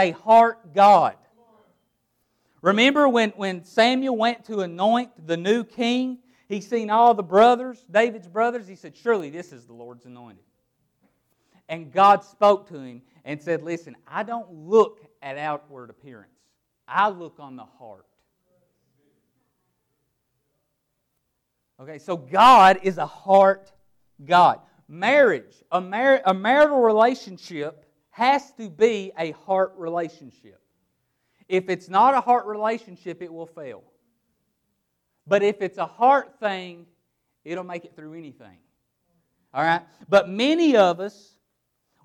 a 0.00 0.10
heart 0.12 0.74
God. 0.74 1.16
Remember 2.62 3.08
when, 3.08 3.30
when 3.30 3.64
Samuel 3.64 4.16
went 4.16 4.44
to 4.46 4.60
anoint 4.60 5.26
the 5.26 5.36
new 5.36 5.64
king? 5.64 6.18
He 6.48 6.60
seen 6.60 6.90
all 6.90 7.14
the 7.14 7.22
brothers, 7.22 7.84
David's 7.90 8.26
brothers. 8.26 8.66
He 8.66 8.76
said, 8.76 8.96
Surely 8.96 9.30
this 9.30 9.52
is 9.52 9.66
the 9.66 9.72
Lord's 9.72 10.04
anointed. 10.04 10.44
And 11.68 11.92
God 11.92 12.24
spoke 12.24 12.68
to 12.68 12.80
him 12.80 13.02
and 13.24 13.40
said, 13.40 13.62
Listen, 13.62 13.96
I 14.06 14.24
don't 14.24 14.50
look 14.52 15.00
at 15.22 15.38
outward 15.38 15.90
appearance, 15.90 16.34
I 16.88 17.08
look 17.08 17.36
on 17.38 17.56
the 17.56 17.64
heart. 17.64 18.06
Okay, 21.80 21.98
so 21.98 22.16
God 22.16 22.80
is 22.82 22.98
a 22.98 23.06
heart 23.06 23.72
God. 24.22 24.60
Marriage, 24.86 25.54
a, 25.72 25.80
mar- 25.80 26.20
a 26.26 26.34
marital 26.34 26.80
relationship 26.80 27.89
has 28.20 28.52
to 28.52 28.68
be 28.68 29.12
a 29.18 29.30
heart 29.30 29.72
relationship. 29.78 30.60
If 31.48 31.70
it's 31.70 31.88
not 31.88 32.12
a 32.12 32.20
heart 32.20 32.44
relationship, 32.44 33.22
it 33.22 33.32
will 33.32 33.46
fail. 33.46 33.82
But 35.26 35.42
if 35.42 35.62
it's 35.62 35.78
a 35.78 35.86
heart 35.86 36.38
thing, 36.38 36.84
it'll 37.44 37.64
make 37.64 37.86
it 37.86 37.96
through 37.96 38.12
anything. 38.12 38.58
All 39.54 39.62
right? 39.62 39.80
But 40.06 40.28
many 40.28 40.76
of 40.76 41.00
us, 41.00 41.38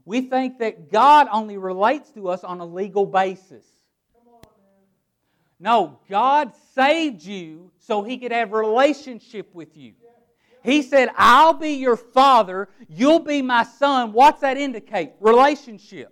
we 0.05 0.21
think 0.21 0.59
that 0.59 0.90
God 0.90 1.27
only 1.34 1.57
relates 1.57 2.12
to 2.12 2.29
us 2.29 2.45
on 2.45 2.62
a 2.62 2.66
legal 2.66 3.05
basis. 3.05 3.66
No, 5.59 5.99
God 6.09 6.54
saved 6.76 7.23
you 7.23 7.71
so 7.77 8.04
He 8.04 8.18
could 8.18 8.32
have 8.32 8.54
relationship 8.54 9.54
with 9.54 9.76
you. 9.76 9.95
He 10.66 10.82
said, 10.82 11.10
I'll 11.16 11.54
be 11.54 11.74
your 11.74 11.96
father, 11.96 12.70
you'll 12.90 13.20
be 13.20 13.42
my 13.42 13.64
son. 13.64 14.14
What's 14.14 14.42
that 14.42 14.58
indicate? 14.58 15.14
Relationship. 15.20 16.12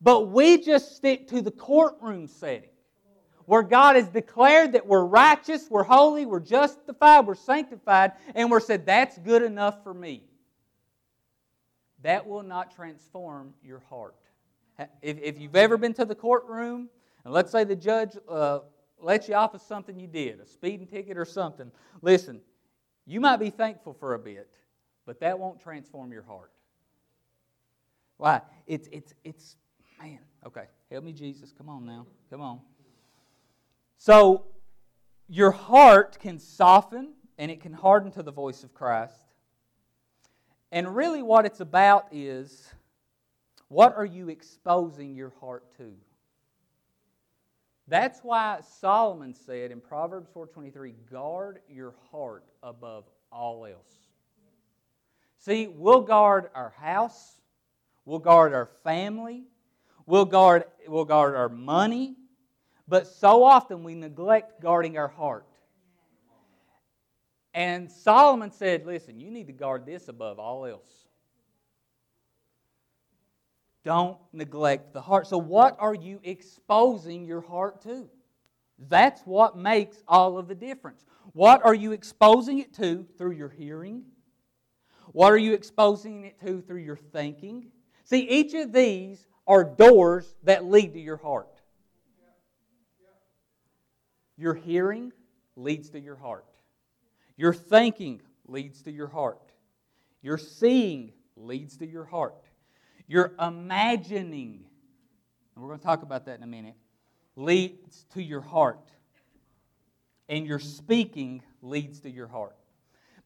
But 0.00 0.28
we 0.28 0.58
just 0.58 0.96
stick 0.96 1.28
to 1.28 1.40
the 1.40 1.50
courtroom 1.50 2.28
setting 2.28 2.68
where 3.46 3.62
God 3.62 3.96
has 3.96 4.08
declared 4.08 4.72
that 4.72 4.86
we're 4.86 5.04
righteous, 5.04 5.66
we're 5.70 5.82
holy, 5.82 6.26
we're 6.26 6.40
justified, 6.40 7.26
we're 7.26 7.34
sanctified, 7.34 8.12
and 8.34 8.50
we're 8.50 8.60
said, 8.60 8.86
that's 8.86 9.18
good 9.18 9.42
enough 9.42 9.82
for 9.82 9.94
me. 9.94 10.24
That 12.02 12.26
will 12.26 12.42
not 12.42 12.74
transform 12.74 13.54
your 13.62 13.80
heart. 13.88 14.16
If, 15.00 15.18
if 15.22 15.38
you've 15.38 15.56
ever 15.56 15.76
been 15.76 15.94
to 15.94 16.04
the 16.04 16.14
courtroom, 16.14 16.88
and 17.24 17.32
let's 17.32 17.50
say 17.50 17.64
the 17.64 17.76
judge 17.76 18.16
uh, 18.28 18.60
lets 19.00 19.28
you 19.28 19.34
off 19.34 19.54
of 19.54 19.62
something 19.62 19.98
you 19.98 20.06
did, 20.06 20.40
a 20.40 20.46
speeding 20.46 20.86
ticket 20.86 21.16
or 21.16 21.24
something, 21.24 21.70
listen, 22.02 22.40
you 23.06 23.20
might 23.20 23.36
be 23.36 23.50
thankful 23.50 23.92
for 23.92 24.14
a 24.14 24.18
bit, 24.18 24.48
but 25.06 25.20
that 25.20 25.38
won't 25.38 25.60
transform 25.60 26.12
your 26.12 26.22
heart. 26.22 26.50
Why? 28.16 28.40
It's, 28.66 28.88
it's, 28.92 29.14
it's, 29.24 29.56
man, 30.00 30.18
okay, 30.46 30.64
help 30.90 31.04
me, 31.04 31.12
Jesus. 31.12 31.52
Come 31.56 31.68
on 31.68 31.84
now. 31.84 32.06
Come 32.30 32.40
on. 32.40 32.60
So, 33.98 34.46
your 35.28 35.50
heart 35.50 36.18
can 36.20 36.38
soften 36.38 37.14
and 37.38 37.50
it 37.50 37.60
can 37.60 37.72
harden 37.72 38.10
to 38.12 38.22
the 38.22 38.32
voice 38.32 38.62
of 38.62 38.74
Christ. 38.74 39.14
And 40.70 40.94
really, 40.94 41.22
what 41.22 41.46
it's 41.46 41.60
about 41.60 42.08
is 42.12 42.68
what 43.68 43.96
are 43.96 44.04
you 44.04 44.28
exposing 44.28 45.14
your 45.14 45.32
heart 45.40 45.64
to? 45.78 45.92
That's 47.86 48.20
why 48.20 48.60
Solomon 48.62 49.34
said 49.34 49.70
in 49.70 49.80
Proverbs 49.80 50.28
4:23, 50.30 50.92
"Guard 51.10 51.60
your 51.68 51.94
heart 52.10 52.44
above 52.62 53.04
all 53.30 53.66
else." 53.66 54.08
See, 55.38 55.66
we'll 55.66 56.00
guard 56.00 56.50
our 56.54 56.70
house, 56.70 57.38
we'll 58.06 58.18
guard 58.18 58.54
our 58.54 58.66
family, 58.82 59.46
we'll 60.06 60.24
guard, 60.24 60.64
we'll 60.86 61.04
guard 61.04 61.34
our 61.36 61.50
money, 61.50 62.16
but 62.88 63.06
so 63.06 63.44
often 63.44 63.84
we 63.84 63.94
neglect 63.94 64.60
guarding 64.62 64.96
our 64.96 65.08
heart. 65.08 65.46
And 67.52 67.90
Solomon 67.90 68.50
said, 68.50 68.84
Listen, 68.84 69.20
you 69.20 69.30
need 69.30 69.46
to 69.46 69.52
guard 69.52 69.86
this 69.86 70.08
above 70.08 70.38
all 70.38 70.66
else. 70.66 71.03
Don't 73.84 74.16
neglect 74.32 74.92
the 74.92 75.00
heart. 75.00 75.26
So, 75.26 75.38
what 75.38 75.76
are 75.78 75.94
you 75.94 76.20
exposing 76.24 77.24
your 77.24 77.42
heart 77.42 77.82
to? 77.82 78.08
That's 78.78 79.20
what 79.22 79.56
makes 79.56 80.02
all 80.08 80.38
of 80.38 80.48
the 80.48 80.54
difference. 80.54 81.04
What 81.32 81.64
are 81.64 81.74
you 81.74 81.92
exposing 81.92 82.58
it 82.58 82.74
to 82.74 83.06
through 83.18 83.32
your 83.32 83.50
hearing? 83.50 84.04
What 85.12 85.32
are 85.32 85.38
you 85.38 85.52
exposing 85.52 86.24
it 86.24 86.40
to 86.40 86.60
through 86.60 86.80
your 86.80 86.96
thinking? 86.96 87.66
See, 88.04 88.20
each 88.20 88.54
of 88.54 88.72
these 88.72 89.26
are 89.46 89.64
doors 89.64 90.34
that 90.44 90.64
lead 90.64 90.94
to 90.94 91.00
your 91.00 91.18
heart. 91.18 91.60
Your 94.36 94.54
hearing 94.54 95.12
leads 95.56 95.90
to 95.90 96.00
your 96.00 96.16
heart. 96.16 96.46
Your 97.36 97.52
thinking 97.52 98.22
leads 98.46 98.82
to 98.82 98.90
your 98.90 99.08
heart. 99.08 99.52
Your 100.22 100.38
seeing 100.38 101.12
leads 101.36 101.76
to 101.78 101.86
your 101.86 102.04
heart. 102.04 102.43
Your 103.06 103.32
imagining, 103.40 104.64
and 105.54 105.62
we're 105.62 105.68
going 105.68 105.78
to 105.78 105.84
talk 105.84 106.02
about 106.02 106.26
that 106.26 106.38
in 106.38 106.42
a 106.42 106.48
minute, 106.48 106.74
leads 107.36 108.04
to 108.14 108.22
your 108.22 108.40
heart. 108.40 108.90
And 110.28 110.46
your 110.46 110.58
speaking 110.58 111.42
leads 111.60 112.00
to 112.00 112.10
your 112.10 112.28
heart. 112.28 112.56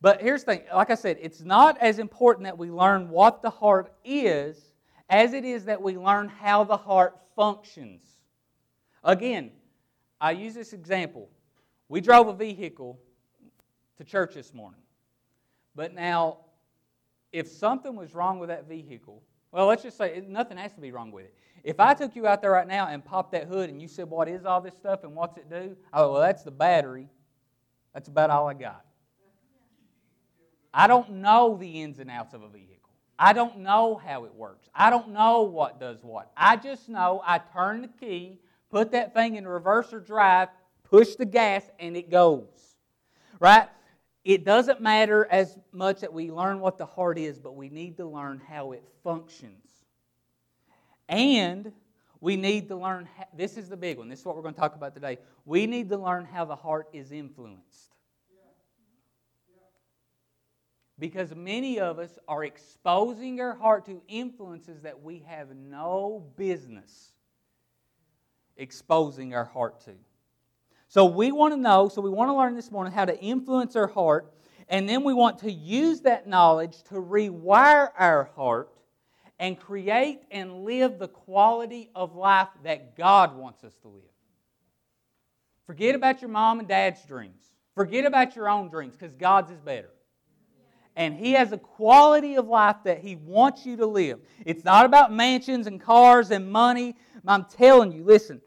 But 0.00 0.20
here's 0.20 0.44
the 0.44 0.54
thing 0.54 0.62
like 0.74 0.90
I 0.90 0.94
said, 0.94 1.18
it's 1.20 1.42
not 1.42 1.78
as 1.78 1.98
important 1.98 2.44
that 2.44 2.58
we 2.58 2.70
learn 2.70 3.08
what 3.08 3.42
the 3.42 3.50
heart 3.50 3.92
is 4.04 4.72
as 5.08 5.32
it 5.32 5.44
is 5.44 5.64
that 5.64 5.80
we 5.80 5.96
learn 5.96 6.28
how 6.28 6.64
the 6.64 6.76
heart 6.76 7.18
functions. 7.34 8.02
Again, 9.02 9.50
I 10.20 10.32
use 10.32 10.54
this 10.54 10.72
example. 10.72 11.30
We 11.88 12.00
drove 12.00 12.28
a 12.28 12.34
vehicle 12.34 12.98
to 13.96 14.04
church 14.04 14.34
this 14.34 14.52
morning. 14.52 14.80
But 15.74 15.94
now, 15.94 16.38
if 17.32 17.48
something 17.48 17.94
was 17.94 18.14
wrong 18.14 18.38
with 18.38 18.48
that 18.48 18.68
vehicle, 18.68 19.22
well, 19.52 19.66
let's 19.66 19.82
just 19.82 19.96
say 19.96 20.22
nothing 20.26 20.58
has 20.58 20.72
to 20.74 20.80
be 20.80 20.92
wrong 20.92 21.10
with 21.10 21.24
it. 21.24 21.34
If 21.64 21.80
I 21.80 21.94
took 21.94 22.14
you 22.14 22.26
out 22.26 22.40
there 22.40 22.52
right 22.52 22.66
now 22.66 22.88
and 22.88 23.04
popped 23.04 23.32
that 23.32 23.44
hood 23.46 23.70
and 23.70 23.80
you 23.80 23.88
said, 23.88 24.08
What 24.08 24.28
is 24.28 24.44
all 24.44 24.60
this 24.60 24.74
stuff 24.74 25.04
and 25.04 25.14
what's 25.14 25.36
it 25.36 25.50
do? 25.50 25.76
I 25.92 26.00
Oh, 26.00 26.12
well, 26.12 26.20
that's 26.20 26.42
the 26.42 26.50
battery. 26.50 27.08
That's 27.94 28.08
about 28.08 28.30
all 28.30 28.48
I 28.48 28.54
got. 28.54 28.84
I 30.72 30.86
don't 30.86 31.10
know 31.10 31.56
the 31.56 31.82
ins 31.82 31.98
and 31.98 32.10
outs 32.10 32.34
of 32.34 32.42
a 32.42 32.48
vehicle. 32.48 32.74
I 33.18 33.32
don't 33.32 33.58
know 33.58 33.96
how 33.96 34.24
it 34.24 34.34
works. 34.34 34.68
I 34.74 34.90
don't 34.90 35.10
know 35.10 35.42
what 35.42 35.80
does 35.80 36.04
what. 36.04 36.30
I 36.36 36.56
just 36.56 36.88
know 36.88 37.20
I 37.26 37.38
turn 37.38 37.82
the 37.82 37.88
key, 37.88 38.38
put 38.70 38.92
that 38.92 39.12
thing 39.12 39.34
in 39.34 39.46
reverse 39.48 39.92
or 39.92 39.98
drive, 39.98 40.48
push 40.84 41.16
the 41.16 41.24
gas, 41.24 41.68
and 41.80 41.96
it 41.96 42.10
goes. 42.10 42.76
Right? 43.40 43.68
It 44.24 44.44
doesn't 44.44 44.80
matter 44.80 45.26
as 45.30 45.58
much 45.72 46.00
that 46.00 46.12
we 46.12 46.30
learn 46.30 46.60
what 46.60 46.78
the 46.78 46.86
heart 46.86 47.18
is, 47.18 47.38
but 47.38 47.54
we 47.56 47.68
need 47.68 47.96
to 47.98 48.06
learn 48.06 48.40
how 48.46 48.72
it 48.72 48.84
functions. 49.02 49.64
And 51.08 51.72
we 52.20 52.36
need 52.36 52.68
to 52.68 52.76
learn, 52.76 53.08
how, 53.16 53.24
this 53.36 53.56
is 53.56 53.68
the 53.68 53.76
big 53.76 53.98
one, 53.98 54.08
this 54.08 54.20
is 54.20 54.24
what 54.24 54.36
we're 54.36 54.42
going 54.42 54.54
to 54.54 54.60
talk 54.60 54.74
about 54.74 54.94
today. 54.94 55.18
We 55.44 55.66
need 55.66 55.88
to 55.90 55.96
learn 55.96 56.24
how 56.24 56.44
the 56.44 56.56
heart 56.56 56.88
is 56.92 57.12
influenced. 57.12 57.94
Because 60.98 61.32
many 61.32 61.78
of 61.78 62.00
us 62.00 62.18
are 62.26 62.42
exposing 62.42 63.40
our 63.40 63.54
heart 63.54 63.86
to 63.86 64.02
influences 64.08 64.82
that 64.82 65.00
we 65.00 65.24
have 65.28 65.54
no 65.54 66.26
business 66.36 67.12
exposing 68.56 69.32
our 69.32 69.44
heart 69.44 69.80
to. 69.84 69.92
So 70.90 71.04
we 71.04 71.32
want 71.32 71.52
to 71.52 71.60
know, 71.60 71.88
so 71.88 72.00
we 72.00 72.08
want 72.08 72.30
to 72.30 72.34
learn 72.34 72.54
this 72.54 72.70
morning 72.70 72.94
how 72.94 73.04
to 73.04 73.18
influence 73.20 73.76
our 73.76 73.86
heart, 73.86 74.32
and 74.70 74.88
then 74.88 75.04
we 75.04 75.12
want 75.12 75.38
to 75.40 75.52
use 75.52 76.00
that 76.00 76.26
knowledge 76.26 76.82
to 76.84 76.94
rewire 76.94 77.90
our 77.98 78.30
heart 78.34 78.70
and 79.38 79.60
create 79.60 80.22
and 80.30 80.64
live 80.64 80.98
the 80.98 81.08
quality 81.08 81.90
of 81.94 82.14
life 82.16 82.48
that 82.64 82.96
God 82.96 83.36
wants 83.36 83.64
us 83.64 83.74
to 83.82 83.88
live. 83.88 84.02
Forget 85.66 85.94
about 85.94 86.22
your 86.22 86.30
mom 86.30 86.58
and 86.58 86.66
dad's 86.66 87.04
dreams. 87.04 87.50
Forget 87.74 88.06
about 88.06 88.34
your 88.34 88.48
own 88.48 88.70
dreams 88.70 88.96
because 88.96 89.14
God's 89.14 89.50
is 89.50 89.60
better. 89.60 89.90
And 90.96 91.14
He 91.14 91.32
has 91.32 91.52
a 91.52 91.58
quality 91.58 92.36
of 92.36 92.48
life 92.48 92.76
that 92.84 93.00
He 93.00 93.14
wants 93.14 93.66
you 93.66 93.76
to 93.76 93.86
live. 93.86 94.20
It's 94.46 94.64
not 94.64 94.86
about 94.86 95.12
mansions 95.12 95.66
and 95.66 95.78
cars 95.78 96.30
and 96.30 96.50
money. 96.50 96.96
I'm 97.26 97.44
telling 97.44 97.92
you, 97.92 98.04
listen, 98.04 98.40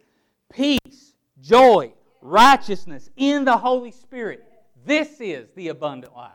peace, 0.51 1.13
joy, 1.39 1.93
righteousness 2.21 3.09
in 3.15 3.45
the 3.45 3.57
Holy 3.57 3.91
Spirit. 3.91 4.43
This 4.85 5.19
is 5.19 5.49
the 5.55 5.69
abundant 5.69 6.15
life. 6.15 6.31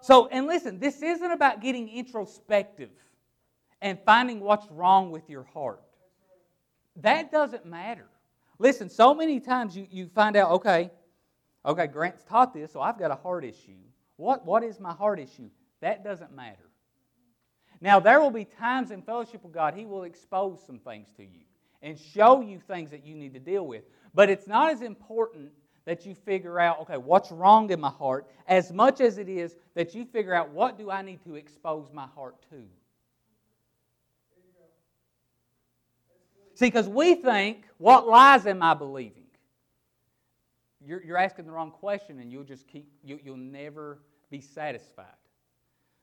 So, 0.00 0.28
and 0.28 0.46
listen, 0.46 0.78
this 0.78 1.02
isn't 1.02 1.30
about 1.30 1.62
getting 1.62 1.88
introspective 1.88 2.90
and 3.80 3.98
finding 4.04 4.40
what's 4.40 4.70
wrong 4.70 5.10
with 5.10 5.30
your 5.30 5.44
heart. 5.44 5.82
That 6.96 7.32
doesn't 7.32 7.64
matter. 7.64 8.06
Listen, 8.58 8.90
so 8.90 9.14
many 9.14 9.40
times 9.40 9.76
you, 9.76 9.86
you 9.90 10.08
find 10.08 10.36
out, 10.36 10.50
okay, 10.52 10.90
okay, 11.64 11.86
Grant's 11.86 12.22
taught 12.24 12.52
this, 12.52 12.72
so 12.72 12.80
I've 12.80 12.98
got 12.98 13.10
a 13.10 13.14
heart 13.14 13.44
issue. 13.44 13.72
What, 14.16 14.44
what 14.44 14.62
is 14.62 14.78
my 14.78 14.92
heart 14.92 15.18
issue? 15.18 15.48
That 15.80 16.04
doesn't 16.04 16.34
matter. 16.34 16.68
Now, 17.80 17.98
there 17.98 18.20
will 18.20 18.30
be 18.30 18.44
times 18.44 18.90
in 18.90 19.02
fellowship 19.02 19.42
with 19.42 19.52
God, 19.52 19.74
He 19.74 19.86
will 19.86 20.04
expose 20.04 20.64
some 20.66 20.78
things 20.78 21.08
to 21.16 21.22
you 21.22 21.44
and 21.84 21.98
show 21.98 22.40
you 22.40 22.58
things 22.58 22.90
that 22.90 23.06
you 23.06 23.14
need 23.14 23.34
to 23.34 23.38
deal 23.38 23.66
with. 23.66 23.84
But 24.14 24.30
it's 24.30 24.48
not 24.48 24.72
as 24.72 24.80
important 24.80 25.50
that 25.84 26.06
you 26.06 26.14
figure 26.14 26.58
out, 26.58 26.80
okay, 26.80 26.96
what's 26.96 27.30
wrong 27.30 27.70
in 27.70 27.78
my 27.78 27.90
heart, 27.90 28.26
as 28.48 28.72
much 28.72 29.02
as 29.02 29.18
it 29.18 29.28
is 29.28 29.54
that 29.74 29.94
you 29.94 30.06
figure 30.06 30.34
out 30.34 30.50
what 30.50 30.78
do 30.78 30.90
I 30.90 31.02
need 31.02 31.22
to 31.24 31.34
expose 31.34 31.90
my 31.92 32.06
heart 32.06 32.36
to. 32.50 32.62
See, 36.54 36.66
because 36.66 36.88
we 36.88 37.16
think, 37.16 37.64
what 37.76 38.08
lies 38.08 38.46
am 38.46 38.62
I 38.62 38.72
believing? 38.72 39.26
You're, 40.80 41.02
you're 41.02 41.18
asking 41.18 41.44
the 41.44 41.50
wrong 41.52 41.70
question, 41.70 42.20
and 42.20 42.32
you'll 42.32 42.44
just 42.44 42.66
keep, 42.66 42.88
you, 43.02 43.18
you'll 43.22 43.36
never 43.36 43.98
be 44.30 44.40
satisfied. 44.40 45.06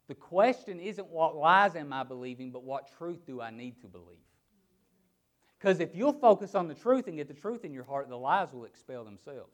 The 0.07 0.15
question 0.15 0.79
isn't 0.79 1.07
what 1.07 1.35
lies 1.35 1.75
am 1.75 1.91
I 1.91 2.03
believing, 2.03 2.51
but 2.51 2.63
what 2.63 2.91
truth 2.97 3.25
do 3.25 3.41
I 3.41 3.49
need 3.49 3.81
to 3.81 3.87
believe? 3.87 4.17
Because 5.61 5.79
if 5.79 5.95
you'll 5.95 6.13
focus 6.13 6.55
on 6.55 6.67
the 6.67 6.73
truth 6.73 7.07
and 7.07 7.17
get 7.17 7.27
the 7.27 7.35
truth 7.35 7.63
in 7.63 7.71
your 7.71 7.83
heart, 7.83 8.09
the 8.09 8.17
lies 8.17 8.47
will 8.51 8.65
expel 8.65 9.03
themselves. 9.03 9.51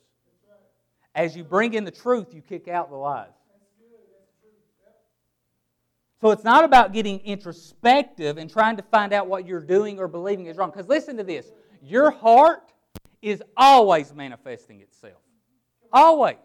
As 1.13 1.35
you 1.35 1.43
bring 1.43 1.73
in 1.73 1.83
the 1.83 1.91
truth, 1.91 2.33
you 2.33 2.41
kick 2.41 2.69
out 2.69 2.89
the 2.89 2.95
lies. 2.95 3.27
So 6.21 6.31
it's 6.31 6.43
not 6.43 6.63
about 6.63 6.93
getting 6.93 7.19
introspective 7.19 8.37
and 8.37 8.49
trying 8.49 8.77
to 8.77 8.83
find 8.83 9.13
out 9.13 9.27
what 9.27 9.45
you're 9.45 9.59
doing 9.59 9.99
or 9.99 10.07
believing 10.07 10.45
is 10.45 10.57
wrong. 10.57 10.71
Because 10.71 10.87
listen 10.87 11.17
to 11.17 11.23
this 11.23 11.51
your 11.83 12.09
heart 12.09 12.71
is 13.21 13.43
always 13.55 14.13
manifesting 14.13 14.79
itself. 14.81 15.21
Always. 15.91 16.37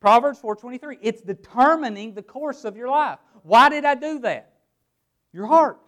Proverbs 0.00 0.40
4:23. 0.40 0.98
It's 1.00 1.22
determining 1.22 2.14
the 2.14 2.22
course 2.22 2.64
of 2.64 2.76
your 2.76 2.88
life. 2.88 3.20
Why 3.44 3.68
did 3.68 3.84
I 3.84 3.94
do 3.94 4.18
that? 4.20 4.52
Your 5.32 5.46
heart. 5.46 5.78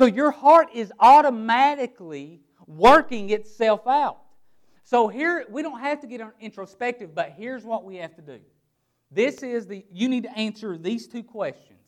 So 0.00 0.06
your 0.06 0.30
heart 0.30 0.68
is 0.72 0.90
automatically 0.98 2.40
working 2.66 3.28
itself 3.28 3.86
out. 3.86 4.22
So 4.82 5.08
here, 5.08 5.44
we 5.50 5.60
don't 5.60 5.78
have 5.78 6.00
to 6.00 6.06
get 6.06 6.22
introspective, 6.40 7.14
but 7.14 7.34
here's 7.36 7.66
what 7.66 7.84
we 7.84 7.96
have 7.96 8.14
to 8.14 8.22
do. 8.22 8.38
This 9.10 9.42
is 9.42 9.66
the, 9.66 9.84
you 9.92 10.08
need 10.08 10.22
to 10.22 10.38
answer 10.38 10.78
these 10.78 11.06
two 11.06 11.22
questions. 11.22 11.82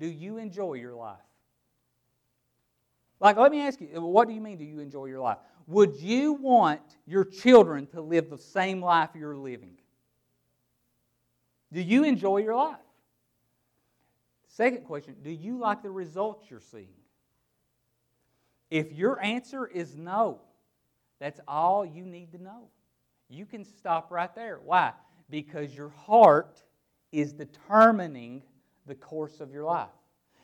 Do 0.00 0.08
you 0.08 0.38
enjoy 0.38 0.74
your 0.74 0.96
life? 0.96 1.20
Like, 3.20 3.36
let 3.36 3.52
me 3.52 3.60
ask 3.60 3.80
you, 3.80 3.86
what 4.00 4.26
do 4.26 4.34
you 4.34 4.40
mean, 4.40 4.58
do 4.58 4.64
you 4.64 4.80
enjoy 4.80 5.04
your 5.04 5.20
life? 5.20 5.38
Would 5.68 5.94
you 5.94 6.32
want 6.32 6.80
your 7.06 7.24
children 7.24 7.86
to 7.92 8.00
live 8.00 8.30
the 8.30 8.38
same 8.38 8.82
life 8.82 9.10
you're 9.14 9.36
living? 9.36 9.78
Do 11.72 11.80
you 11.80 12.02
enjoy 12.02 12.38
your 12.38 12.56
life? 12.56 12.78
Second 14.48 14.82
question, 14.86 15.14
do 15.22 15.30
you 15.30 15.56
like 15.56 15.84
the 15.84 15.90
results 15.90 16.50
you're 16.50 16.58
seeing? 16.58 16.88
If 18.70 18.92
your 18.92 19.20
answer 19.22 19.66
is 19.66 19.96
no, 19.96 20.40
that's 21.20 21.40
all 21.48 21.84
you 21.84 22.04
need 22.04 22.32
to 22.32 22.42
know. 22.42 22.68
You 23.28 23.46
can 23.46 23.64
stop 23.64 24.10
right 24.10 24.34
there. 24.34 24.60
Why? 24.64 24.92
Because 25.30 25.74
your 25.74 25.90
heart 25.90 26.62
is 27.12 27.32
determining 27.32 28.42
the 28.86 28.94
course 28.94 29.40
of 29.40 29.52
your 29.52 29.64
life. 29.64 29.88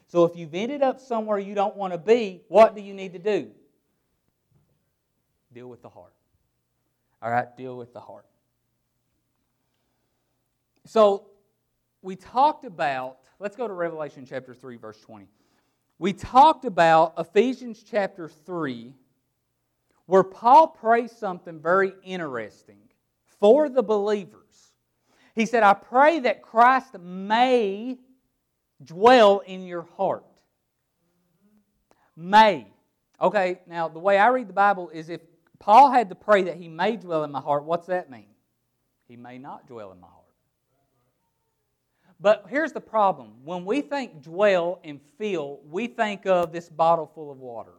So 0.06 0.24
if 0.24 0.36
you've 0.36 0.54
ended 0.54 0.82
up 0.82 1.00
somewhere 1.00 1.38
you 1.38 1.54
don't 1.54 1.76
want 1.76 1.92
to 1.92 1.98
be, 1.98 2.42
what 2.48 2.74
do 2.74 2.82
you 2.82 2.94
need 2.94 3.12
to 3.14 3.18
do? 3.18 3.50
Deal 5.52 5.68
with 5.68 5.82
the 5.82 5.88
heart. 5.88 6.12
All 7.22 7.30
right, 7.30 7.56
deal 7.56 7.76
with 7.76 7.92
the 7.92 8.00
heart. 8.00 8.26
So 10.86 11.26
we 12.02 12.16
talked 12.16 12.66
about, 12.66 13.18
let's 13.38 13.56
go 13.56 13.66
to 13.66 13.72
Revelation 13.72 14.26
chapter 14.28 14.52
3, 14.52 14.76
verse 14.76 15.00
20. 15.00 15.26
We 15.98 16.12
talked 16.12 16.64
about 16.64 17.14
Ephesians 17.18 17.84
chapter 17.88 18.28
3 18.28 18.94
where 20.06 20.22
Paul 20.22 20.68
prays 20.68 21.12
something 21.12 21.60
very 21.60 21.94
interesting 22.04 22.80
for 23.40 23.68
the 23.68 23.82
believers. 23.82 24.72
He 25.34 25.46
said, 25.46 25.62
I 25.62 25.74
pray 25.74 26.20
that 26.20 26.42
Christ 26.42 26.98
may 26.98 27.98
dwell 28.84 29.40
in 29.40 29.64
your 29.66 29.82
heart. 29.96 30.24
May. 32.16 32.66
Okay, 33.20 33.60
now 33.66 33.88
the 33.88 33.98
way 33.98 34.18
I 34.18 34.28
read 34.28 34.48
the 34.48 34.52
Bible 34.52 34.90
is 34.90 35.08
if 35.08 35.20
Paul 35.58 35.90
had 35.90 36.10
to 36.10 36.14
pray 36.14 36.42
that 36.42 36.56
he 36.56 36.68
may 36.68 36.96
dwell 36.96 37.24
in 37.24 37.30
my 37.30 37.40
heart, 37.40 37.64
what's 37.64 37.86
that 37.86 38.10
mean? 38.10 38.26
He 39.08 39.16
may 39.16 39.38
not 39.38 39.66
dwell 39.66 39.92
in 39.92 40.00
my 40.00 40.08
heart. 40.08 40.23
But 42.20 42.46
here's 42.48 42.72
the 42.72 42.80
problem. 42.80 43.32
When 43.44 43.64
we 43.64 43.80
think 43.80 44.22
dwell 44.22 44.80
and 44.84 45.00
fill, 45.18 45.60
we 45.68 45.86
think 45.86 46.26
of 46.26 46.52
this 46.52 46.68
bottle 46.68 47.10
full 47.14 47.30
of 47.30 47.38
water. 47.38 47.72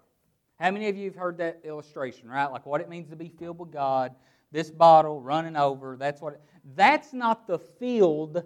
How 0.59 0.71
many 0.71 0.87
of 0.87 0.95
you 0.95 1.05
have 1.05 1.15
heard 1.15 1.37
that 1.39 1.61
illustration, 1.63 2.29
right? 2.29 2.51
Like 2.51 2.65
what 2.65 2.81
it 2.81 2.89
means 2.89 3.09
to 3.09 3.15
be 3.15 3.29
filled 3.29 3.59
with 3.59 3.71
God, 3.71 4.13
this 4.51 4.69
bottle 4.69 5.21
running 5.21 5.57
over, 5.57 5.97
that's 5.97 6.21
what 6.21 6.33
it, 6.33 6.41
that's 6.75 7.13
not 7.13 7.47
the 7.47 7.59
field 7.59 8.43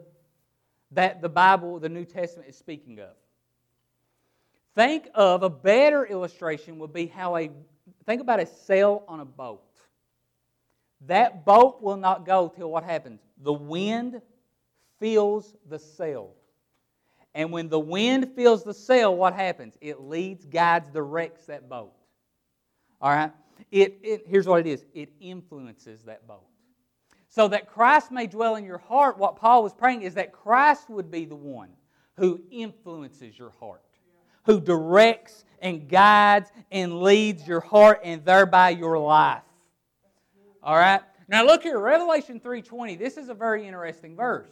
that 0.92 1.22
the 1.22 1.30
Bible, 1.30 1.80
the 1.80 1.90
New 1.90 2.06
Testament 2.06 2.50
is 2.50 2.58
speaking 2.58 3.00
of. 3.00 3.14
Think 4.76 5.10
of 5.14 5.44
a 5.44 5.50
better 5.50 6.06
illustration 6.06 6.80
would 6.80 6.94
be 6.94 7.08
how 7.08 7.36
a 7.36 7.52
think 8.06 8.22
about 8.22 8.40
a 8.40 8.46
sail 8.46 9.04
on 9.08 9.20
a 9.20 9.26
boat. 9.26 9.62
That 11.08 11.46
boat 11.46 11.82
will 11.82 11.98
not 11.98 12.26
go 12.26 12.52
till 12.56 12.72
what 12.72 12.84
happens? 12.84 13.22
The 13.44 13.54
wind 13.54 14.22
fills 15.00 15.56
the 15.68 15.80
sail. 15.80 16.34
And 17.36 17.52
when 17.52 17.70
the 17.70 17.80
wind 17.80 18.32
fills 18.36 18.64
the 18.64 18.74
sail, 18.74 19.16
what 19.16 19.34
happens? 19.34 19.78
It 19.82 20.02
leads, 20.02 20.46
guides, 20.46 20.90
directs 20.90 21.46
that 21.46 21.70
boat. 21.70 21.94
All 23.02 23.12
right? 23.12 23.32
It, 23.72 24.00
it, 24.04 24.24
here's 24.28 24.48
what 24.48 24.62
it 24.62 24.68
is 24.68 24.86
it 24.94 25.10
influences 25.20 26.04
that 26.04 26.28
boat. 26.28 26.46
So 27.28 27.48
that 27.50 27.68
Christ 27.68 28.12
may 28.12 28.26
dwell 28.26 28.56
in 28.56 28.66
your 28.66 28.80
heart, 28.80 29.18
what 29.18 29.36
Paul 29.36 29.62
was 29.64 29.74
praying 29.74 30.02
is 30.02 30.16
that 30.16 30.32
Christ 30.34 30.90
would 30.90 31.12
be 31.12 31.26
the 31.26 31.36
one 31.36 31.70
who 32.18 32.42
influences 32.50 33.38
your 33.38 33.52
heart, 33.60 33.84
who 34.44 34.60
directs 34.60 35.46
and 35.62 35.88
guides 35.88 36.52
and 36.72 37.02
leads 37.02 37.48
your 37.48 37.60
heart 37.60 38.02
and 38.04 38.26
thereby 38.26 38.72
your 38.72 38.98
life. 38.98 39.44
All 40.64 40.76
right? 40.76 41.02
Now 41.28 41.46
look 41.46 41.62
here, 41.62 41.80
Revelation 41.80 42.40
3:20. 42.40 42.98
This 42.98 43.16
is 43.16 43.30
a 43.30 43.36
very 43.36 43.68
interesting 43.68 44.16
verse. 44.16 44.50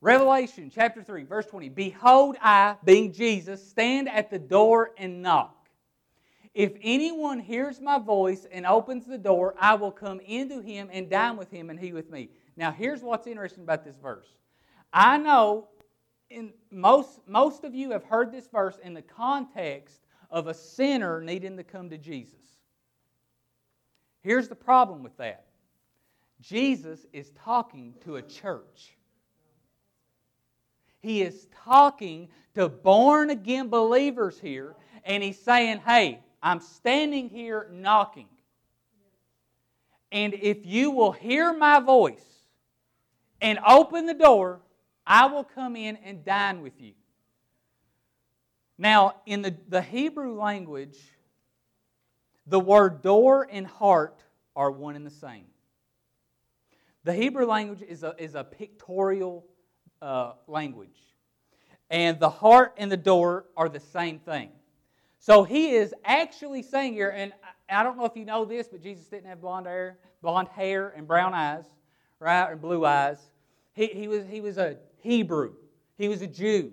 Revelation 0.00 0.70
chapter 0.72 1.02
3, 1.02 1.24
verse 1.24 1.46
20. 1.46 1.70
Behold, 1.70 2.36
I, 2.40 2.76
being 2.84 3.12
Jesus, 3.12 3.66
stand 3.66 4.08
at 4.08 4.30
the 4.30 4.38
door 4.38 4.92
and 4.96 5.22
knock. 5.22 5.68
If 6.54 6.72
anyone 6.82 7.40
hears 7.40 7.80
my 7.80 7.98
voice 7.98 8.46
and 8.50 8.64
opens 8.64 9.06
the 9.06 9.18
door, 9.18 9.54
I 9.60 9.74
will 9.74 9.90
come 9.90 10.20
into 10.20 10.60
him 10.60 10.88
and 10.92 11.10
dine 11.10 11.36
with 11.36 11.50
him 11.50 11.70
and 11.70 11.78
he 11.78 11.92
with 11.92 12.10
me. 12.10 12.30
Now, 12.56 12.72
here's 12.72 13.02
what's 13.02 13.26
interesting 13.26 13.64
about 13.64 13.84
this 13.84 13.96
verse. 13.96 14.28
I 14.92 15.18
know 15.18 15.68
in 16.30 16.52
most, 16.70 17.20
most 17.26 17.64
of 17.64 17.74
you 17.74 17.90
have 17.90 18.04
heard 18.04 18.32
this 18.32 18.48
verse 18.48 18.78
in 18.82 18.94
the 18.94 19.02
context 19.02 20.00
of 20.30 20.46
a 20.46 20.54
sinner 20.54 21.20
needing 21.20 21.56
to 21.56 21.64
come 21.64 21.90
to 21.90 21.98
Jesus. 21.98 22.34
Here's 24.20 24.48
the 24.48 24.54
problem 24.54 25.02
with 25.02 25.16
that 25.18 25.46
Jesus 26.40 27.06
is 27.12 27.30
talking 27.44 27.94
to 28.04 28.16
a 28.16 28.22
church. 28.22 28.97
He 31.08 31.22
is 31.22 31.46
talking 31.64 32.28
to 32.54 32.68
born 32.68 33.30
again 33.30 33.70
believers 33.70 34.38
here, 34.38 34.76
and 35.04 35.22
he's 35.22 35.38
saying, 35.38 35.78
Hey, 35.78 36.20
I'm 36.42 36.60
standing 36.60 37.30
here 37.30 37.66
knocking. 37.72 38.28
And 40.12 40.34
if 40.34 40.66
you 40.66 40.90
will 40.90 41.12
hear 41.12 41.56
my 41.56 41.80
voice 41.80 42.26
and 43.40 43.58
open 43.66 44.04
the 44.04 44.12
door, 44.12 44.60
I 45.06 45.24
will 45.24 45.44
come 45.44 45.76
in 45.76 45.96
and 46.04 46.26
dine 46.26 46.60
with 46.60 46.78
you. 46.78 46.92
Now, 48.76 49.14
in 49.24 49.40
the, 49.40 49.56
the 49.66 49.80
Hebrew 49.80 50.38
language, 50.38 50.98
the 52.46 52.60
word 52.60 53.00
door 53.00 53.48
and 53.50 53.66
heart 53.66 54.20
are 54.54 54.70
one 54.70 54.94
and 54.94 55.06
the 55.06 55.10
same. 55.10 55.46
The 57.04 57.14
Hebrew 57.14 57.46
language 57.46 57.80
is 57.80 58.02
a, 58.02 58.14
is 58.18 58.34
a 58.34 58.44
pictorial 58.44 59.46
uh, 60.00 60.32
language, 60.46 60.98
and 61.90 62.18
the 62.20 62.30
heart 62.30 62.74
and 62.76 62.90
the 62.90 62.96
door 62.96 63.46
are 63.56 63.68
the 63.68 63.80
same 63.80 64.18
thing. 64.18 64.50
So 65.18 65.42
he 65.42 65.70
is 65.70 65.94
actually 66.04 66.62
saying 66.62 66.94
here, 66.94 67.10
and 67.10 67.32
I 67.68 67.82
don't 67.82 67.96
know 67.96 68.04
if 68.04 68.16
you 68.16 68.24
know 68.24 68.44
this, 68.44 68.68
but 68.68 68.82
Jesus 68.82 69.06
didn't 69.06 69.26
have 69.26 69.40
blonde 69.40 69.66
hair, 69.66 69.98
blonde 70.22 70.48
hair 70.48 70.92
and 70.96 71.06
brown 71.06 71.34
eyes, 71.34 71.64
right, 72.20 72.50
and 72.50 72.60
blue 72.60 72.84
eyes. 72.84 73.18
He, 73.74 73.86
he, 73.86 74.08
was, 74.08 74.24
he 74.26 74.40
was 74.40 74.58
a 74.58 74.76
Hebrew. 75.00 75.52
He 75.96 76.08
was 76.08 76.22
a 76.22 76.26
Jew. 76.26 76.72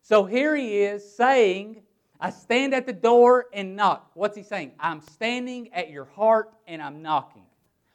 So 0.00 0.24
here 0.24 0.56
he 0.56 0.78
is 0.78 1.16
saying, 1.16 1.82
I 2.18 2.30
stand 2.30 2.74
at 2.74 2.86
the 2.86 2.92
door 2.92 3.46
and 3.52 3.76
knock. 3.76 4.10
What's 4.14 4.36
he 4.36 4.42
saying? 4.42 4.72
I'm 4.80 5.00
standing 5.00 5.72
at 5.72 5.90
your 5.90 6.06
heart 6.06 6.52
and 6.66 6.82
I'm 6.82 7.02
knocking. 7.02 7.44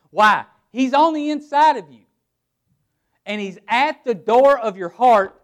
Why? 0.10 0.46
He's 0.72 0.94
on 0.94 1.14
the 1.14 1.32
inside 1.32 1.78
of 1.78 1.92
you. 1.92 2.02
And 3.28 3.42
he's 3.42 3.60
at 3.68 4.06
the 4.06 4.16
door 4.16 4.58
of 4.58 4.78
your 4.78 4.90
heart 4.90 5.40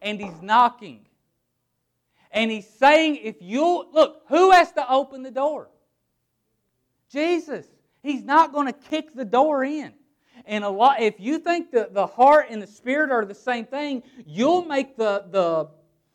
and 0.00 0.18
he's 0.18 0.40
knocking. 0.40 1.06
And 2.32 2.50
he's 2.50 2.68
saying, 2.68 3.16
if 3.22 3.36
you'll 3.40 3.86
look, 3.92 4.22
who 4.28 4.50
has 4.50 4.72
to 4.72 4.90
open 4.90 5.22
the 5.22 5.30
door? 5.30 5.68
Jesus. 7.10 7.66
He's 8.02 8.24
not 8.24 8.52
going 8.52 8.66
to 8.66 8.72
kick 8.72 9.14
the 9.14 9.26
door 9.26 9.62
in. 9.62 9.92
And 10.46 10.64
a 10.64 10.68
lot, 10.70 11.02
if 11.02 11.20
you 11.20 11.38
think 11.38 11.70
that 11.72 11.92
the 11.92 12.06
heart 12.06 12.46
and 12.48 12.62
the 12.62 12.66
spirit 12.66 13.10
are 13.10 13.26
the 13.26 13.34
same 13.34 13.66
thing, 13.66 14.02
you'll 14.24 14.64
make 14.64 14.96
the, 14.96 15.26
the 15.30 15.68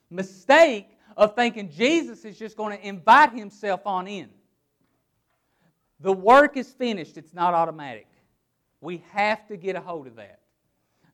mistake 0.09 0.87
of 1.15 1.35
thinking 1.35 1.69
Jesus 1.69 2.25
is 2.25 2.39
just 2.39 2.57
going 2.57 2.75
to 2.75 2.87
invite 2.87 3.33
himself 3.33 3.81
on 3.85 4.07
in. 4.07 4.29
The 5.99 6.13
work 6.13 6.57
is 6.57 6.71
finished, 6.71 7.17
it's 7.17 7.33
not 7.33 7.53
automatic. 7.53 8.07
We 8.81 9.03
have 9.11 9.47
to 9.47 9.57
get 9.57 9.75
a 9.75 9.81
hold 9.81 10.07
of 10.07 10.15
that. 10.15 10.39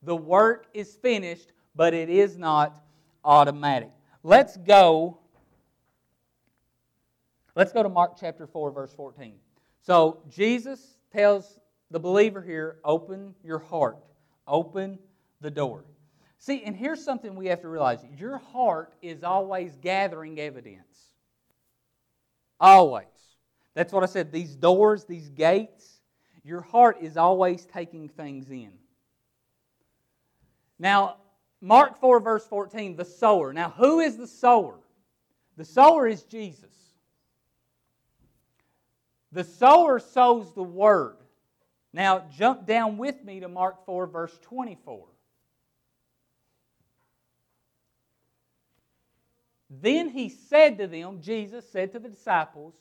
The 0.03 0.15
work 0.15 0.67
is 0.73 0.95
finished, 0.95 1.51
but 1.75 1.93
it 1.93 2.09
is 2.09 2.37
not 2.37 2.81
automatic. 3.23 3.91
Let's 4.23 4.57
go. 4.57 5.19
Let's 7.55 7.73
go 7.73 7.83
to 7.83 7.89
Mark 7.89 8.17
chapter 8.19 8.47
4, 8.47 8.71
verse 8.71 8.93
14. 8.93 9.33
So 9.81 10.21
Jesus 10.29 10.97
tells 11.11 11.59
the 11.91 11.99
believer 11.99 12.41
here, 12.41 12.77
open 12.83 13.33
your 13.43 13.59
heart, 13.59 13.97
open 14.47 14.99
the 15.41 15.51
door. 15.51 15.83
See, 16.37 16.63
and 16.63 16.75
here's 16.75 17.03
something 17.03 17.35
we 17.35 17.47
have 17.47 17.61
to 17.61 17.67
realize 17.67 17.99
your 18.17 18.37
heart 18.37 18.93
is 19.01 19.23
always 19.23 19.75
gathering 19.81 20.39
evidence. 20.39 21.11
Always. 22.59 23.05
That's 23.73 23.91
what 23.91 24.03
I 24.03 24.07
said. 24.07 24.31
These 24.31 24.55
doors, 24.55 25.05
these 25.05 25.29
gates, 25.29 25.99
your 26.43 26.61
heart 26.61 26.97
is 27.01 27.17
always 27.17 27.65
taking 27.65 28.07
things 28.09 28.49
in. 28.49 28.71
Now, 30.79 31.17
Mark 31.61 31.99
4, 31.99 32.21
verse 32.21 32.47
14, 32.47 32.95
the 32.95 33.05
sower. 33.05 33.51
Now, 33.51 33.69
who 33.69 33.99
is 33.99 34.17
the 34.17 34.27
sower? 34.27 34.79
The 35.57 35.65
sower 35.65 36.07
is 36.07 36.23
Jesus. 36.23 36.73
The 39.31 39.43
sower 39.43 39.99
sows 39.99 40.53
the 40.53 40.63
word. 40.63 41.17
Now, 41.91 42.23
jump 42.35 42.65
down 42.65 42.97
with 42.97 43.23
me 43.23 43.41
to 43.41 43.49
Mark 43.49 43.85
4, 43.85 44.07
verse 44.07 44.37
24. 44.41 45.05
Then 49.69 50.09
he 50.09 50.29
said 50.29 50.77
to 50.79 50.87
them, 50.87 51.21
Jesus 51.21 51.69
said 51.69 51.91
to 51.91 51.99
the 51.99 52.09
disciples, 52.09 52.73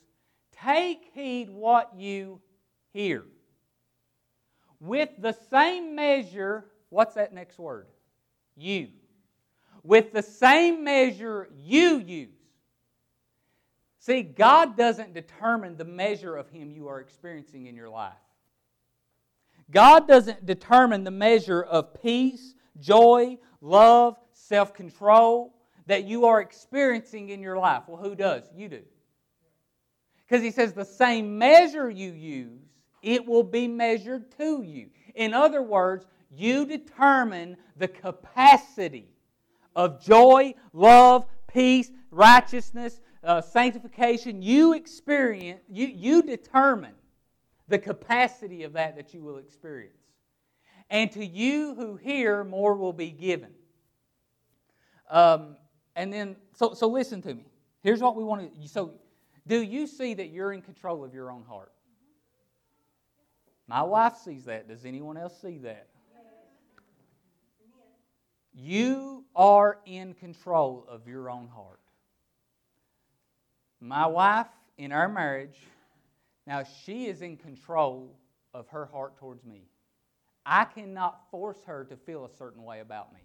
Take 0.52 1.10
heed 1.14 1.50
what 1.50 1.92
you 1.96 2.40
hear. 2.92 3.24
With 4.80 5.10
the 5.18 5.36
same 5.50 5.94
measure, 5.94 6.66
what's 6.90 7.14
that 7.14 7.32
next 7.32 7.58
word? 7.58 7.86
You. 8.56 8.88
With 9.82 10.12
the 10.12 10.22
same 10.22 10.84
measure 10.84 11.48
you 11.56 11.98
use. 11.98 12.28
See, 14.00 14.22
God 14.22 14.76
doesn't 14.76 15.12
determine 15.12 15.76
the 15.76 15.84
measure 15.84 16.36
of 16.36 16.48
Him 16.48 16.70
you 16.70 16.88
are 16.88 17.00
experiencing 17.00 17.66
in 17.66 17.76
your 17.76 17.88
life. 17.88 18.14
God 19.70 20.08
doesn't 20.08 20.46
determine 20.46 21.04
the 21.04 21.10
measure 21.10 21.62
of 21.62 22.00
peace, 22.00 22.54
joy, 22.80 23.38
love, 23.60 24.16
self 24.32 24.72
control 24.72 25.54
that 25.86 26.04
you 26.04 26.26
are 26.26 26.40
experiencing 26.40 27.30
in 27.30 27.40
your 27.40 27.58
life. 27.58 27.82
Well, 27.86 28.02
who 28.02 28.14
does? 28.14 28.44
You 28.54 28.68
do. 28.68 28.82
Because 30.26 30.42
He 30.42 30.50
says 30.50 30.72
the 30.72 30.84
same 30.84 31.38
measure 31.38 31.90
you 31.90 32.12
use, 32.12 32.62
it 33.02 33.26
will 33.26 33.42
be 33.42 33.68
measured 33.68 34.30
to 34.38 34.62
you. 34.62 34.88
In 35.14 35.34
other 35.34 35.62
words, 35.62 36.06
you 36.30 36.66
determine 36.66 37.56
the 37.76 37.88
capacity 37.88 39.08
of 39.74 40.02
joy, 40.02 40.54
love, 40.72 41.24
peace, 41.52 41.90
righteousness, 42.10 43.00
uh, 43.24 43.40
sanctification. 43.40 44.42
You 44.42 44.74
experience, 44.74 45.60
you, 45.68 45.86
you 45.86 46.22
determine 46.22 46.94
the 47.68 47.78
capacity 47.78 48.64
of 48.64 48.72
that 48.74 48.96
that 48.96 49.14
you 49.14 49.22
will 49.22 49.38
experience. 49.38 49.94
And 50.90 51.10
to 51.12 51.24
you 51.24 51.74
who 51.74 51.96
hear, 51.96 52.44
more 52.44 52.74
will 52.74 52.92
be 52.92 53.10
given. 53.10 53.50
Um, 55.10 55.56
and 55.96 56.12
then, 56.12 56.36
so, 56.54 56.74
so 56.74 56.88
listen 56.88 57.20
to 57.22 57.34
me. 57.34 57.44
Here's 57.82 58.00
what 58.00 58.16
we 58.16 58.24
want 58.24 58.54
to. 58.54 58.68
So, 58.68 58.92
do 59.46 59.62
you 59.62 59.86
see 59.86 60.14
that 60.14 60.28
you're 60.28 60.52
in 60.52 60.62
control 60.62 61.04
of 61.04 61.14
your 61.14 61.30
own 61.30 61.44
heart? 61.44 61.72
My 63.66 63.82
wife 63.82 64.16
sees 64.16 64.44
that. 64.44 64.68
Does 64.68 64.84
anyone 64.84 65.16
else 65.16 65.40
see 65.40 65.58
that? 65.58 65.88
You 68.60 69.24
are 69.36 69.78
in 69.86 70.14
control 70.14 70.84
of 70.88 71.06
your 71.06 71.30
own 71.30 71.46
heart. 71.46 71.78
My 73.80 74.06
wife, 74.06 74.48
in 74.76 74.90
our 74.90 75.08
marriage, 75.08 75.56
now, 76.44 76.64
she 76.64 77.06
is 77.06 77.20
in 77.20 77.36
control 77.36 78.16
of 78.54 78.66
her 78.68 78.86
heart 78.86 79.18
towards 79.18 79.44
me. 79.44 79.68
I 80.46 80.64
cannot 80.64 81.30
force 81.30 81.62
her 81.66 81.84
to 81.84 81.96
feel 81.96 82.24
a 82.24 82.30
certain 82.30 82.64
way 82.64 82.80
about 82.80 83.12
me. 83.12 83.20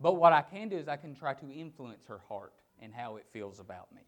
But 0.00 0.14
what 0.14 0.32
I 0.32 0.42
can 0.42 0.68
do 0.68 0.76
is 0.76 0.86
I 0.86 0.96
can 0.96 1.14
try 1.14 1.34
to 1.34 1.52
influence 1.52 2.06
her 2.06 2.20
heart 2.28 2.52
and 2.80 2.94
how 2.94 3.16
it 3.16 3.26
feels 3.32 3.58
about 3.58 3.92
me. 3.92 4.02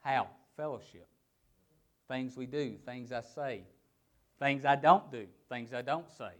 How? 0.00 0.28
Fellowship. 0.56 1.06
Things 2.08 2.34
we 2.34 2.46
do, 2.46 2.76
things 2.86 3.12
I 3.12 3.20
say, 3.20 3.64
things 4.40 4.64
I 4.64 4.74
don't 4.74 5.12
do, 5.12 5.26
things 5.48 5.72
I 5.72 5.82
don't 5.82 6.10
say. 6.18 6.30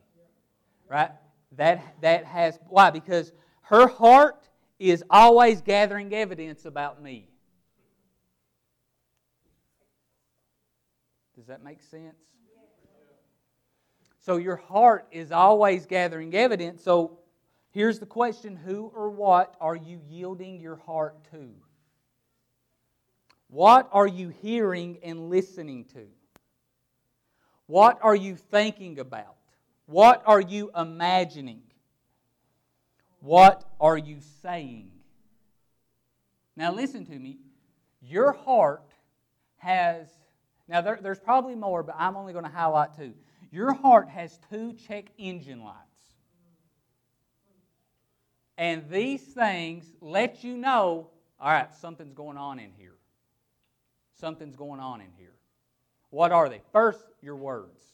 Right? 0.88 1.10
That, 1.56 1.94
that 2.00 2.24
has, 2.24 2.58
why? 2.68 2.90
Because 2.90 3.32
her 3.62 3.86
heart 3.86 4.48
is 4.80 5.04
always 5.08 5.60
gathering 5.60 6.12
evidence 6.12 6.64
about 6.64 7.00
me. 7.00 7.28
Does 11.36 11.46
that 11.46 11.62
make 11.62 11.80
sense? 11.82 12.16
So 14.18 14.36
your 14.36 14.56
heart 14.56 15.06
is 15.10 15.32
always 15.32 15.86
gathering 15.86 16.34
evidence. 16.34 16.82
So 16.82 17.18
here's 17.70 17.98
the 17.98 18.06
question 18.06 18.56
Who 18.56 18.92
or 18.94 19.10
what 19.10 19.54
are 19.60 19.76
you 19.76 20.00
yielding 20.08 20.60
your 20.60 20.76
heart 20.76 21.16
to? 21.30 21.50
What 23.48 23.88
are 23.92 24.06
you 24.06 24.28
hearing 24.28 24.98
and 25.02 25.30
listening 25.30 25.84
to? 25.94 26.06
What 27.70 28.00
are 28.02 28.16
you 28.16 28.34
thinking 28.34 28.98
about? 28.98 29.36
What 29.86 30.24
are 30.26 30.40
you 30.40 30.72
imagining? 30.76 31.62
What 33.20 33.62
are 33.80 33.96
you 33.96 34.18
saying? 34.42 34.90
Now, 36.56 36.74
listen 36.74 37.06
to 37.06 37.16
me. 37.16 37.38
Your 38.02 38.32
heart 38.32 38.90
has 39.58 40.08
now, 40.66 40.80
there, 40.80 40.98
there's 41.00 41.20
probably 41.20 41.54
more, 41.54 41.84
but 41.84 41.94
I'm 41.96 42.16
only 42.16 42.32
going 42.32 42.44
to 42.44 42.50
highlight 42.50 42.96
two. 42.96 43.12
Your 43.52 43.72
heart 43.72 44.08
has 44.08 44.36
two 44.50 44.72
check 44.72 45.04
engine 45.16 45.62
lights. 45.62 45.78
And 48.58 48.90
these 48.90 49.22
things 49.22 49.84
let 50.00 50.42
you 50.42 50.56
know 50.56 51.10
all 51.40 51.52
right, 51.52 51.72
something's 51.76 52.14
going 52.14 52.36
on 52.36 52.58
in 52.58 52.72
here. 52.76 52.96
Something's 54.18 54.56
going 54.56 54.80
on 54.80 55.00
in 55.00 55.12
here. 55.16 55.34
What 56.10 56.32
are 56.32 56.48
they? 56.48 56.60
First, 56.72 57.04
your 57.22 57.36
words. 57.36 57.84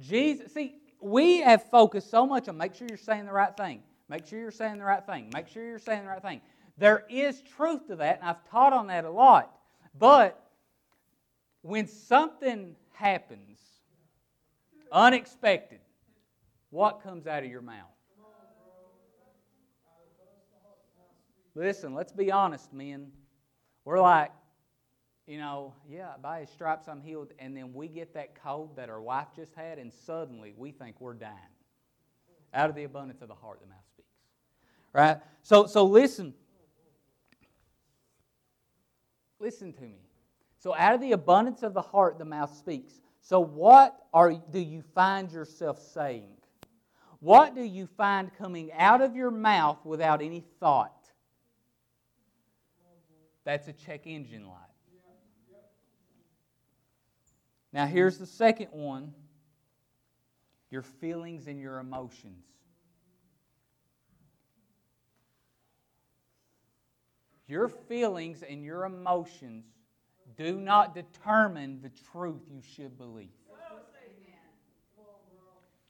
Jesus, 0.00 0.52
see, 0.52 0.76
we 1.00 1.40
have 1.40 1.68
focused 1.70 2.10
so 2.10 2.26
much 2.26 2.48
on 2.48 2.56
make 2.56 2.74
sure 2.74 2.86
you're 2.88 2.98
saying 2.98 3.26
the 3.26 3.32
right 3.32 3.56
thing. 3.56 3.82
Make 4.08 4.26
sure 4.26 4.38
you're 4.38 4.50
saying 4.50 4.78
the 4.78 4.84
right 4.84 5.04
thing. 5.04 5.30
Make 5.32 5.48
sure 5.48 5.64
you're 5.64 5.78
saying 5.78 6.02
the 6.02 6.10
right 6.10 6.22
thing. 6.22 6.40
There 6.76 7.04
is 7.08 7.42
truth 7.56 7.86
to 7.88 7.96
that, 7.96 8.20
and 8.20 8.28
I've 8.28 8.48
taught 8.50 8.72
on 8.72 8.88
that 8.88 9.04
a 9.04 9.10
lot. 9.10 9.54
But 9.98 10.40
when 11.62 11.86
something 11.86 12.74
happens 12.92 13.58
unexpected, 14.92 15.80
what 16.70 17.02
comes 17.02 17.26
out 17.26 17.44
of 17.44 17.50
your 17.50 17.62
mouth? 17.62 17.90
Listen, 21.54 21.94
let's 21.94 22.12
be 22.12 22.32
honest, 22.32 22.72
men. 22.72 23.12
We're 23.84 24.00
like, 24.00 24.32
you 25.26 25.38
know, 25.38 25.72
yeah, 25.88 26.12
by 26.22 26.40
his 26.40 26.50
stripes 26.50 26.86
I'm 26.88 27.00
healed, 27.00 27.32
and 27.38 27.56
then 27.56 27.72
we 27.72 27.88
get 27.88 28.12
that 28.14 28.40
cold 28.42 28.76
that 28.76 28.90
our 28.90 29.00
wife 29.00 29.28
just 29.34 29.54
had, 29.54 29.78
and 29.78 29.92
suddenly 29.92 30.54
we 30.56 30.70
think 30.70 31.00
we're 31.00 31.14
dying. 31.14 31.34
Out 32.52 32.68
of 32.68 32.76
the 32.76 32.84
abundance 32.84 33.22
of 33.22 33.28
the 33.28 33.34
heart, 33.34 33.60
the 33.60 33.66
mouth 33.66 33.84
speaks. 33.92 34.08
Right? 34.92 35.18
So, 35.42 35.66
so 35.66 35.84
listen. 35.84 36.34
Listen 39.40 39.72
to 39.72 39.82
me. 39.82 39.98
So, 40.58 40.74
out 40.74 40.94
of 40.94 41.00
the 41.00 41.12
abundance 41.12 41.62
of 41.62 41.74
the 41.74 41.82
heart, 41.82 42.18
the 42.18 42.24
mouth 42.24 42.54
speaks. 42.56 42.94
So, 43.20 43.40
what 43.40 44.06
are, 44.12 44.32
do 44.32 44.58
you 44.58 44.82
find 44.94 45.30
yourself 45.32 45.80
saying? 45.92 46.30
What 47.20 47.54
do 47.54 47.62
you 47.62 47.86
find 47.96 48.30
coming 48.36 48.70
out 48.72 49.00
of 49.00 49.16
your 49.16 49.30
mouth 49.30 49.78
without 49.84 50.22
any 50.22 50.44
thought? 50.60 51.10
That's 53.44 53.68
a 53.68 53.72
check 53.72 54.06
engine 54.06 54.46
light. 54.46 54.73
Now, 57.74 57.86
hmm? 57.86 57.92
here's 57.92 58.16
the 58.16 58.26
second 58.26 58.68
one 58.70 59.12
your 60.70 60.82
feelings 60.82 61.46
and 61.46 61.60
your 61.60 61.78
emotions. 61.78 62.46
Your 67.46 67.68
feelings 67.68 68.42
and 68.42 68.64
your 68.64 68.86
emotions 68.86 69.66
do 70.36 70.58
not 70.58 70.94
determine 70.94 71.82
the 71.82 71.90
truth 72.10 72.40
you 72.50 72.62
should 72.62 72.96
believe. 72.96 73.28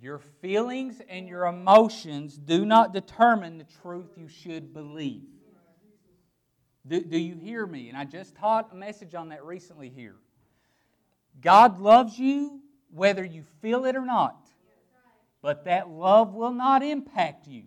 Your 0.00 0.18
feelings 0.18 1.00
and 1.08 1.28
your 1.28 1.46
emotions 1.46 2.36
do 2.36 2.66
not 2.66 2.92
determine 2.92 3.56
the 3.56 3.66
truth 3.80 4.08
you 4.16 4.28
should 4.28 4.74
believe. 4.74 5.22
Do, 6.86 7.00
do 7.00 7.16
you 7.16 7.36
hear 7.36 7.66
me? 7.66 7.88
And 7.88 7.96
I 7.96 8.04
just 8.04 8.34
taught 8.34 8.70
a 8.72 8.74
message 8.74 9.14
on 9.14 9.28
that 9.30 9.44
recently 9.44 9.88
here. 9.88 10.16
God 11.40 11.78
loves 11.80 12.18
you 12.18 12.60
whether 12.90 13.24
you 13.24 13.42
feel 13.60 13.84
it 13.84 13.96
or 13.96 14.04
not. 14.04 14.46
But 15.42 15.64
that 15.64 15.90
love 15.90 16.32
will 16.32 16.52
not 16.52 16.82
impact 16.82 17.46
you 17.46 17.64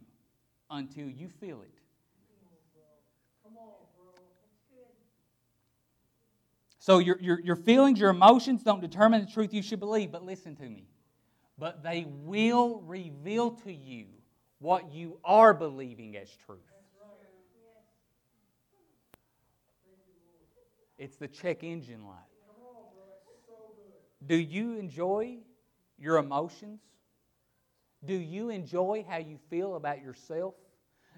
until 0.70 1.08
you 1.08 1.30
feel 1.40 1.62
it. 1.62 1.78
So 6.80 7.00
your, 7.00 7.18
your, 7.20 7.40
your 7.42 7.56
feelings, 7.58 8.00
your 8.00 8.12
emotions 8.12 8.64
don't 8.64 8.80
determine 8.80 9.26
the 9.26 9.30
truth 9.30 9.54
you 9.54 9.62
should 9.62 9.82
believe. 9.82 10.10
But 10.12 10.24
listen 10.24 10.56
to 10.56 10.64
me. 10.64 10.88
But 11.58 11.84
they 11.84 12.06
will 12.08 12.82
reveal 12.86 13.52
to 13.52 13.74
you 13.74 14.06
what 14.60 14.94
you 14.94 15.20
are 15.26 15.54
believing 15.54 16.16
as 16.16 16.30
truth. 16.46 16.60
It's 20.98 21.18
the 21.18 21.28
check 21.28 21.64
engine 21.64 22.08
light. 22.08 22.27
Do 24.26 24.36
you 24.36 24.78
enjoy 24.78 25.38
your 25.98 26.18
emotions? 26.18 26.80
Do 28.06 28.14
you 28.14 28.50
enjoy 28.50 29.06
how 29.08 29.18
you 29.18 29.38
feel 29.50 29.76
about 29.76 30.02
yourself? 30.02 30.56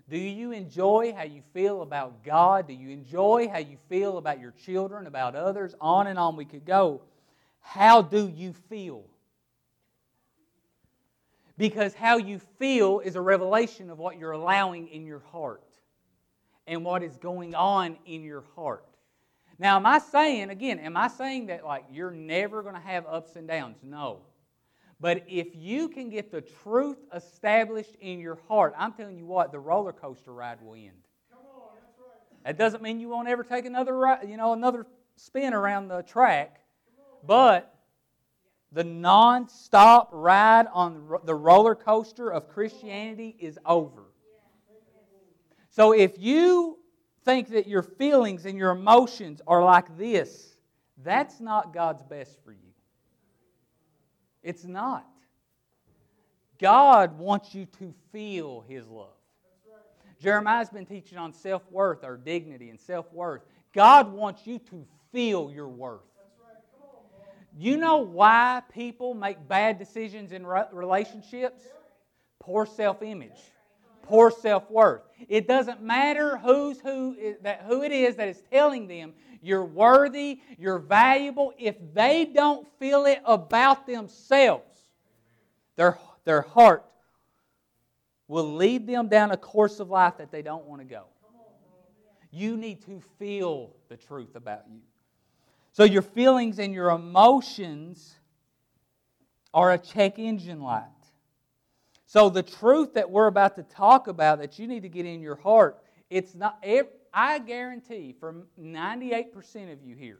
Do 0.09 0.17
you 0.17 0.51
enjoy 0.51 1.13
how 1.15 1.23
you 1.23 1.43
feel 1.53 1.81
about 1.81 2.23
God? 2.23 2.67
Do 2.67 2.73
you 2.73 2.89
enjoy 2.89 3.47
how 3.47 3.59
you 3.59 3.77
feel 3.89 4.17
about 4.17 4.39
your 4.39 4.51
children, 4.51 5.05
about 5.05 5.35
others? 5.35 5.75
On 5.79 6.07
and 6.07 6.17
on 6.17 6.35
we 6.35 6.45
could 6.45 6.65
go. 6.65 7.01
How 7.59 8.01
do 8.01 8.27
you 8.27 8.53
feel? 8.69 9.03
Because 11.57 11.93
how 11.93 12.17
you 12.17 12.39
feel 12.57 13.01
is 13.01 13.15
a 13.15 13.21
revelation 13.21 13.89
of 13.89 13.99
what 13.99 14.17
you're 14.17 14.31
allowing 14.31 14.87
in 14.87 15.05
your 15.05 15.19
heart 15.19 15.63
and 16.65 16.85
what 16.85 17.03
is 17.03 17.17
going 17.17 17.53
on 17.53 17.97
in 18.05 18.23
your 18.23 18.43
heart. 18.55 18.88
Now, 19.59 19.75
am 19.75 19.85
I 19.85 19.99
saying, 19.99 20.49
again, 20.49 20.79
am 20.79 20.95
I 20.95 21.09
saying 21.09 21.47
that 21.47 21.65
like 21.65 21.83
you're 21.91 22.11
never 22.11 22.63
going 22.63 22.75
to 22.75 22.81
have 22.81 23.05
ups 23.05 23.35
and 23.35 23.45
downs? 23.45 23.75
No. 23.83 24.21
But 25.01 25.25
if 25.27 25.49
you 25.53 25.89
can 25.89 26.09
get 26.09 26.31
the 26.31 26.41
truth 26.41 26.97
established 27.13 27.95
in 27.99 28.19
your 28.19 28.39
heart, 28.47 28.73
I'm 28.77 28.93
telling 28.93 29.17
you 29.17 29.25
what, 29.25 29.51
the 29.51 29.59
roller 29.59 29.91
coaster 29.91 30.33
ride 30.33 30.61
will 30.61 30.75
end. 30.75 30.91
Come 31.29 31.39
on, 31.53 31.61
that's 31.75 31.99
right. 31.99 32.45
That 32.45 32.57
doesn't 32.57 32.81
mean 32.81 33.01
you 33.01 33.09
won't 33.09 33.27
ever 33.27 33.43
take 33.43 33.65
another, 33.65 34.17
you 34.25 34.37
know, 34.37 34.53
another 34.53 34.87
spin 35.17 35.53
around 35.53 35.89
the 35.89 36.03
track, 36.03 36.61
but 37.25 37.75
the 38.71 38.83
non-stop 38.83 40.09
ride 40.13 40.67
on 40.71 41.19
the 41.25 41.35
roller 41.35 41.75
coaster 41.75 42.31
of 42.31 42.47
Christianity 42.47 43.35
is 43.39 43.59
over. 43.65 44.03
So 45.69 45.93
if 45.93 46.17
you 46.17 46.78
think 47.25 47.49
that 47.49 47.67
your 47.67 47.83
feelings 47.83 48.45
and 48.45 48.57
your 48.57 48.71
emotions 48.71 49.41
are 49.47 49.63
like 49.63 49.97
this, 49.97 50.55
that's 51.03 51.39
not 51.39 51.73
God's 51.73 52.03
best 52.03 52.37
for 52.43 52.51
you. 52.51 52.57
It's 54.43 54.65
not. 54.65 55.05
God 56.59 57.17
wants 57.17 57.55
you 57.55 57.65
to 57.79 57.93
feel 58.11 58.65
His 58.67 58.87
love. 58.87 59.07
Jeremiah's 60.21 60.69
been 60.69 60.85
teaching 60.85 61.17
on 61.17 61.33
self 61.33 61.61
worth 61.71 62.03
or 62.03 62.17
dignity 62.17 62.69
and 62.69 62.79
self 62.79 63.11
worth. 63.13 63.41
God 63.73 64.11
wants 64.11 64.45
you 64.45 64.59
to 64.59 64.85
feel 65.11 65.49
your 65.51 65.69
worth. 65.69 66.01
You 67.57 67.77
know 67.77 67.97
why 67.97 68.61
people 68.73 69.13
make 69.13 69.47
bad 69.47 69.79
decisions 69.79 70.31
in 70.31 70.45
relationships? 70.45 71.63
Poor 72.39 72.65
self 72.65 73.01
image 73.01 73.39
poor 74.09 74.31
self 74.31 74.69
worth. 74.69 75.03
It 75.27 75.47
doesn't 75.47 75.81
matter 75.81 76.37
who's 76.37 76.79
who, 76.79 77.15
that, 77.43 77.63
who 77.67 77.83
it 77.83 77.91
is 77.91 78.15
that 78.15 78.27
is 78.27 78.41
telling 78.51 78.87
them 78.87 79.13
you're 79.41 79.63
worthy, 79.65 80.41
you're 80.57 80.79
valuable. 80.79 81.53
If 81.57 81.75
they 81.93 82.25
don't 82.25 82.67
feel 82.79 83.05
it 83.05 83.21
about 83.23 83.85
themselves, 83.87 84.79
their, 85.75 85.97
their 86.25 86.41
heart 86.41 86.83
will 88.27 88.55
lead 88.55 88.87
them 88.87 89.07
down 89.07 89.31
a 89.31 89.37
course 89.37 89.79
of 89.79 89.89
life 89.89 90.17
that 90.17 90.31
they 90.31 90.41
don't 90.41 90.65
want 90.65 90.81
to 90.81 90.85
go. 90.85 91.05
You 92.31 92.57
need 92.57 92.85
to 92.85 93.01
feel 93.17 93.75
the 93.87 93.97
truth 93.97 94.35
about 94.35 94.63
you. 94.69 94.81
So, 95.71 95.83
your 95.83 96.01
feelings 96.01 96.59
and 96.59 96.73
your 96.73 96.89
emotions 96.89 98.15
are 99.53 99.71
a 99.71 99.77
check 99.77 100.19
engine 100.19 100.61
light. 100.61 100.83
So, 102.09 102.27
the 102.27 102.41
truth 102.41 102.95
that 102.95 103.11
we're 103.11 103.27
about 103.27 103.55
to 103.57 103.61
talk 103.61 104.07
about 104.07 104.39
that 104.39 104.57
you 104.57 104.65
need 104.65 104.81
to 104.81 104.89
get 104.89 105.05
in 105.05 105.21
your 105.21 105.35
heart, 105.35 105.77
it's 106.09 106.33
not, 106.33 106.57
I 107.13 107.37
guarantee 107.37 108.15
for 108.19 108.47
98% 108.59 109.71
of 109.71 109.83
you 109.83 109.95
here, 109.95 110.17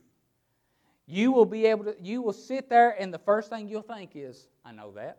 you 1.07 1.31
will 1.31 1.47
be 1.47 1.65
able 1.65 1.85
to, 1.85 1.95
you 1.99 2.21
will 2.21 2.31
sit 2.31 2.69
there 2.69 2.91
and 2.91 3.11
the 3.11 3.17
first 3.17 3.49
thing 3.49 3.67
you'll 3.67 3.81
think 3.81 4.11
is, 4.13 4.49
I 4.63 4.71
know 4.71 4.91
that. 4.91 5.17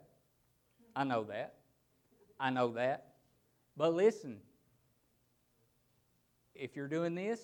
I 0.95 1.03
know 1.03 1.25
that. 1.25 1.55
I 2.39 2.51
know 2.51 2.69
that. 2.75 3.15
But 3.77 3.95
listen, 3.95 4.37
if 6.55 6.77
you're 6.77 6.87
doing 6.87 7.17
this, 7.17 7.41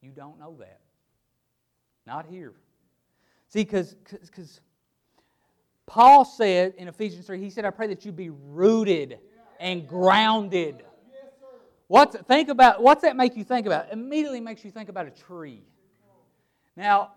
you 0.00 0.12
don't 0.12 0.40
know 0.40 0.56
that. 0.60 0.80
Not 2.06 2.24
here. 2.24 2.54
See, 3.48 3.66
cause 3.66 3.96
cause 4.08 4.20
because 4.20 4.60
Paul 5.88 6.26
said 6.26 6.74
in 6.76 6.86
Ephesians 6.86 7.26
3, 7.26 7.40
he 7.40 7.48
said, 7.48 7.64
I 7.64 7.70
pray 7.70 7.86
that 7.88 8.04
you 8.04 8.12
be 8.12 8.28
rooted 8.30 9.18
and 9.58 9.88
grounded. 9.88 10.84
What's, 11.86 12.14
think 12.28 12.50
about, 12.50 12.82
what's 12.82 13.02
that 13.02 13.16
make 13.16 13.36
you 13.36 13.42
think 13.42 13.66
about? 13.66 13.90
Immediately 13.90 14.42
makes 14.42 14.62
you 14.62 14.70
think 14.70 14.90
about 14.90 15.06
a 15.06 15.10
tree. 15.10 15.62
Now, 16.76 17.12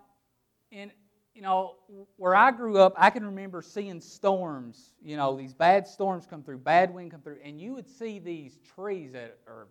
in, 0.71 0.89
you 1.35 1.41
know, 1.41 1.75
where 2.15 2.33
I 2.33 2.51
grew 2.51 2.77
up, 2.77 2.93
I 2.97 3.09
can 3.09 3.25
remember 3.25 3.61
seeing 3.61 3.99
storms, 3.99 4.93
you 5.03 5.17
know, 5.17 5.35
these 5.35 5.53
bad 5.53 5.85
storms 5.85 6.25
come 6.25 6.41
through, 6.41 6.59
bad 6.59 6.93
wind 6.93 7.11
come 7.11 7.21
through, 7.21 7.39
and 7.43 7.59
you 7.59 7.73
would 7.73 7.89
see 7.89 8.19
these 8.19 8.57
trees 8.73 9.11
that 9.11 9.37
are 9.47 9.67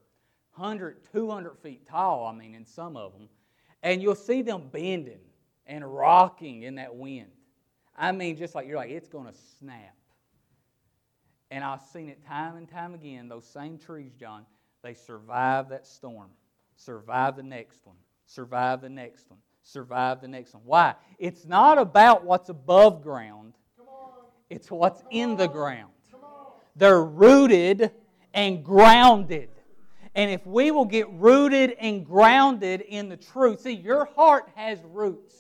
100, 0.56 0.98
200 1.10 1.58
feet 1.58 1.86
tall, 1.88 2.26
I 2.26 2.38
mean, 2.38 2.54
in 2.54 2.66
some 2.66 2.98
of 2.98 3.14
them, 3.14 3.30
and 3.82 4.02
you'll 4.02 4.14
see 4.14 4.42
them 4.42 4.68
bending 4.70 5.20
and 5.66 5.90
rocking 5.90 6.64
in 6.64 6.74
that 6.74 6.94
wind. 6.94 7.30
I 8.00 8.12
mean, 8.12 8.38
just 8.38 8.54
like 8.54 8.66
you're 8.66 8.78
like, 8.78 8.90
it's 8.90 9.08
going 9.08 9.26
to 9.26 9.38
snap. 9.58 9.94
And 11.50 11.62
I've 11.62 11.82
seen 11.82 12.08
it 12.08 12.24
time 12.26 12.56
and 12.56 12.66
time 12.66 12.94
again. 12.94 13.28
Those 13.28 13.44
same 13.44 13.76
trees, 13.76 14.12
John, 14.18 14.46
they 14.82 14.94
survive 14.94 15.68
that 15.68 15.86
storm, 15.86 16.30
survive 16.76 17.36
the 17.36 17.42
next 17.42 17.84
one, 17.84 17.96
survive 18.24 18.80
the 18.80 18.88
next 18.88 19.28
one, 19.30 19.38
survive 19.62 20.22
the 20.22 20.28
next 20.28 20.54
one. 20.54 20.62
Why? 20.64 20.94
It's 21.18 21.44
not 21.44 21.76
about 21.76 22.24
what's 22.24 22.48
above 22.48 23.02
ground, 23.02 23.52
it's 24.48 24.70
what's 24.70 25.02
in 25.10 25.36
the 25.36 25.46
ground. 25.46 25.92
They're 26.76 27.04
rooted 27.04 27.90
and 28.32 28.64
grounded. 28.64 29.50
And 30.14 30.30
if 30.30 30.46
we 30.46 30.70
will 30.70 30.86
get 30.86 31.10
rooted 31.10 31.76
and 31.78 32.06
grounded 32.06 32.80
in 32.80 33.10
the 33.10 33.18
truth, 33.18 33.60
see, 33.60 33.72
your 33.72 34.06
heart 34.16 34.48
has 34.54 34.78
roots. 34.90 35.34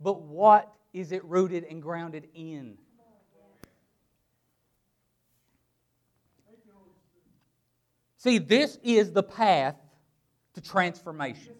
But 0.00 0.22
what 0.22 0.72
is 0.92 1.12
it 1.12 1.24
rooted 1.24 1.64
and 1.64 1.82
grounded 1.82 2.28
in? 2.34 2.78
See, 8.18 8.38
this 8.38 8.78
is 8.84 9.10
the 9.10 9.22
path 9.22 9.76
to 10.54 10.60
transformation. 10.60 11.54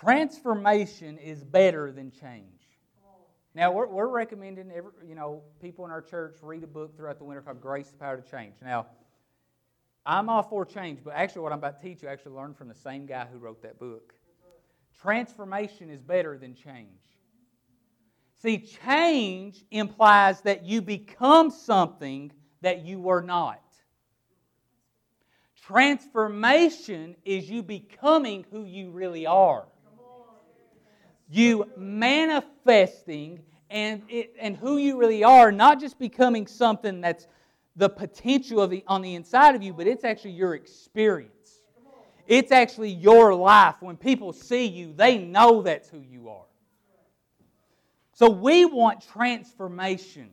Transformation 0.00 1.18
is 1.18 1.44
better 1.44 1.92
than 1.92 2.10
change. 2.10 2.46
Now, 3.54 3.72
we're, 3.72 3.86
we're 3.86 4.08
recommending 4.08 4.70
every, 4.72 4.92
you 5.06 5.14
know, 5.14 5.42
people 5.60 5.84
in 5.84 5.90
our 5.90 6.00
church 6.00 6.36
read 6.42 6.64
a 6.64 6.66
book 6.66 6.96
throughout 6.96 7.18
the 7.18 7.24
winter 7.24 7.42
called 7.42 7.60
Grace, 7.60 7.90
the 7.90 7.98
Power 7.98 8.16
to 8.16 8.30
Change. 8.30 8.54
Now, 8.62 8.86
I'm 10.06 10.28
all 10.28 10.42
for 10.42 10.64
change, 10.64 11.00
but 11.04 11.14
actually, 11.14 11.42
what 11.42 11.52
I'm 11.52 11.58
about 11.58 11.80
to 11.80 11.86
teach 11.86 12.02
you, 12.02 12.08
actually 12.08 12.36
learned 12.36 12.56
from 12.56 12.68
the 12.68 12.74
same 12.74 13.06
guy 13.06 13.26
who 13.30 13.38
wrote 13.38 13.62
that 13.62 13.78
book. 13.78 14.14
Transformation 15.00 15.90
is 15.90 16.00
better 16.02 16.36
than 16.36 16.54
change. 16.54 16.88
See, 18.42 18.58
change 18.58 19.64
implies 19.70 20.40
that 20.42 20.64
you 20.64 20.82
become 20.82 21.50
something 21.50 22.32
that 22.62 22.84
you 22.84 23.00
were 23.00 23.22
not. 23.22 23.62
Transformation 25.62 27.16
is 27.24 27.48
you 27.48 27.62
becoming 27.62 28.44
who 28.50 28.64
you 28.64 28.90
really 28.90 29.26
are. 29.26 29.66
You 31.28 31.70
manifesting 31.76 33.40
and, 33.70 34.02
it, 34.08 34.34
and 34.40 34.56
who 34.56 34.78
you 34.78 34.98
really 34.98 35.22
are, 35.22 35.52
not 35.52 35.78
just 35.78 35.98
becoming 35.98 36.46
something 36.46 37.00
that's, 37.00 37.26
the 37.76 37.88
potential 37.88 38.60
of 38.60 38.70
the, 38.70 38.82
on 38.86 39.00
the 39.00 39.14
inside 39.14 39.54
of 39.54 39.62
you, 39.62 39.72
but 39.72 39.86
it's 39.86 40.04
actually 40.04 40.32
your 40.32 40.54
experience. 40.54 41.39
It's 42.30 42.52
actually 42.52 42.90
your 42.90 43.34
life. 43.34 43.74
When 43.80 43.96
people 43.96 44.32
see 44.32 44.64
you, 44.64 44.92
they 44.92 45.18
know 45.18 45.62
that's 45.62 45.88
who 45.88 45.98
you 45.98 46.28
are. 46.28 46.44
So 48.12 48.30
we 48.30 48.64
want 48.64 49.04
transformation. 49.04 50.30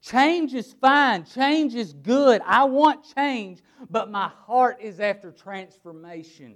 Change 0.00 0.54
is 0.54 0.72
fine, 0.80 1.26
change 1.26 1.74
is 1.74 1.92
good. 1.92 2.40
I 2.46 2.64
want 2.64 3.04
change, 3.14 3.60
but 3.90 4.10
my 4.10 4.28
heart 4.28 4.78
is 4.80 4.98
after 4.98 5.30
transformation. 5.30 6.54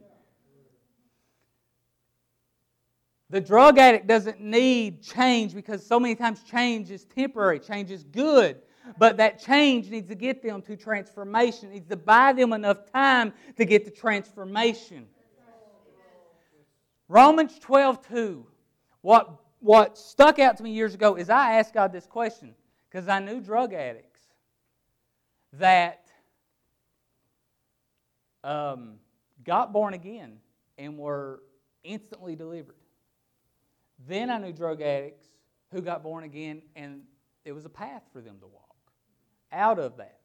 The 3.28 3.40
drug 3.42 3.76
addict 3.76 4.06
doesn't 4.06 4.40
need 4.40 5.02
change 5.02 5.54
because 5.54 5.86
so 5.86 6.00
many 6.00 6.14
times 6.14 6.42
change 6.42 6.90
is 6.90 7.04
temporary, 7.04 7.60
change 7.60 7.90
is 7.90 8.04
good. 8.04 8.62
But 8.98 9.18
that 9.18 9.38
change 9.38 9.90
needs 9.90 10.08
to 10.08 10.14
get 10.14 10.42
them 10.42 10.62
to 10.62 10.76
transformation, 10.76 11.70
it 11.70 11.74
needs 11.74 11.88
to 11.88 11.96
buy 11.96 12.32
them 12.32 12.52
enough 12.52 12.90
time 12.92 13.32
to 13.56 13.64
get 13.64 13.84
to 13.84 13.90
transformation. 13.90 15.06
Romans 17.08 17.58
12 17.58 18.08
2. 18.08 18.46
What, 19.02 19.40
what 19.60 19.98
stuck 19.98 20.38
out 20.38 20.56
to 20.58 20.62
me 20.62 20.70
years 20.70 20.94
ago 20.94 21.16
is 21.16 21.30
I 21.30 21.58
asked 21.58 21.74
God 21.74 21.92
this 21.92 22.06
question 22.06 22.54
because 22.88 23.08
I 23.08 23.18
knew 23.18 23.40
drug 23.40 23.72
addicts 23.72 24.20
that 25.54 26.06
um, 28.44 28.94
got 29.44 29.72
born 29.72 29.94
again 29.94 30.38
and 30.78 30.98
were 30.98 31.42
instantly 31.82 32.36
delivered. 32.36 32.76
Then 34.06 34.30
I 34.30 34.38
knew 34.38 34.52
drug 34.52 34.80
addicts 34.80 35.26
who 35.72 35.82
got 35.82 36.02
born 36.02 36.24
again 36.24 36.62
and 36.76 37.02
it 37.44 37.52
was 37.52 37.64
a 37.64 37.70
path 37.70 38.02
for 38.12 38.20
them 38.20 38.38
to 38.40 38.46
walk 38.46 38.69
out 39.52 39.78
of 39.78 39.96
that. 39.98 40.18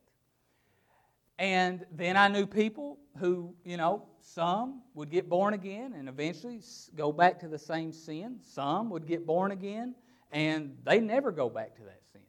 And 1.37 1.85
then 1.91 2.15
I 2.15 2.27
knew 2.27 2.45
people 2.45 2.97
who, 3.17 3.53
you 3.63 3.77
know, 3.77 4.05
some 4.21 4.81
would 4.93 5.09
get 5.09 5.29
born 5.29 5.53
again 5.53 5.93
and 5.93 6.07
eventually 6.07 6.61
go 6.95 7.11
back 7.11 7.39
to 7.41 7.47
the 7.47 7.59
same 7.59 7.91
sin. 7.91 8.39
Some 8.41 8.89
would 8.89 9.05
get 9.05 9.25
born 9.25 9.51
again 9.51 9.95
and 10.31 10.77
they 10.83 10.99
never 10.99 11.31
go 11.31 11.49
back 11.49 11.75
to 11.75 11.83
that 11.83 12.01
sin. 12.11 12.21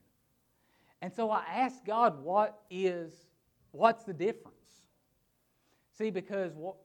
And 1.02 1.12
so 1.12 1.30
I 1.30 1.44
asked 1.54 1.84
God, 1.84 2.22
what 2.22 2.60
is, 2.70 3.12
what's 3.70 4.04
the 4.04 4.12
difference? 4.12 4.56
See, 5.96 6.10
because 6.10 6.52
what, 6.54 6.76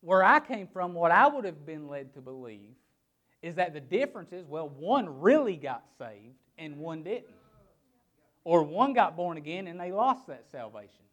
where 0.00 0.22
I 0.22 0.40
came 0.40 0.66
from, 0.66 0.94
what 0.94 1.10
I 1.10 1.26
would 1.28 1.44
have 1.44 1.64
been 1.64 1.88
led 1.88 2.14
to 2.14 2.20
believe 2.20 2.74
is 3.40 3.54
that 3.56 3.72
the 3.74 3.80
difference 3.80 4.32
is, 4.32 4.46
well, 4.46 4.68
one 4.68 5.20
really 5.20 5.56
got 5.56 5.84
saved 5.98 6.36
and 6.58 6.76
one 6.76 7.02
didn't. 7.02 7.26
Or 8.44 8.62
one 8.62 8.92
got 8.92 9.16
born 9.16 9.36
again 9.36 9.66
and 9.66 9.78
they 9.78 9.92
lost 9.92 10.26
that 10.26 10.50
salvation. 10.50 11.04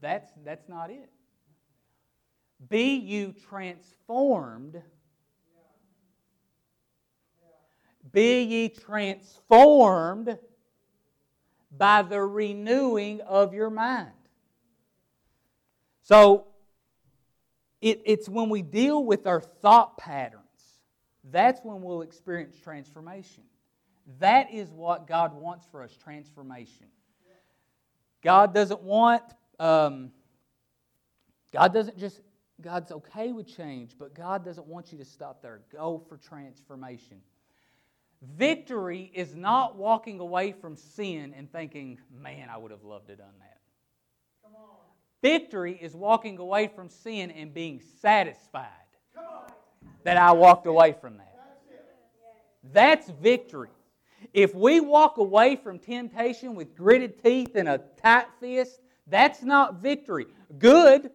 That's, 0.00 0.30
that's 0.44 0.68
not 0.68 0.90
it. 0.90 1.10
Be 2.68 2.94
you 2.96 3.34
transformed. 3.48 4.80
Be 8.12 8.42
ye 8.42 8.68
transformed 8.68 10.38
by 11.76 12.02
the 12.02 12.20
renewing 12.20 13.20
of 13.22 13.54
your 13.54 13.70
mind. 13.70 14.10
So, 16.02 16.46
it, 17.80 18.02
it's 18.04 18.28
when 18.28 18.48
we 18.48 18.62
deal 18.62 19.04
with 19.04 19.26
our 19.26 19.40
thought 19.40 19.96
patterns, 19.98 20.42
that's 21.30 21.60
when 21.62 21.82
we'll 21.82 22.02
experience 22.02 22.56
transformation. 22.62 23.44
That 24.18 24.52
is 24.52 24.70
what 24.70 25.06
God 25.06 25.34
wants 25.34 25.66
for 25.70 25.82
us 25.82 25.96
transformation. 25.96 26.86
God 28.22 28.54
doesn't 28.54 28.82
want, 28.82 29.22
um, 29.58 30.12
God 31.52 31.74
doesn't 31.74 31.98
just, 31.98 32.20
God's 32.60 32.92
okay 32.92 33.32
with 33.32 33.48
change, 33.48 33.96
but 33.98 34.14
God 34.14 34.44
doesn't 34.44 34.66
want 34.66 34.92
you 34.92 34.98
to 34.98 35.04
stop 35.04 35.42
there. 35.42 35.60
Go 35.72 36.02
for 36.08 36.16
transformation. 36.16 37.20
Victory 38.36 39.10
is 39.12 39.34
not 39.34 39.76
walking 39.76 40.20
away 40.20 40.52
from 40.52 40.76
sin 40.76 41.34
and 41.36 41.50
thinking, 41.50 41.98
man, 42.12 42.48
I 42.48 42.56
would 42.56 42.70
have 42.70 42.84
loved 42.84 43.06
to 43.06 43.12
have 43.12 43.18
done 43.18 43.34
that. 43.40 43.58
Victory 45.20 45.78
is 45.80 45.94
walking 45.94 46.38
away 46.38 46.68
from 46.68 46.88
sin 46.88 47.30
and 47.30 47.52
being 47.52 47.80
satisfied 48.00 48.68
that 50.04 50.16
I 50.16 50.32
walked 50.32 50.66
away 50.66 50.94
from 51.00 51.16
that. 51.18 51.28
That's 52.72 53.08
victory. 53.10 53.70
If 54.32 54.54
we 54.54 54.80
walk 54.80 55.18
away 55.18 55.56
from 55.56 55.78
temptation 55.78 56.54
with 56.54 56.74
gritted 56.74 57.22
teeth 57.22 57.54
and 57.54 57.68
a 57.68 57.78
tight 58.02 58.26
fist, 58.40 58.80
that's 59.06 59.42
not 59.42 59.82
victory. 59.82 60.26
Good, 60.58 61.10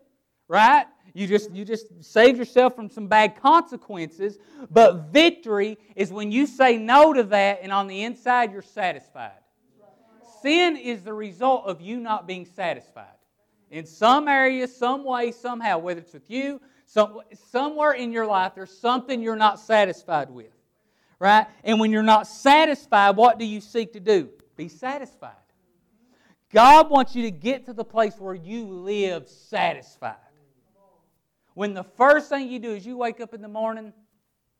right? 0.47 0.85
You 1.13 1.25
just, 1.25 1.51
you 1.51 1.65
just 1.65 2.03
saved 2.03 2.37
yourself 2.37 2.75
from 2.75 2.89
some 2.89 3.07
bad 3.07 3.41
consequences. 3.41 4.37
But 4.69 5.11
victory 5.11 5.77
is 5.95 6.11
when 6.11 6.31
you 6.31 6.45
say 6.45 6.77
no 6.77 7.13
to 7.13 7.23
that 7.23 7.59
and 7.63 7.71
on 7.71 7.87
the 7.87 8.03
inside 8.03 8.51
you're 8.51 8.61
satisfied. 8.61 9.31
Sin 10.41 10.77
is 10.77 11.01
the 11.01 11.13
result 11.13 11.65
of 11.65 11.81
you 11.81 11.99
not 11.99 12.27
being 12.27 12.45
satisfied. 12.45 13.07
In 13.71 13.85
some 13.85 14.27
area, 14.27 14.67
some 14.67 15.03
way, 15.03 15.31
somehow, 15.31 15.79
whether 15.79 15.99
it's 15.99 16.13
with 16.13 16.29
you, 16.29 16.61
some, 16.85 17.19
somewhere 17.51 17.93
in 17.93 18.11
your 18.11 18.25
life, 18.25 18.53
there's 18.55 18.77
something 18.77 19.21
you're 19.21 19.35
not 19.35 19.59
satisfied 19.59 20.29
with 20.29 20.56
right? 21.19 21.47
And 21.63 21.79
when 21.79 21.91
you're 21.91 22.03
not 22.03 22.27
satisfied, 22.27 23.15
what 23.15 23.39
do 23.39 23.45
you 23.45 23.61
seek 23.61 23.93
to 23.93 23.99
do? 23.99 24.29
Be 24.55 24.67
satisfied. 24.67 25.33
God 26.51 26.89
wants 26.89 27.15
you 27.15 27.23
to 27.23 27.31
get 27.31 27.65
to 27.65 27.73
the 27.73 27.83
place 27.83 28.17
where 28.19 28.35
you 28.35 28.65
live 28.65 29.27
satisfied. 29.27 30.15
When 31.53 31.73
the 31.73 31.83
first 31.83 32.29
thing 32.29 32.49
you 32.49 32.59
do 32.59 32.71
is 32.71 32.85
you 32.85 32.97
wake 32.97 33.19
up 33.19 33.33
in 33.33 33.41
the 33.41 33.47
morning 33.47 33.91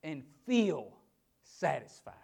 and 0.02 0.22
feel 0.46 0.92
satisfied. 1.44 2.14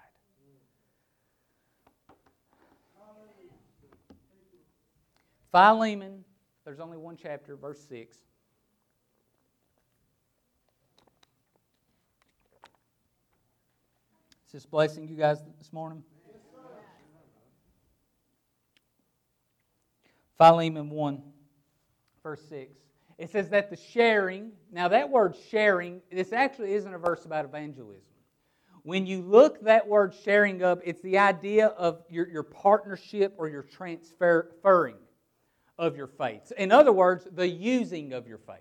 Philemon, 5.53 6.25
there's 6.64 6.81
only 6.81 6.97
one 6.97 7.16
chapter, 7.16 7.55
verse 7.55 7.81
6. 7.88 8.18
This 14.55 14.64
blessing 14.64 15.09
you 15.09 15.17
guys 15.17 15.43
this 15.59 15.73
morning? 15.73 16.01
Philemon 20.38 20.90
1, 20.90 21.23
verse 22.23 22.40
6. 22.49 22.73
It 23.19 23.31
says 23.31 23.49
that 23.49 23.69
the 23.69 23.77
sharing, 23.77 24.53
now 24.71 24.87
that 24.87 25.11
word 25.11 25.35
sharing, 25.51 26.03
this 26.12 26.33
actually 26.33 26.75
isn't 26.75 26.95
a 26.95 26.99
verse 26.99 27.25
about 27.25 27.45
evangelism. 27.45 28.12
When 28.85 29.09
you 29.09 29.23
look 29.23 29.61
that 29.62 29.88
word 29.88 30.14
sharing 30.25 30.62
up, 30.62 30.79
it's 30.85 31.03
the 31.03 31.19
idea 31.19 31.67
of 31.67 32.05
your, 32.09 32.29
your 32.29 32.45
partnership 32.45 33.35
or 33.37 33.49
your 33.49 33.64
transferring 33.64 34.99
of 35.81 35.97
your 35.97 36.07
faith. 36.07 36.53
In 36.57 36.71
other 36.71 36.93
words, 36.93 37.27
the 37.33 37.49
using 37.49 38.12
of 38.12 38.29
your 38.29 38.38
faith 38.38 38.59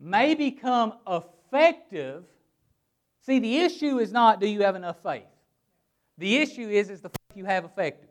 may 0.00 0.34
become 0.34 0.94
effective 1.06 2.24
See, 3.26 3.38
the 3.38 3.58
issue 3.58 3.98
is 3.98 4.12
not 4.12 4.40
do 4.40 4.46
you 4.46 4.62
have 4.62 4.76
enough 4.76 5.02
faith. 5.02 5.24
The 6.18 6.36
issue 6.36 6.68
is 6.68 6.90
is 6.90 7.00
the 7.00 7.08
faith 7.08 7.36
you 7.36 7.44
have 7.44 7.64
effective. 7.64 8.08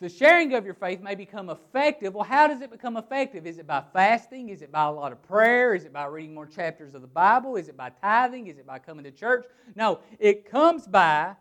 The 0.00 0.08
sharing 0.08 0.52
of 0.54 0.64
your 0.64 0.74
faith 0.74 1.00
may 1.00 1.14
become 1.14 1.48
effective. 1.48 2.14
Well, 2.14 2.24
how 2.24 2.48
does 2.48 2.60
it 2.60 2.70
become 2.70 2.96
effective? 2.96 3.46
Is 3.46 3.58
it 3.58 3.66
by 3.66 3.82
fasting? 3.92 4.48
Is 4.48 4.60
it 4.60 4.72
by 4.72 4.84
a 4.84 4.90
lot 4.90 5.12
of 5.12 5.22
prayer? 5.22 5.74
Is 5.74 5.84
it 5.84 5.92
by 5.92 6.06
reading 6.06 6.34
more 6.34 6.46
chapters 6.46 6.94
of 6.94 7.00
the 7.00 7.08
Bible? 7.08 7.56
Is 7.56 7.68
it 7.68 7.76
by 7.76 7.90
tithing? 8.02 8.48
Is 8.48 8.58
it 8.58 8.66
by 8.66 8.80
coming 8.80 9.04
to 9.04 9.12
church? 9.12 9.46
No, 9.76 10.00
it 10.18 10.50
comes 10.50 10.86
by 10.86 11.36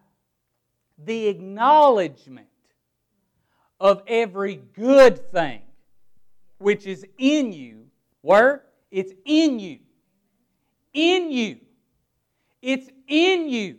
the 1.04 1.28
acknowledgement 1.28 2.48
of 3.80 4.04
every 4.08 4.62
good 4.76 5.32
thing 5.32 5.62
which 6.60 6.86
is 6.86 7.06
in 7.18 7.52
you. 7.52 7.88
Where? 8.22 8.64
It's 8.92 9.12
in 9.26 9.60
you. 9.60 9.80
In 10.94 11.32
you. 11.32 11.58
It's 12.64 12.90
in 13.10 13.50
you, 13.50 13.76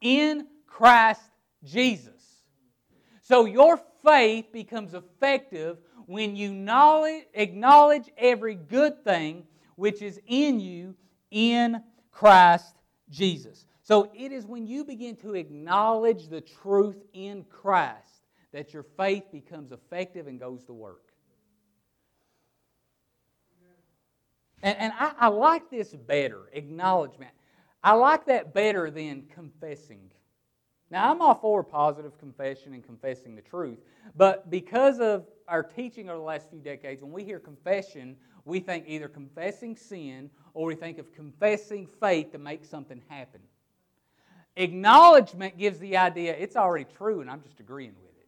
in 0.00 0.48
Christ 0.66 1.22
Jesus. 1.62 2.42
So 3.22 3.44
your 3.44 3.80
faith 4.04 4.46
becomes 4.52 4.94
effective 4.94 5.78
when 6.06 6.34
you 6.34 6.50
acknowledge 7.34 8.10
every 8.18 8.56
good 8.56 9.04
thing 9.04 9.44
which 9.76 10.02
is 10.02 10.20
in 10.26 10.58
you 10.58 10.96
in 11.30 11.80
Christ 12.10 12.74
Jesus. 13.10 13.64
So 13.82 14.10
it 14.12 14.32
is 14.32 14.44
when 14.44 14.66
you 14.66 14.84
begin 14.84 15.14
to 15.18 15.34
acknowledge 15.34 16.28
the 16.28 16.40
truth 16.40 16.96
in 17.12 17.44
Christ 17.44 18.24
that 18.52 18.74
your 18.74 18.86
faith 18.96 19.30
becomes 19.30 19.70
effective 19.70 20.26
and 20.26 20.40
goes 20.40 20.64
to 20.64 20.72
work. 20.72 21.12
And, 24.64 24.76
and 24.78 24.92
I, 24.98 25.12
I 25.16 25.28
like 25.28 25.70
this 25.70 25.94
better 25.94 26.50
acknowledgement. 26.52 27.35
I 27.86 27.92
like 27.92 28.26
that 28.26 28.52
better 28.52 28.90
than 28.90 29.26
confessing. 29.32 30.10
Now, 30.90 31.08
I'm 31.08 31.22
all 31.22 31.36
for 31.36 31.62
positive 31.62 32.18
confession 32.18 32.74
and 32.74 32.84
confessing 32.84 33.36
the 33.36 33.42
truth, 33.42 33.78
but 34.16 34.50
because 34.50 34.98
of 34.98 35.24
our 35.46 35.62
teaching 35.62 36.08
over 36.08 36.18
the 36.18 36.24
last 36.24 36.50
few 36.50 36.58
decades, 36.58 37.00
when 37.00 37.12
we 37.12 37.22
hear 37.22 37.38
confession, 37.38 38.16
we 38.44 38.58
think 38.58 38.86
either 38.88 39.06
confessing 39.06 39.76
sin 39.76 40.30
or 40.52 40.66
we 40.66 40.74
think 40.74 40.98
of 40.98 41.12
confessing 41.14 41.86
faith 42.00 42.32
to 42.32 42.38
make 42.38 42.64
something 42.64 43.00
happen. 43.06 43.40
Acknowledgement 44.56 45.56
gives 45.56 45.78
the 45.78 45.96
idea 45.96 46.34
it's 46.36 46.56
already 46.56 46.86
true 46.96 47.20
and 47.20 47.30
I'm 47.30 47.40
just 47.40 47.60
agreeing 47.60 47.94
with 48.02 48.16
it, 48.18 48.26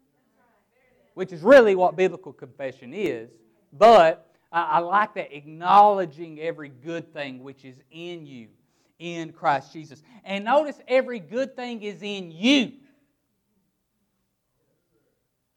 which 1.14 1.33
is 1.33 1.42
really 1.42 1.75
what 1.75 1.97
biblical 1.97 2.33
confession 2.33 2.94
is. 2.94 3.29
But 3.73 4.33
I, 4.53 4.62
I 4.62 4.79
like 4.79 5.14
that 5.14 5.37
acknowledging 5.37 6.38
every 6.38 6.68
good 6.68 7.12
thing 7.12 7.42
which 7.42 7.64
is 7.64 7.75
in 7.90 8.25
you 8.25 8.51
in 8.99 9.33
Christ 9.33 9.73
Jesus. 9.73 10.03
And 10.25 10.45
notice 10.45 10.79
every 10.89 11.21
good 11.21 11.55
thing 11.57 11.83
is 11.83 12.03
in 12.03 12.31
you. 12.31 12.73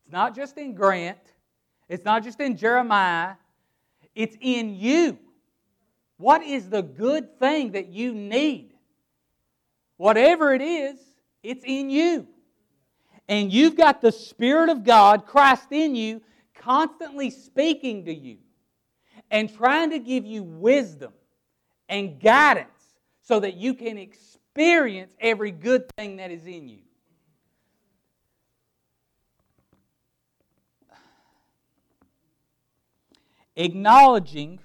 It's 0.04 0.12
not 0.12 0.36
just 0.36 0.58
in 0.58 0.76
Grant, 0.76 1.18
it's 1.90 2.06
not 2.06 2.24
just 2.24 2.40
in 2.40 2.58
Jeremiah, 2.58 3.36
it's 4.16 4.36
in 4.40 4.76
you. 4.76 5.18
What 6.18 6.44
is 6.44 6.70
the 6.70 6.84
good 6.84 7.40
thing 7.40 7.72
that 7.72 7.88
you 7.88 8.14
need? 8.14 8.74
Whatever 9.98 10.54
it 10.54 10.62
is, 10.62 11.00
it's 11.42 11.64
in 11.66 11.90
you. 11.90 12.28
And 13.28 13.52
you've 13.52 13.76
got 13.76 14.02
the 14.02 14.12
Spirit 14.12 14.70
of 14.70 14.84
God, 14.84 15.26
Christ 15.26 15.72
in 15.72 15.96
you, 15.96 16.22
constantly 16.54 17.30
speaking 17.30 18.06
to 18.06 18.14
you 18.14 18.38
and 19.32 19.52
trying 19.54 19.90
to 19.92 20.00
give 20.00 20.26
you 20.26 20.44
wisdom 20.44 21.14
and 21.90 22.20
guidance 22.20 22.68
so 23.22 23.40
that 23.40 23.56
you 23.56 23.74
can 23.74 23.98
experience 23.98 25.14
every 25.20 25.52
good 25.52 25.84
thing 25.98 26.18
that 26.18 26.32
is 26.32 26.46
in 26.46 26.68
you. 26.68 26.80
Acknowledging 33.56 34.60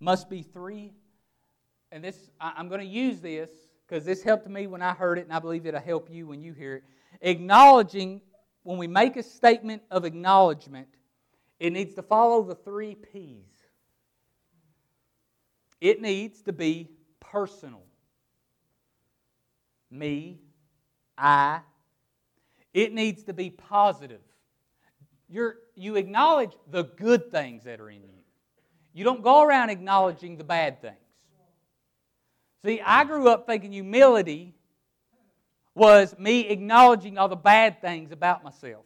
must 0.00 0.28
be 0.28 0.42
three, 0.42 0.92
and 1.92 2.02
this 2.04 2.30
I'm 2.40 2.68
going 2.68 2.80
to 2.80 2.86
use 2.86 3.20
this 3.20 3.50
because 3.86 4.04
this 4.04 4.22
helped 4.22 4.48
me 4.48 4.66
when 4.66 4.82
I 4.82 4.92
heard 4.92 5.18
it, 5.18 5.22
and 5.22 5.32
I 5.32 5.38
believe 5.38 5.64
it'll 5.66 5.80
help 5.80 6.10
you 6.10 6.26
when 6.26 6.42
you 6.42 6.52
hear 6.52 6.76
it. 6.76 6.84
Acknowledging, 7.22 8.20
when 8.64 8.76
we 8.76 8.86
make 8.86 9.16
a 9.16 9.22
statement 9.22 9.82
of 9.90 10.04
acknowledgement, 10.04 10.88
it 11.58 11.72
needs 11.72 11.94
to 11.94 12.02
follow 12.02 12.42
the 12.42 12.54
three 12.54 12.96
P's. 12.96 13.46
It 15.80 16.02
needs 16.02 16.42
to 16.42 16.52
be 16.52 16.90
personal. 17.30 17.82
Me, 19.90 20.38
I. 21.16 21.60
It 22.74 22.92
needs 22.92 23.24
to 23.24 23.32
be 23.32 23.50
positive. 23.50 24.20
You're, 25.28 25.56
you 25.74 25.96
acknowledge 25.96 26.52
the 26.70 26.84
good 26.84 27.30
things 27.30 27.64
that 27.64 27.80
are 27.80 27.90
in 27.90 28.02
you. 28.02 28.18
You 28.92 29.04
don't 29.04 29.22
go 29.22 29.42
around 29.42 29.70
acknowledging 29.70 30.36
the 30.36 30.44
bad 30.44 30.80
things. 30.80 30.96
See, 32.64 32.80
I 32.80 33.04
grew 33.04 33.28
up 33.28 33.46
thinking 33.46 33.72
humility 33.72 34.54
was 35.74 36.18
me 36.18 36.48
acknowledging 36.48 37.16
all 37.16 37.28
the 37.28 37.36
bad 37.36 37.80
things 37.80 38.10
about 38.10 38.42
myself. 38.42 38.84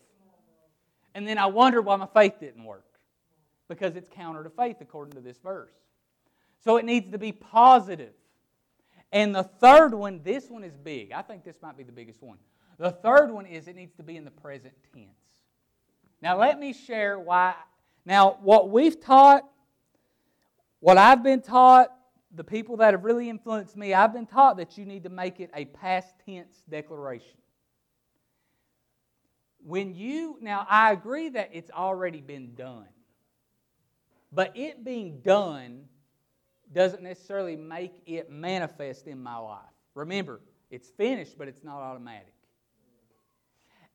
And 1.15 1.27
then 1.27 1.39
I 1.39 1.47
wondered 1.47 1.83
why 1.83 1.97
my 1.97 2.09
faith 2.13 2.35
didn't 2.41 2.65
work. 2.65 2.85
Because 3.69 3.97
it's 3.97 4.09
counter 4.09 4.45
to 4.45 4.51
faith, 4.51 4.77
according 4.81 5.15
to 5.15 5.21
this 5.21 5.39
verse. 5.39 5.73
So 6.63 6.77
it 6.77 6.85
needs 6.85 7.11
to 7.13 7.19
be 7.19 7.33
positive. 7.33 8.13
And 9.13 9.35
the 9.35 9.43
third 9.43 9.93
one, 9.93 10.23
this 10.25 10.49
one 10.49 10.65
is 10.65 10.75
big. 10.77 11.13
I 11.13 11.21
think 11.23 11.45
this 11.45 11.57
might 11.61 11.77
be 11.77 11.85
the 11.85 11.93
biggest 11.93 12.23
one. 12.23 12.39
The 12.79 12.91
third 12.91 13.31
one 13.31 13.45
is 13.45 13.69
it 13.69 13.77
needs 13.77 13.95
to 13.97 14.03
be 14.03 14.17
in 14.17 14.25
the 14.25 14.31
present 14.31 14.73
tense. 14.95 15.07
Now, 16.23 16.39
let 16.39 16.59
me 16.59 16.73
share 16.73 17.19
why. 17.19 17.55
Now, 18.07 18.39
what 18.43 18.71
we've 18.71 18.99
taught, 18.99 19.45
what 20.81 20.97
I've 20.97 21.23
been 21.23 21.43
taught, 21.43 21.89
the 22.35 22.45
people 22.45 22.79
that 22.79 22.95
have 22.95 23.05
really 23.05 23.29
influenced 23.29 23.77
me, 23.77 23.93
I've 23.93 24.15
been 24.15 24.27
taught 24.27 24.57
that 24.57 24.79
you 24.79 24.87
need 24.87 25.03
to 25.03 25.11
make 25.11 25.41
it 25.41 25.51
a 25.55 25.67
past 25.67 26.15
tense 26.25 26.63
declaration. 26.71 27.37
When 29.65 29.95
you, 29.95 30.39
now 30.41 30.67
I 30.69 30.93
agree 30.93 31.29
that 31.31 31.51
it's 31.53 31.71
already 31.71 32.21
been 32.21 32.55
done, 32.55 32.89
but 34.33 34.57
it 34.57 34.83
being 34.83 35.21
done 35.21 35.85
doesn't 36.73 37.03
necessarily 37.03 37.57
make 37.57 37.93
it 38.07 38.31
manifest 38.31 39.07
in 39.07 39.23
my 39.23 39.37
life. 39.37 39.61
Remember, 39.95 40.41
it's 40.71 40.89
finished, 40.91 41.37
but 41.37 41.49
it's 41.49 41.63
not 41.63 41.81
automatic. 41.81 42.33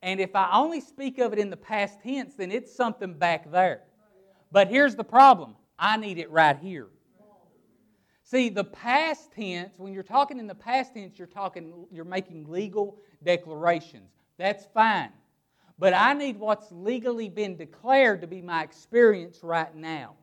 And 0.01 0.19
if 0.19 0.35
I 0.35 0.49
only 0.53 0.79
speak 0.79 1.17
of 1.17 1.33
it 1.33 1.39
in 1.39 1.49
the 1.49 1.57
past 1.57 2.01
tense, 2.01 2.35
then 2.35 2.51
it's 2.51 2.73
something 2.73 3.13
back 3.13 3.51
there. 3.51 3.81
But 4.51 4.67
here's 4.67 4.95
the 4.95 5.03
problem 5.03 5.55
I 5.79 5.97
need 5.97 6.17
it 6.17 6.29
right 6.29 6.57
here. 6.57 6.87
See, 8.23 8.49
the 8.49 8.63
past 8.63 9.31
tense, 9.31 9.79
when 9.79 9.93
you're 9.93 10.03
talking 10.03 10.37
in 10.37 10.47
the 10.47 10.55
past 10.55 10.93
tense, 10.93 11.17
you're 11.17 11.27
talking 11.27 11.87
you're 11.91 12.05
making 12.05 12.45
legal 12.49 12.99
declarations. 13.23 14.11
That's 14.37 14.65
fine. 14.73 15.11
But 15.79 15.93
I 15.93 16.13
need 16.13 16.37
what's 16.37 16.71
legally 16.71 17.29
been 17.29 17.55
declared 17.55 18.21
to 18.21 18.27
be 18.27 18.41
my 18.41 18.63
experience 18.63 19.39
right 19.43 19.73
now. 19.75 20.15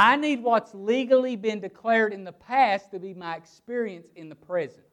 I 0.00 0.14
need 0.14 0.44
what's 0.44 0.72
legally 0.74 1.34
been 1.34 1.58
declared 1.58 2.12
in 2.12 2.22
the 2.22 2.30
past 2.30 2.92
to 2.92 3.00
be 3.00 3.14
my 3.14 3.34
experience 3.34 4.06
in 4.14 4.28
the 4.28 4.36
present. 4.36 4.86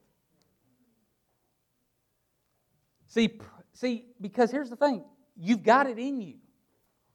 See, 3.05 3.39
see, 3.73 4.07
because 4.19 4.49
here's 4.49 4.71
the 4.71 4.75
thing 4.75 5.03
you've 5.37 5.61
got 5.61 5.85
it 5.85 5.99
in 5.99 6.21
you. 6.21 6.37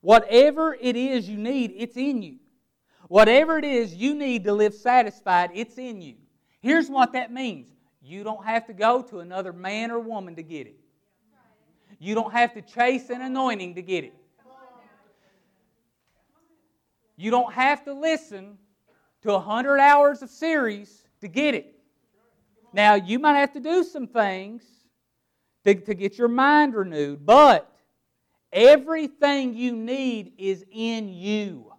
Whatever 0.03 0.79
it 0.81 0.94
is 0.94 1.29
you 1.29 1.37
need, 1.37 1.74
it's 1.76 1.96
in 1.96 2.22
you. 2.22 2.37
Whatever 3.09 3.59
it 3.59 3.64
is 3.64 3.92
you 3.92 4.14
need 4.14 4.44
to 4.44 4.53
live 4.53 4.72
satisfied, 4.72 5.50
it's 5.53 5.76
in 5.76 6.00
you. 6.00 6.14
Here's 6.61 6.88
what 6.88 7.14
that 7.14 7.33
means 7.33 7.66
you 8.00 8.22
don't 8.22 8.46
have 8.46 8.68
to 8.68 8.72
go 8.72 9.03
to 9.03 9.18
another 9.18 9.53
man 9.53 9.90
or 9.90 9.98
woman 9.98 10.37
to 10.37 10.44
get 10.44 10.68
it, 10.68 10.79
you 11.98 12.14
don't 12.14 12.33
have 12.33 12.55
to 12.55 12.62
chase 12.62 13.11
an 13.11 13.20
anointing 13.20 13.74
to 13.74 13.83
get 13.83 14.05
it. 14.05 14.14
You 17.20 17.30
don't 17.30 17.52
have 17.52 17.85
to 17.85 17.92
listen 17.92 18.56
to 19.20 19.33
100 19.33 19.78
hours 19.78 20.22
of 20.22 20.30
series 20.30 21.02
to 21.20 21.28
get 21.28 21.54
it. 21.54 21.74
Now, 22.72 22.94
you 22.94 23.18
might 23.18 23.38
have 23.38 23.52
to 23.52 23.61
do 23.61 23.85
some 23.85 24.06
things 24.06 24.62
to, 25.64 25.74
to 25.74 25.92
get 25.92 26.16
your 26.16 26.28
mind 26.28 26.74
renewed, 26.74 27.26
but 27.26 27.70
everything 28.50 29.54
you 29.54 29.76
need 29.76 30.33
is 30.38 30.64
in 30.70 31.11
you. 31.11 31.70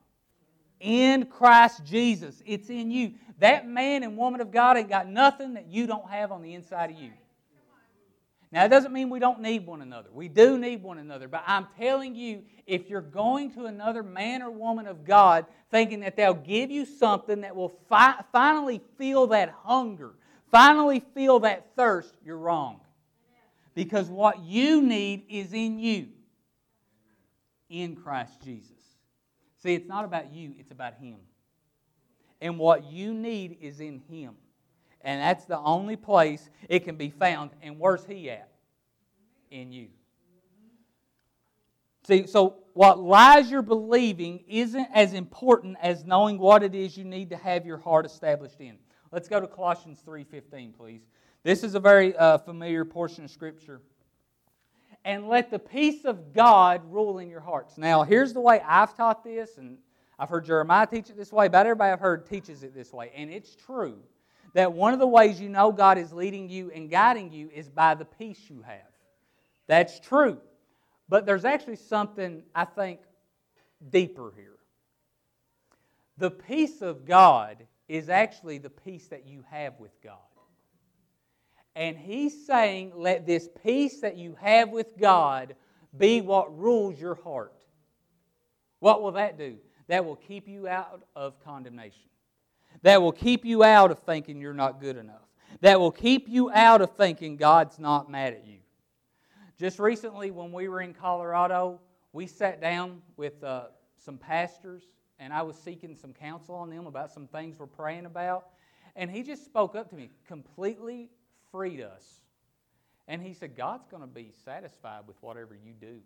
In 0.79 1.25
Christ 1.25 1.85
Jesus. 1.85 2.43
It's 2.45 2.69
in 2.69 2.91
you. 2.91 3.15
That 3.39 3.67
man 3.67 4.03
and 4.03 4.15
woman 4.17 4.41
of 4.41 4.51
God 4.51 4.77
ain't 4.77 4.89
got 4.89 5.07
nothing 5.07 5.55
that 5.55 5.65
you 5.65 5.87
don't 5.87 6.07
have 6.07 6.31
on 6.31 6.43
the 6.43 6.53
inside 6.53 6.91
of 6.91 6.99
you. 6.99 7.13
Now, 8.51 8.65
it 8.65 8.69
doesn't 8.69 8.91
mean 8.91 9.09
we 9.09 9.19
don't 9.19 9.39
need 9.39 9.65
one 9.65 9.81
another. 9.81 10.09
We 10.11 10.27
do 10.27 10.57
need 10.57 10.83
one 10.83 10.97
another. 10.97 11.29
But 11.29 11.43
I'm 11.47 11.67
telling 11.77 12.15
you, 12.15 12.43
if 12.67 12.89
you're 12.89 12.99
going 12.99 13.51
to 13.53 13.65
another 13.65 14.03
man 14.03 14.41
or 14.41 14.51
woman 14.51 14.87
of 14.87 15.05
God 15.05 15.45
thinking 15.69 16.01
that 16.01 16.17
they'll 16.17 16.33
give 16.33 16.69
you 16.69 16.85
something 16.85 17.41
that 17.41 17.55
will 17.55 17.73
fi- 17.87 18.21
finally 18.33 18.81
feel 18.97 19.27
that 19.27 19.53
hunger, 19.63 20.11
finally 20.51 21.01
feel 21.13 21.39
that 21.39 21.67
thirst, 21.77 22.13
you're 22.25 22.37
wrong. 22.37 22.81
Because 23.73 24.09
what 24.09 24.39
you 24.39 24.81
need 24.81 25.23
is 25.29 25.53
in 25.53 25.79
you, 25.79 26.09
in 27.69 27.95
Christ 27.95 28.41
Jesus. 28.43 28.71
See, 29.63 29.73
it's 29.75 29.87
not 29.87 30.03
about 30.03 30.33
you, 30.33 30.53
it's 30.59 30.71
about 30.71 30.95
Him. 30.95 31.19
And 32.41 32.59
what 32.59 32.91
you 32.91 33.13
need 33.13 33.59
is 33.61 33.79
in 33.79 34.01
Him. 34.09 34.33
And 35.03 35.21
that's 35.21 35.45
the 35.45 35.59
only 35.59 35.95
place 35.95 36.49
it 36.69 36.79
can 36.85 36.95
be 36.95 37.09
found. 37.09 37.51
And 37.61 37.79
where's 37.79 38.05
He 38.05 38.29
at? 38.29 38.49
In 39.49 39.71
you. 39.71 39.87
See, 42.07 42.25
so 42.25 42.57
what 42.73 42.99
lies 42.99 43.51
you're 43.51 43.61
believing 43.61 44.43
isn't 44.47 44.87
as 44.93 45.13
important 45.13 45.77
as 45.81 46.05
knowing 46.05 46.37
what 46.37 46.63
it 46.63 46.73
is 46.73 46.97
you 46.97 47.03
need 47.03 47.29
to 47.29 47.37
have 47.37 47.65
your 47.65 47.77
heart 47.77 48.05
established 48.05 48.59
in. 48.59 48.77
Let's 49.11 49.27
go 49.27 49.39
to 49.39 49.47
Colossians 49.47 50.01
3:15, 50.05 50.73
please. 50.73 51.01
This 51.43 51.63
is 51.63 51.75
a 51.75 51.79
very 51.79 52.15
uh, 52.15 52.37
familiar 52.39 52.85
portion 52.85 53.25
of 53.25 53.31
Scripture. 53.31 53.81
And 55.03 55.27
let 55.27 55.49
the 55.49 55.59
peace 55.59 56.05
of 56.05 56.31
God 56.33 56.81
rule 56.85 57.17
in 57.17 57.29
your 57.29 57.39
hearts. 57.39 57.77
Now, 57.77 58.03
here's 58.03 58.33
the 58.33 58.41
way 58.41 58.61
I've 58.65 58.95
taught 58.95 59.23
this, 59.23 59.57
and 59.57 59.79
I've 60.19 60.29
heard 60.29 60.45
Jeremiah 60.45 60.85
teach 60.85 61.09
it 61.09 61.17
this 61.17 61.33
way, 61.33 61.47
but 61.47 61.65
everybody 61.65 61.91
I've 61.91 61.99
heard 61.99 62.27
teaches 62.27 62.61
it 62.61 62.75
this 62.75 62.93
way. 62.93 63.11
And 63.15 63.31
it's 63.31 63.55
true 63.55 64.03
that 64.53 64.73
one 64.73 64.93
of 64.93 64.99
the 64.99 65.07
ways 65.07 65.39
you 65.39 65.49
know 65.49 65.71
God 65.71 65.97
is 65.97 66.11
leading 66.11 66.49
you 66.49 66.71
and 66.73 66.89
guiding 66.89 67.31
you 67.31 67.49
is 67.53 67.69
by 67.69 67.95
the 67.95 68.05
peace 68.05 68.39
you 68.49 68.61
have. 68.63 68.81
That's 69.67 69.99
true. 69.99 70.37
But 71.07 71.25
there's 71.25 71.45
actually 71.45 71.77
something, 71.77 72.43
I 72.53 72.65
think, 72.65 72.99
deeper 73.89 74.33
here. 74.35 74.57
The 76.17 76.31
peace 76.31 76.81
of 76.81 77.05
God 77.05 77.57
is 77.87 78.09
actually 78.09 78.57
the 78.57 78.69
peace 78.69 79.07
that 79.07 79.25
you 79.27 79.43
have 79.49 79.73
with 79.79 79.91
God. 80.03 80.17
And 81.75 81.97
he's 81.97 82.45
saying, 82.45 82.91
let 82.95 83.25
this 83.25 83.47
peace 83.63 84.01
that 84.01 84.17
you 84.17 84.35
have 84.41 84.69
with 84.69 84.97
God 84.99 85.55
be 85.97 86.21
what 86.21 86.57
rules 86.57 86.99
your 86.99 87.15
heart. 87.15 87.53
What 88.79 89.01
will 89.01 89.13
that 89.13 89.37
do? 89.37 89.57
That 89.87 90.05
will 90.05 90.15
keep 90.15 90.47
you 90.47 90.67
out 90.67 91.03
of 91.15 91.41
condemnation. 91.43 92.10
That 92.83 93.01
will 93.01 93.11
keep 93.11 93.45
you 93.45 93.63
out 93.63 93.91
of 93.91 93.99
thinking 93.99 94.41
you're 94.41 94.53
not 94.53 94.81
good 94.81 94.97
enough. 94.97 95.21
That 95.61 95.79
will 95.79 95.91
keep 95.91 96.27
you 96.27 96.51
out 96.51 96.81
of 96.81 96.95
thinking 96.95 97.37
God's 97.37 97.77
not 97.77 98.09
mad 98.09 98.33
at 98.33 98.47
you. 98.47 98.57
Just 99.59 99.77
recently, 99.77 100.31
when 100.31 100.51
we 100.51 100.67
were 100.67 100.81
in 100.81 100.93
Colorado, 100.93 101.79
we 102.13 102.25
sat 102.25 102.59
down 102.59 103.01
with 103.15 103.43
uh, 103.43 103.65
some 103.97 104.17
pastors, 104.17 104.83
and 105.19 105.31
I 105.31 105.43
was 105.43 105.55
seeking 105.55 105.95
some 105.95 106.13
counsel 106.13 106.55
on 106.55 106.69
them 106.69 106.87
about 106.87 107.11
some 107.11 107.27
things 107.27 107.59
we're 107.59 107.67
praying 107.67 108.05
about. 108.05 108.47
And 108.95 109.09
he 109.11 109.21
just 109.21 109.45
spoke 109.45 109.75
up 109.75 109.89
to 109.91 109.95
me, 109.95 110.09
completely 110.27 111.09
freed 111.51 111.81
us. 111.81 112.21
And 113.07 113.21
he 113.21 113.33
said, 113.33 113.55
God's 113.55 113.85
going 113.87 114.01
to 114.01 114.07
be 114.07 114.31
satisfied 114.43 115.01
with 115.07 115.17
whatever 115.21 115.53
you 115.53 115.73
do, 115.73 115.99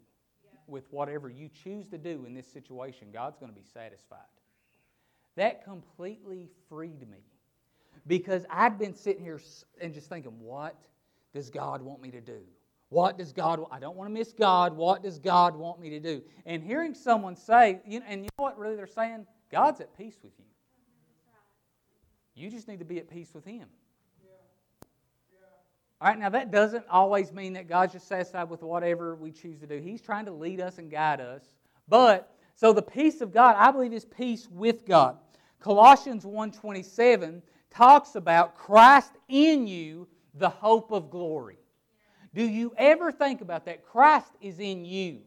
yeah. 0.44 0.60
with 0.68 0.92
whatever 0.92 1.30
you 1.30 1.50
choose 1.64 1.88
to 1.90 1.98
do 1.98 2.26
in 2.26 2.34
this 2.34 2.48
situation. 2.48 3.08
God's 3.14 3.38
going 3.38 3.52
to 3.52 3.58
be 3.58 3.66
satisfied. 3.74 4.20
That 5.36 5.64
completely 5.64 6.50
freed 6.70 7.10
me 7.10 7.18
because 8.08 8.46
I'd 8.50 8.78
been 8.80 8.96
sitting 8.96 9.24
here 9.24 9.40
and 9.82 9.94
just 9.94 10.10
thinking, 10.10 10.40
what 10.40 10.76
does 11.34 11.50
God 11.50 11.82
want 11.82 12.02
me 12.02 12.12
to 12.12 12.22
do? 12.22 12.40
What 12.90 13.18
does 13.18 13.34
God 13.34 13.66
I 13.72 13.80
don't 13.80 13.98
want 13.98 14.10
to 14.10 14.14
miss 14.14 14.32
God. 14.32 14.76
What 14.76 15.04
does 15.04 15.20
God 15.20 15.56
want 15.56 15.82
me 15.82 15.90
to 15.90 16.00
do? 16.00 16.22
And 16.46 16.64
hearing 16.64 16.94
someone 16.94 17.36
say, 17.36 17.82
you 17.86 18.00
know, 18.00 18.06
and 18.08 18.24
you 18.24 18.30
know 18.38 18.44
what 18.44 18.58
really 18.58 18.76
they're 18.76 18.88
saying? 18.88 19.26
God's 19.52 19.82
at 19.82 19.98
peace 19.98 20.18
with 20.24 20.34
you. 20.38 20.46
You 22.36 22.50
just 22.50 22.68
need 22.68 22.80
to 22.80 22.86
be 22.86 22.98
at 23.00 23.10
peace 23.10 23.34
with 23.34 23.46
Him. 23.46 23.68
All 26.02 26.10
right, 26.10 26.20
now 26.20 26.30
that 26.30 26.52
doesn't 26.52 26.86
always 26.90 27.32
mean 27.32 27.54
that 27.54 27.70
God's 27.70 27.94
just 27.94 28.08
satisfied 28.08 28.50
with 28.50 28.62
whatever 28.62 29.16
we 29.16 29.32
choose 29.32 29.60
to 29.60 29.68
do. 29.68 29.80
He's 29.80 30.02
trying 30.02 30.26
to 30.26 30.32
lead 30.32 30.60
us 30.60 30.78
and 30.78 30.92
guide 30.92 31.22
us. 31.22 31.42
But 31.88 32.36
so 32.56 32.74
the 32.74 32.82
peace 32.82 33.22
of 33.22 33.34
God, 33.34 33.56
I 33.58 33.72
believe, 33.72 33.94
is 33.94 34.06
peace 34.06 34.48
with 34.52 34.86
God. 34.86 35.18
Colossians 35.60 36.26
1:27 36.26 37.42
talks 37.70 38.16
about 38.16 38.56
Christ 38.56 39.12
in 39.28 39.68
you, 39.68 40.08
the 40.34 40.50
hope 40.50 40.92
of 40.92 41.10
glory. 41.10 41.58
Do 42.34 42.44
you 42.44 42.74
ever 42.78 43.12
think 43.12 43.42
about 43.42 43.66
that? 43.66 43.86
Christ 43.86 44.32
is 44.42 44.60
in 44.60 44.86
you. 44.86 45.22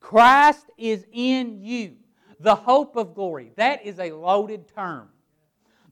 Christ 0.00 0.66
is 0.78 1.04
in 1.12 1.60
you, 1.62 1.96
the 2.38 2.54
hope 2.54 2.96
of 2.96 3.14
glory. 3.14 3.52
That 3.56 3.84
is 3.84 3.98
a 3.98 4.12
loaded 4.12 4.68
term. 4.68 5.08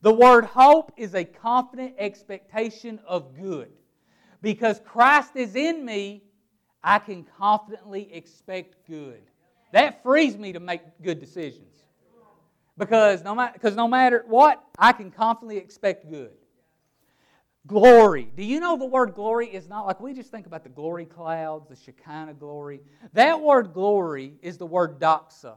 The 0.03 0.13
word 0.13 0.45
hope 0.45 0.93
is 0.97 1.15
a 1.15 1.25
confident 1.25 1.95
expectation 1.99 3.01
of 3.07 3.35
good. 3.35 3.73
Because 4.43 4.79
Christ 4.85 5.35
is 5.35 5.57
in 5.57 5.85
me, 5.85 6.23
I 6.83 6.99
can 6.99 7.25
confidently 7.39 8.13
expect 8.13 8.77
good. 8.87 9.23
That 9.73 10.03
frees 10.03 10.37
me 10.37 10.53
to 10.53 10.61
make 10.61 10.83
good 11.03 11.19
decisions. 11.19 11.74
Because 12.77 13.23
no, 13.23 13.35
matter, 13.35 13.53
because 13.53 13.77
no 13.77 13.87
matter 13.87 14.25
what, 14.27 14.63
I 14.79 14.93
can 14.93 15.11
confidently 15.11 15.59
expect 15.59 16.11
good. 16.11 16.33
Glory. 17.67 18.31
Do 18.37 18.45
you 18.45 18.61
know 18.61 18.77
the 18.77 18.85
word 18.85 19.15
glory 19.15 19.47
is 19.47 19.69
not 19.69 19.87
like 19.87 20.01
we 20.01 20.13
just 20.13 20.31
think 20.31 20.47
about 20.47 20.65
the 20.65 20.69
glory 20.69 21.07
clouds, 21.07 21.69
the 21.69 21.77
Shekinah 21.77 22.35
glory? 22.35 22.81
That 23.15 23.41
word 23.41 23.73
glory 23.73 24.35
is 24.43 24.59
the 24.59 24.67
word 24.67 25.01
doxa. 25.01 25.55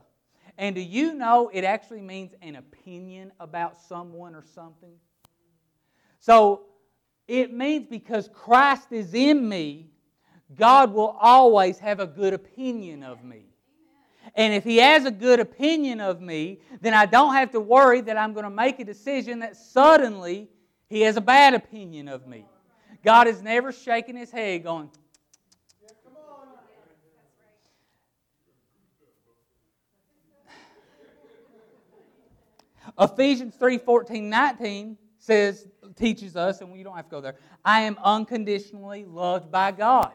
And 0.58 0.76
do 0.76 0.82
you 0.82 1.14
know 1.14 1.50
it 1.54 1.64
actually 1.64 2.02
means 2.02 2.34
an 2.42 2.56
opinion 2.56 3.32
about 3.40 3.78
someone 3.80 4.36
or 4.36 4.44
something? 4.56 4.94
So 6.20 6.64
it 7.28 7.54
means 7.54 7.88
because 7.88 8.30
Christ 8.34 8.92
is 8.92 9.14
in 9.14 9.48
me, 9.48 9.90
God 10.56 10.94
will 10.94 11.18
always 11.20 11.78
have 11.80 12.00
a 12.00 12.08
good 12.08 12.34
opinion 12.34 13.04
of 13.04 13.24
me. 13.24 13.47
And 14.36 14.54
if 14.54 14.64
He 14.64 14.78
has 14.78 15.06
a 15.06 15.12
good 15.12 15.40
opinion 15.40 16.02
of 16.02 16.22
me, 16.22 16.60
then 16.82 16.94
I 16.94 17.06
don't 17.06 17.34
have 17.34 17.52
to 17.52 17.60
worry 17.60 18.02
that 18.02 18.18
I'm 18.18 18.34
going 18.34 18.44
to 18.44 18.50
make 18.50 18.80
a 18.80 18.86
decision 18.86 19.40
that 19.40 19.56
suddenly 19.56 20.50
He 20.90 21.02
has 21.02 21.18
a 21.18 21.22
bad 21.22 21.54
opinion 21.54 22.08
of 22.08 22.28
me. 22.28 22.46
God 23.04 23.28
is 23.28 23.42
never 23.42 23.72
shaking 23.72 24.16
His 24.16 24.32
head 24.32 24.64
going, 24.64 24.90
Ephesians 33.00 33.56
3 33.56 33.78
14, 33.78 34.30
19 34.30 34.98
says, 35.20 35.68
teaches 35.96 36.36
us, 36.36 36.62
and 36.62 36.72
we 36.72 36.84
don't 36.84 36.96
have 36.96 37.06
to 37.06 37.12
go 37.12 37.22
there, 37.22 37.36
I 37.66 37.82
am 37.82 37.98
unconditionally 38.04 39.06
loved 39.06 39.52
by 39.52 39.72
God. 39.72 40.14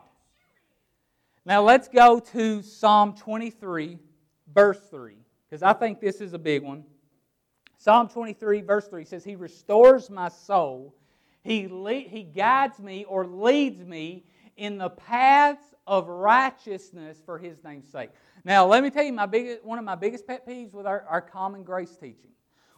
Now 1.45 1.63
let's 1.63 1.89
go 1.89 2.21
to 2.21 2.63
Psalm 2.63 3.15
23, 3.17 3.99
verse 4.55 4.81
3, 4.91 5.17
because 5.49 5.63
I 5.63 5.73
think 5.73 6.01
this 6.01 6.21
is 6.21 6.35
a 6.35 6.39
big 6.39 6.63
one. 6.63 6.85
Psalm 7.79 8.09
23, 8.09 8.61
verse 8.61 8.87
3 8.87 9.05
says, 9.05 9.25
He 9.25 9.35
restores 9.35 10.09
my 10.09 10.29
soul. 10.29 10.95
He, 11.43 11.63
he 12.09 12.23
guides 12.23 12.79
me 12.79 13.05
or 13.05 13.27
leads 13.27 13.85
me 13.85 14.25
in 14.57 14.79
the 14.79 14.91
paths 14.91 15.75
of 15.85 16.07
righteousness 16.07 17.21
for 17.27 17.39
His 17.39 17.65
name's 17.65 17.91
sake. 17.91 18.11
Now, 18.45 18.67
let 18.67 18.85
me 18.85 18.91
tell 18.91 19.03
you 19.03 19.13
my 19.13 19.27
biggest, 19.27 19.65
one 19.65 19.81
of 19.81 19.85
my 19.85 19.97
biggest 19.97 20.29
pet 20.29 20.47
peeves 20.47 20.73
with 20.73 20.87
our, 20.87 21.05
our 21.09 21.21
common 21.21 21.65
grace 21.65 21.97
teaching. 21.97 22.31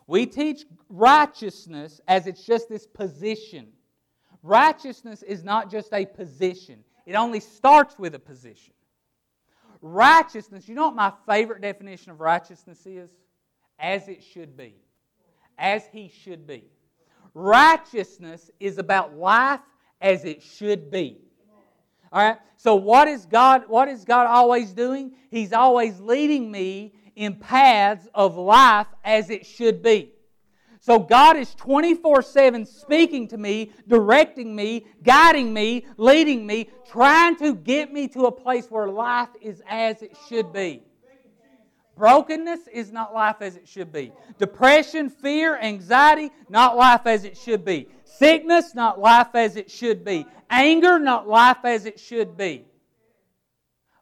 We 0.06 0.24
teach 0.24 0.64
righteousness 0.88 2.00
as 2.08 2.26
it's 2.26 2.44
just 2.44 2.70
this 2.70 2.86
position. 2.86 3.68
Righteousness 4.42 5.22
is 5.22 5.44
not 5.44 5.70
just 5.70 5.92
a 5.92 6.06
position, 6.06 6.84
it 7.06 7.14
only 7.14 7.40
starts 7.40 7.98
with 7.98 8.14
a 8.14 8.18
position. 8.18 8.72
Righteousness, 9.80 10.68
you 10.68 10.74
know 10.74 10.86
what 10.86 10.94
my 10.94 11.12
favorite 11.26 11.60
definition 11.60 12.10
of 12.10 12.20
righteousness 12.20 12.86
is? 12.86 13.10
As 13.78 14.08
it 14.08 14.22
should 14.22 14.56
be. 14.56 14.74
As 15.58 15.82
he 15.92 16.08
should 16.08 16.46
be. 16.46 16.64
Righteousness 17.34 18.50
is 18.60 18.78
about 18.78 19.14
life 19.14 19.60
as 20.00 20.24
it 20.24 20.42
should 20.42 20.90
be. 20.90 21.18
All 22.12 22.22
right? 22.22 22.38
So 22.56 22.76
what 22.76 23.08
is 23.08 23.26
God 23.26 23.64
what 23.66 23.88
is 23.88 24.04
God 24.04 24.26
always 24.26 24.72
doing? 24.72 25.12
He's 25.30 25.52
always 25.52 26.00
leading 26.00 26.50
me 26.50 26.94
in 27.14 27.34
paths 27.36 28.08
of 28.14 28.36
life 28.36 28.86
as 29.04 29.28
it 29.28 29.44
should 29.44 29.82
be. 29.82 30.13
So 30.84 30.98
God 30.98 31.38
is 31.38 31.54
24 31.54 32.20
7 32.20 32.66
speaking 32.66 33.26
to 33.28 33.38
me, 33.38 33.72
directing 33.88 34.54
me, 34.54 34.84
guiding 35.02 35.50
me, 35.50 35.86
leading 35.96 36.46
me, 36.46 36.68
trying 36.86 37.36
to 37.36 37.54
get 37.54 37.90
me 37.90 38.06
to 38.08 38.26
a 38.26 38.30
place 38.30 38.70
where 38.70 38.88
life 38.88 39.30
is 39.40 39.62
as 39.66 40.02
it 40.02 40.14
should 40.28 40.52
be. 40.52 40.82
Brokenness 41.96 42.68
is 42.70 42.92
not 42.92 43.14
life 43.14 43.36
as 43.40 43.56
it 43.56 43.66
should 43.66 43.94
be. 43.94 44.12
Depression, 44.36 45.08
fear, 45.08 45.56
anxiety, 45.56 46.30
not 46.50 46.76
life 46.76 47.06
as 47.06 47.24
it 47.24 47.38
should 47.38 47.64
be. 47.64 47.88
Sickness, 48.04 48.74
not 48.74 49.00
life 49.00 49.34
as 49.34 49.56
it 49.56 49.70
should 49.70 50.04
be. 50.04 50.26
Anger, 50.50 50.98
not 50.98 51.26
life 51.26 51.64
as 51.64 51.86
it 51.86 51.98
should 51.98 52.36
be. 52.36 52.66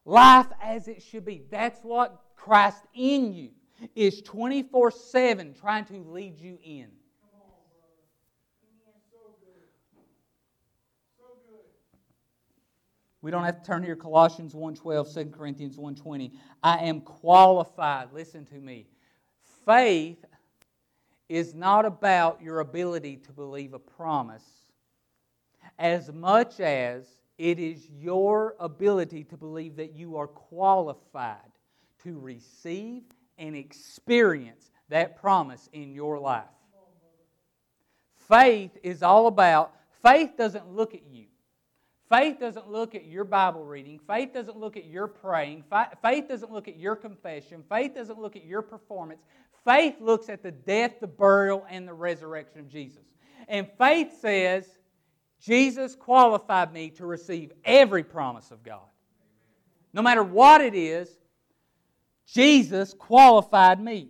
Life 0.05 0.49
as 0.61 0.88
it 0.88 1.01
should 1.01 1.25
be. 1.25 1.45
That's 1.49 1.79
what 1.85 2.21
Christ 2.35 2.83
in 2.92 3.33
you 3.35 3.51
is 3.95 4.23
24 4.23 4.90
7 4.90 5.55
trying 5.55 5.85
to 5.87 5.99
lead 5.99 6.38
you 6.38 6.59
in. 6.62 6.88
We 13.23 13.31
don't 13.31 13.45
have 13.45 13.62
to 13.62 13.64
turn 13.64 13.85
here 13.85 13.95
Colossians 13.95 14.53
1:12, 14.53 15.14
2 15.14 15.31
Corinthians 15.31 15.79
1:20. 15.79 16.33
I 16.62 16.79
am 16.79 17.01
qualified. 17.01 18.12
Listen 18.12 18.45
to 18.47 18.57
me. 18.57 18.88
Faith 19.64 20.25
is 21.29 21.55
not 21.55 21.85
about 21.85 22.42
your 22.42 22.61
ability 22.61 23.17
to 23.19 23.33
believe 23.33 23.75
a 23.75 23.79
promise 23.79 24.44
as 25.79 26.13
much 26.13 26.61
as 26.61 27.17
it 27.38 27.59
is 27.59 27.88
your 27.88 28.57
ability 28.59 29.25
to 29.25 29.37
believe 29.37 29.77
that 29.77 29.92
you 29.92 30.17
are 30.17 30.27
qualified 30.27 31.50
to 32.02 32.19
receive 32.19 33.04
and 33.39 33.57
experience 33.57 34.71
that 34.89 35.21
promise 35.21 35.69
in 35.73 35.93
your 35.93 36.19
life. 36.19 36.45
Faith 38.29 38.77
is 38.83 39.03
all 39.03 39.27
about, 39.27 39.73
faith 40.03 40.31
doesn't 40.37 40.69
look 40.69 40.95
at 40.95 41.03
you. 41.11 41.27
Faith 42.09 42.39
doesn't 42.41 42.71
look 42.71 42.95
at 42.95 43.07
your 43.07 43.25
Bible 43.25 43.65
reading. 43.65 43.99
Faith 44.07 44.35
doesn't 44.35 44.59
look 44.59 44.77
at 44.77 44.85
your 44.85 45.07
praying. 45.07 45.65
Faith 46.03 46.29
doesn't 46.29 46.53
look 46.53 46.69
at 46.69 46.77
your 46.77 46.95
confession. 46.95 47.65
Faith 47.71 47.95
doesn't 47.95 48.19
look 48.19 48.37
at 48.37 48.45
your 48.45 48.61
performance. 48.61 49.23
Faith 49.65 49.95
looks 49.99 50.29
at 50.29 50.43
the 50.43 50.51
death, 50.51 51.01
the 51.01 51.07
burial, 51.07 51.65
and 51.71 51.89
the 51.89 51.95
resurrection 51.95 52.61
of 52.61 52.69
Jesus. 52.69 53.05
And 53.49 53.67
faith 53.79 54.21
says, 54.21 54.67
Jesus 55.41 55.95
qualified 55.95 56.73
me 56.73 56.91
to 56.91 57.07
receive 57.07 57.51
every 57.65 58.05
promise 58.05 58.51
of 58.51 58.63
God. 58.63 58.81
No 59.95 60.03
matter 60.03 60.23
what 60.23 60.61
it 60.61 60.75
is, 60.75 61.09
Jesus 62.27 62.94
qualified 62.94 63.81
me. 63.81 64.08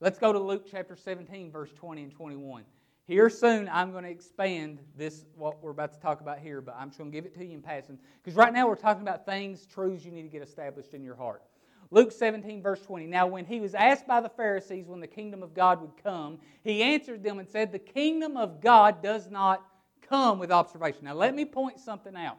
Let's 0.00 0.18
go 0.18 0.32
to 0.32 0.38
Luke 0.38 0.66
chapter 0.70 0.96
17, 0.96 1.50
verse 1.50 1.70
20 1.72 2.04
and 2.04 2.12
21. 2.12 2.64
Here 3.06 3.30
soon, 3.30 3.68
I'm 3.72 3.90
going 3.90 4.04
to 4.04 4.10
expand 4.10 4.80
this, 4.96 5.24
what 5.34 5.62
we're 5.62 5.70
about 5.70 5.94
to 5.94 6.00
talk 6.00 6.20
about 6.20 6.38
here, 6.38 6.60
but 6.60 6.76
I'm 6.78 6.88
just 6.88 6.98
going 6.98 7.10
to 7.10 7.16
give 7.16 7.24
it 7.24 7.34
to 7.36 7.44
you 7.44 7.54
in 7.54 7.62
passing. 7.62 7.98
Because 8.22 8.36
right 8.36 8.52
now 8.52 8.68
we're 8.68 8.76
talking 8.76 9.02
about 9.02 9.24
things, 9.24 9.66
truths 9.66 10.04
you 10.04 10.10
need 10.10 10.22
to 10.22 10.28
get 10.28 10.42
established 10.42 10.94
in 10.94 11.02
your 11.02 11.16
heart. 11.16 11.42
Luke 11.90 12.12
17, 12.12 12.62
verse 12.62 12.82
20. 12.82 13.06
Now, 13.06 13.26
when 13.26 13.46
he 13.46 13.60
was 13.60 13.74
asked 13.74 14.06
by 14.06 14.20
the 14.20 14.28
Pharisees 14.28 14.86
when 14.86 15.00
the 15.00 15.06
kingdom 15.06 15.42
of 15.42 15.54
God 15.54 15.80
would 15.80 16.02
come, 16.02 16.38
he 16.62 16.82
answered 16.82 17.22
them 17.22 17.38
and 17.38 17.48
said, 17.48 17.72
The 17.72 17.78
kingdom 17.78 18.36
of 18.36 18.60
God 18.60 19.02
does 19.02 19.30
not 19.30 19.64
come 20.08 20.38
with 20.38 20.50
observation. 20.50 21.04
Now, 21.04 21.14
let 21.14 21.34
me 21.34 21.44
point 21.44 21.80
something 21.80 22.14
out. 22.14 22.36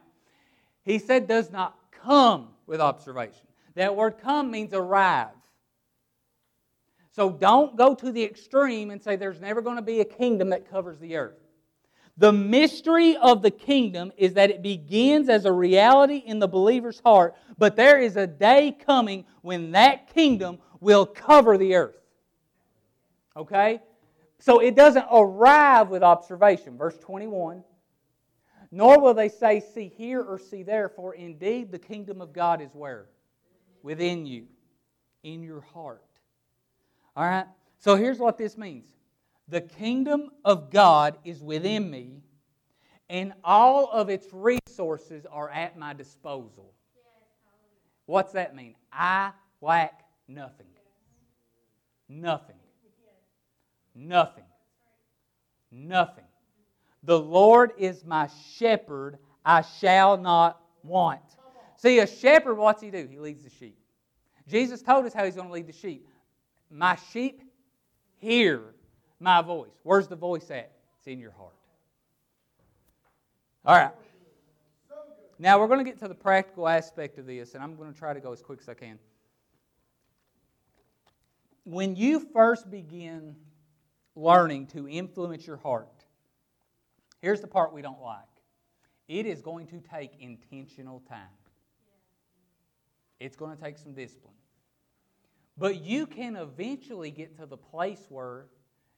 He 0.84 0.98
said, 0.98 1.26
does 1.26 1.50
not 1.50 1.76
come 1.90 2.48
with 2.66 2.80
observation. 2.80 3.46
That 3.74 3.94
word 3.94 4.18
come 4.22 4.50
means 4.50 4.72
arrive. 4.74 5.28
So 7.12 7.30
don't 7.30 7.76
go 7.76 7.94
to 7.94 8.12
the 8.12 8.22
extreme 8.22 8.90
and 8.90 9.02
say 9.02 9.16
there's 9.16 9.40
never 9.40 9.62
going 9.62 9.76
to 9.76 9.82
be 9.82 10.00
a 10.00 10.04
kingdom 10.04 10.50
that 10.50 10.70
covers 10.70 10.98
the 10.98 11.16
earth. 11.16 11.36
The 12.16 12.32
mystery 12.32 13.16
of 13.16 13.42
the 13.42 13.50
kingdom 13.50 14.12
is 14.16 14.34
that 14.34 14.50
it 14.50 14.62
begins 14.62 15.28
as 15.28 15.44
a 15.44 15.52
reality 15.52 16.16
in 16.18 16.38
the 16.38 16.48
believer's 16.48 17.00
heart, 17.00 17.34
but 17.56 17.76
there 17.76 17.98
is 17.98 18.16
a 18.16 18.26
day 18.26 18.76
coming 18.86 19.24
when 19.42 19.72
that 19.72 20.12
kingdom 20.12 20.58
will 20.80 21.06
cover 21.06 21.56
the 21.56 21.74
earth. 21.74 21.96
Okay? 23.36 23.80
So 24.38 24.58
it 24.58 24.74
doesn't 24.74 25.06
arrive 25.10 25.88
with 25.88 26.02
observation. 26.02 26.76
Verse 26.76 26.98
21 26.98 27.64
Nor 28.72 29.00
will 29.00 29.14
they 29.14 29.28
say, 29.28 29.60
See 29.60 29.88
here 29.88 30.22
or 30.22 30.38
see 30.38 30.62
there, 30.62 30.88
for 30.88 31.14
indeed 31.14 31.72
the 31.72 31.78
kingdom 31.78 32.20
of 32.20 32.32
God 32.32 32.60
is 32.60 32.70
where? 32.72 33.06
Within 33.82 34.26
you, 34.26 34.46
in 35.22 35.42
your 35.42 35.60
heart. 35.60 36.04
All 37.16 37.24
right? 37.24 37.46
So 37.78 37.96
here's 37.96 38.18
what 38.18 38.38
this 38.38 38.56
means 38.56 38.86
the 39.48 39.60
kingdom 39.60 40.30
of 40.44 40.70
God 40.70 41.18
is 41.24 41.42
within 41.42 41.90
me, 41.90 42.22
and 43.08 43.32
all 43.42 43.90
of 43.90 44.08
its 44.08 44.28
resources 44.32 45.26
are 45.30 45.50
at 45.50 45.76
my 45.78 45.92
disposal. 45.92 46.72
What's 48.06 48.32
that 48.32 48.54
mean? 48.54 48.74
I 48.92 49.32
lack 49.60 50.04
nothing. 50.28 50.66
Nothing. 52.08 52.56
Nothing. 53.94 54.44
Nothing. 55.70 56.24
The 57.02 57.18
Lord 57.18 57.72
is 57.78 58.04
my 58.04 58.28
shepherd, 58.56 59.18
I 59.44 59.62
shall 59.62 60.16
not 60.16 60.60
want. 60.82 61.20
See, 61.80 61.98
a 62.00 62.06
shepherd, 62.06 62.56
what's 62.56 62.82
he 62.82 62.90
do? 62.90 63.08
He 63.10 63.18
leads 63.18 63.42
the 63.42 63.48
sheep. 63.48 63.78
Jesus 64.46 64.82
told 64.82 65.06
us 65.06 65.14
how 65.14 65.24
he's 65.24 65.36
going 65.36 65.48
to 65.48 65.54
lead 65.54 65.66
the 65.66 65.72
sheep. 65.72 66.06
My 66.70 66.98
sheep 67.10 67.42
hear 68.18 68.74
my 69.18 69.40
voice. 69.40 69.70
Where's 69.82 70.06
the 70.06 70.16
voice 70.16 70.50
at? 70.50 70.72
It's 70.98 71.06
in 71.06 71.18
your 71.18 71.30
heart. 71.30 71.54
All 73.64 73.76
right. 73.76 73.94
Now 75.38 75.58
we're 75.58 75.68
going 75.68 75.78
to 75.82 75.90
get 75.90 75.98
to 76.00 76.08
the 76.08 76.14
practical 76.14 76.68
aspect 76.68 77.16
of 77.16 77.24
this, 77.24 77.54
and 77.54 77.64
I'm 77.64 77.76
going 77.76 77.90
to 77.90 77.98
try 77.98 78.12
to 78.12 78.20
go 78.20 78.30
as 78.30 78.42
quick 78.42 78.60
as 78.60 78.68
I 78.68 78.74
can. 78.74 78.98
When 81.64 81.96
you 81.96 82.20
first 82.34 82.70
begin 82.70 83.36
learning 84.14 84.66
to 84.68 84.86
influence 84.86 85.46
your 85.46 85.56
heart, 85.56 86.04
here's 87.22 87.40
the 87.40 87.46
part 87.46 87.72
we 87.72 87.80
don't 87.80 88.02
like 88.02 88.18
it 89.08 89.24
is 89.24 89.40
going 89.40 89.66
to 89.68 89.80
take 89.80 90.12
intentional 90.20 91.00
time, 91.08 91.26
it's 93.20 93.36
going 93.36 93.56
to 93.56 93.62
take 93.62 93.78
some 93.78 93.92
discipline. 93.92 94.34
But 95.58 95.82
you 95.84 96.06
can 96.06 96.36
eventually 96.36 97.10
get 97.10 97.38
to 97.38 97.46
the 97.46 97.56
place 97.56 98.06
where 98.08 98.46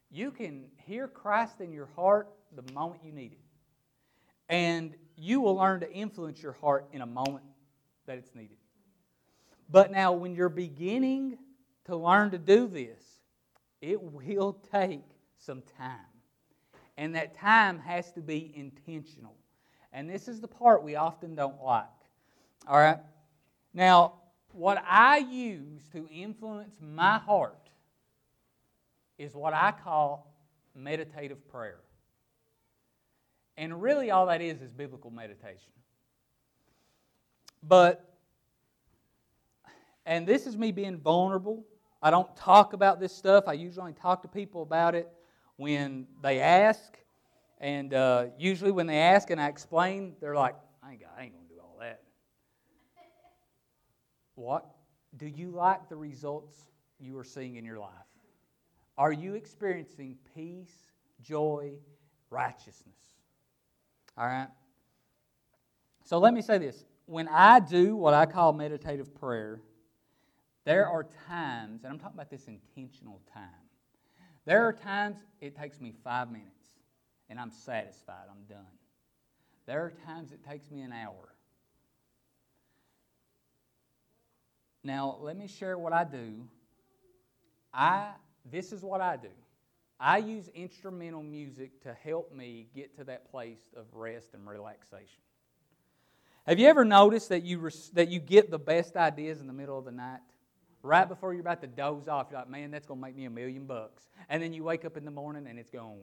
you 0.09 0.31
can 0.31 0.65
hear 0.77 1.07
Christ 1.07 1.59
in 1.59 1.73
your 1.73 1.89
heart 1.95 2.29
the 2.55 2.73
moment 2.73 3.01
you 3.03 3.11
need 3.11 3.33
it. 3.33 3.39
And 4.47 4.95
you 5.17 5.41
will 5.41 5.55
learn 5.55 5.81
to 5.81 5.91
influence 5.91 6.41
your 6.41 6.53
heart 6.53 6.87
in 6.93 7.01
a 7.01 7.05
moment 7.05 7.43
that 8.05 8.17
it's 8.17 8.33
needed. 8.33 8.57
But 9.69 9.91
now, 9.91 10.13
when 10.13 10.35
you're 10.35 10.49
beginning 10.49 11.37
to 11.85 11.95
learn 11.95 12.31
to 12.31 12.37
do 12.37 12.67
this, 12.67 13.01
it 13.81 14.01
will 14.01 14.57
take 14.71 15.03
some 15.37 15.63
time. 15.77 15.97
And 16.97 17.15
that 17.15 17.33
time 17.33 17.79
has 17.79 18.11
to 18.13 18.21
be 18.21 18.53
intentional. 18.55 19.35
And 19.91 20.09
this 20.09 20.27
is 20.27 20.39
the 20.39 20.47
part 20.47 20.83
we 20.83 20.95
often 20.95 21.35
don't 21.35 21.61
like. 21.61 21.85
All 22.67 22.77
right? 22.77 22.99
Now, 23.73 24.13
what 24.51 24.83
I 24.87 25.17
use 25.17 25.81
to 25.93 26.07
influence 26.11 26.75
my 26.79 27.17
heart 27.17 27.69
is 29.17 29.33
what 29.33 29.53
I 29.53 29.71
call 29.71 30.31
meditative 30.75 31.47
prayer. 31.49 31.79
And 33.57 33.81
really, 33.81 34.11
all 34.11 34.27
that 34.27 34.41
is 34.41 34.61
is 34.61 34.71
biblical 34.71 35.11
meditation. 35.11 35.71
But, 37.61 38.03
and 40.05 40.27
this 40.27 40.47
is 40.47 40.57
me 40.57 40.71
being 40.71 40.97
vulnerable. 40.97 41.63
I 42.01 42.09
don't 42.09 42.35
talk 42.35 42.73
about 42.73 42.99
this 42.99 43.15
stuff. 43.15 43.45
I 43.47 43.53
usually 43.53 43.93
talk 43.93 44.21
to 44.23 44.27
people 44.27 44.63
about 44.63 44.95
it 44.95 45.07
when 45.57 46.07
they 46.21 46.39
ask. 46.39 46.97
And 47.59 47.93
uh, 47.93 48.25
usually, 48.37 48.71
when 48.71 48.87
they 48.87 48.97
ask 48.97 49.29
and 49.29 49.39
I 49.39 49.47
explain, 49.47 50.15
they're 50.19 50.35
like, 50.35 50.55
I 50.83 50.91
ain't, 50.91 51.01
ain't 51.17 51.33
going 51.33 51.47
to 51.47 51.53
do 51.53 51.61
all 51.61 51.77
that. 51.79 52.01
What? 54.35 54.65
Do 55.17 55.27
you 55.27 55.49
like 55.49 55.89
the 55.89 55.95
results 55.95 56.55
you 56.99 57.17
are 57.17 57.23
seeing 57.23 57.55
in 57.55 57.65
your 57.65 57.79
life? 57.79 57.89
Are 58.97 59.11
you 59.11 59.35
experiencing 59.35 60.17
peace, 60.35 60.91
joy, 61.21 61.73
righteousness? 62.29 62.97
All 64.17 64.25
right? 64.25 64.47
So 66.03 66.19
let 66.19 66.33
me 66.33 66.41
say 66.41 66.57
this. 66.57 66.85
When 67.05 67.27
I 67.27 67.59
do 67.59 67.95
what 67.95 68.13
I 68.13 68.25
call 68.25 68.53
meditative 68.53 69.13
prayer, 69.15 69.61
there 70.65 70.87
are 70.87 71.05
times, 71.27 71.83
and 71.83 71.91
I'm 71.91 71.99
talking 71.99 72.15
about 72.15 72.29
this 72.29 72.47
intentional 72.47 73.21
time, 73.33 73.49
there 74.45 74.65
are 74.65 74.73
times 74.73 75.17
it 75.41 75.55
takes 75.55 75.79
me 75.79 75.93
five 76.03 76.31
minutes 76.31 76.69
and 77.29 77.39
I'm 77.39 77.51
satisfied, 77.51 78.25
I'm 78.29 78.43
done. 78.47 78.65
There 79.65 79.81
are 79.81 79.93
times 80.05 80.31
it 80.31 80.43
takes 80.47 80.69
me 80.69 80.81
an 80.81 80.91
hour. 80.91 81.32
Now, 84.83 85.17
let 85.21 85.37
me 85.37 85.47
share 85.47 85.77
what 85.77 85.93
I 85.93 86.03
do. 86.03 86.45
I 87.73 88.11
this 88.49 88.71
is 88.71 88.81
what 88.83 89.01
I 89.01 89.17
do. 89.17 89.29
I 89.99 90.17
use 90.17 90.49
instrumental 90.49 91.23
music 91.23 91.81
to 91.83 91.93
help 91.93 92.33
me 92.33 92.67
get 92.75 92.95
to 92.97 93.05
that 93.05 93.31
place 93.31 93.61
of 93.75 93.85
rest 93.93 94.33
and 94.33 94.47
relaxation. 94.47 95.21
Have 96.45 96.59
you 96.59 96.67
ever 96.67 96.83
noticed 96.83 97.29
that 97.29 97.43
you, 97.43 97.59
res- 97.59 97.89
that 97.93 98.09
you 98.09 98.19
get 98.19 98.51
the 98.51 98.59
best 98.59 98.97
ideas 98.97 99.39
in 99.39 99.47
the 99.47 99.53
middle 99.53 99.79
of 99.79 99.85
the 99.85 99.91
night? 99.91 100.19
Right 100.81 101.07
before 101.07 101.31
you're 101.33 101.39
about 101.39 101.61
to 101.61 101.67
doze 101.67 102.09
off, 102.09 102.27
you're 102.29 102.39
like, 102.39 102.49
man, 102.49 102.69
that's 102.69 102.85
going 102.85 102.99
to 102.99 103.05
make 103.05 103.15
me 103.15 103.23
a 103.23 103.29
million 103.29 103.65
bucks. 103.65 104.09
And 104.27 104.43
then 104.43 104.51
you 104.51 104.65
wake 104.65 104.83
up 104.83 104.97
in 104.97 105.05
the 105.05 105.11
morning 105.11 105.47
and 105.47 105.57
it's 105.57 105.69
gone. 105.69 106.01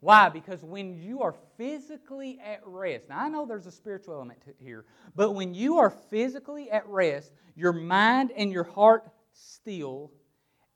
Why? 0.00 0.28
Because 0.28 0.62
when 0.62 0.94
you 0.94 1.22
are 1.22 1.34
physically 1.56 2.38
at 2.44 2.60
rest, 2.64 3.08
now 3.08 3.18
I 3.18 3.28
know 3.28 3.46
there's 3.46 3.66
a 3.66 3.72
spiritual 3.72 4.14
element 4.14 4.40
here, 4.58 4.84
but 5.16 5.32
when 5.32 5.54
you 5.54 5.78
are 5.78 5.90
physically 5.90 6.70
at 6.70 6.86
rest, 6.86 7.32
your 7.56 7.72
mind 7.72 8.30
and 8.36 8.52
your 8.52 8.62
heart 8.62 9.10
still, 9.32 10.12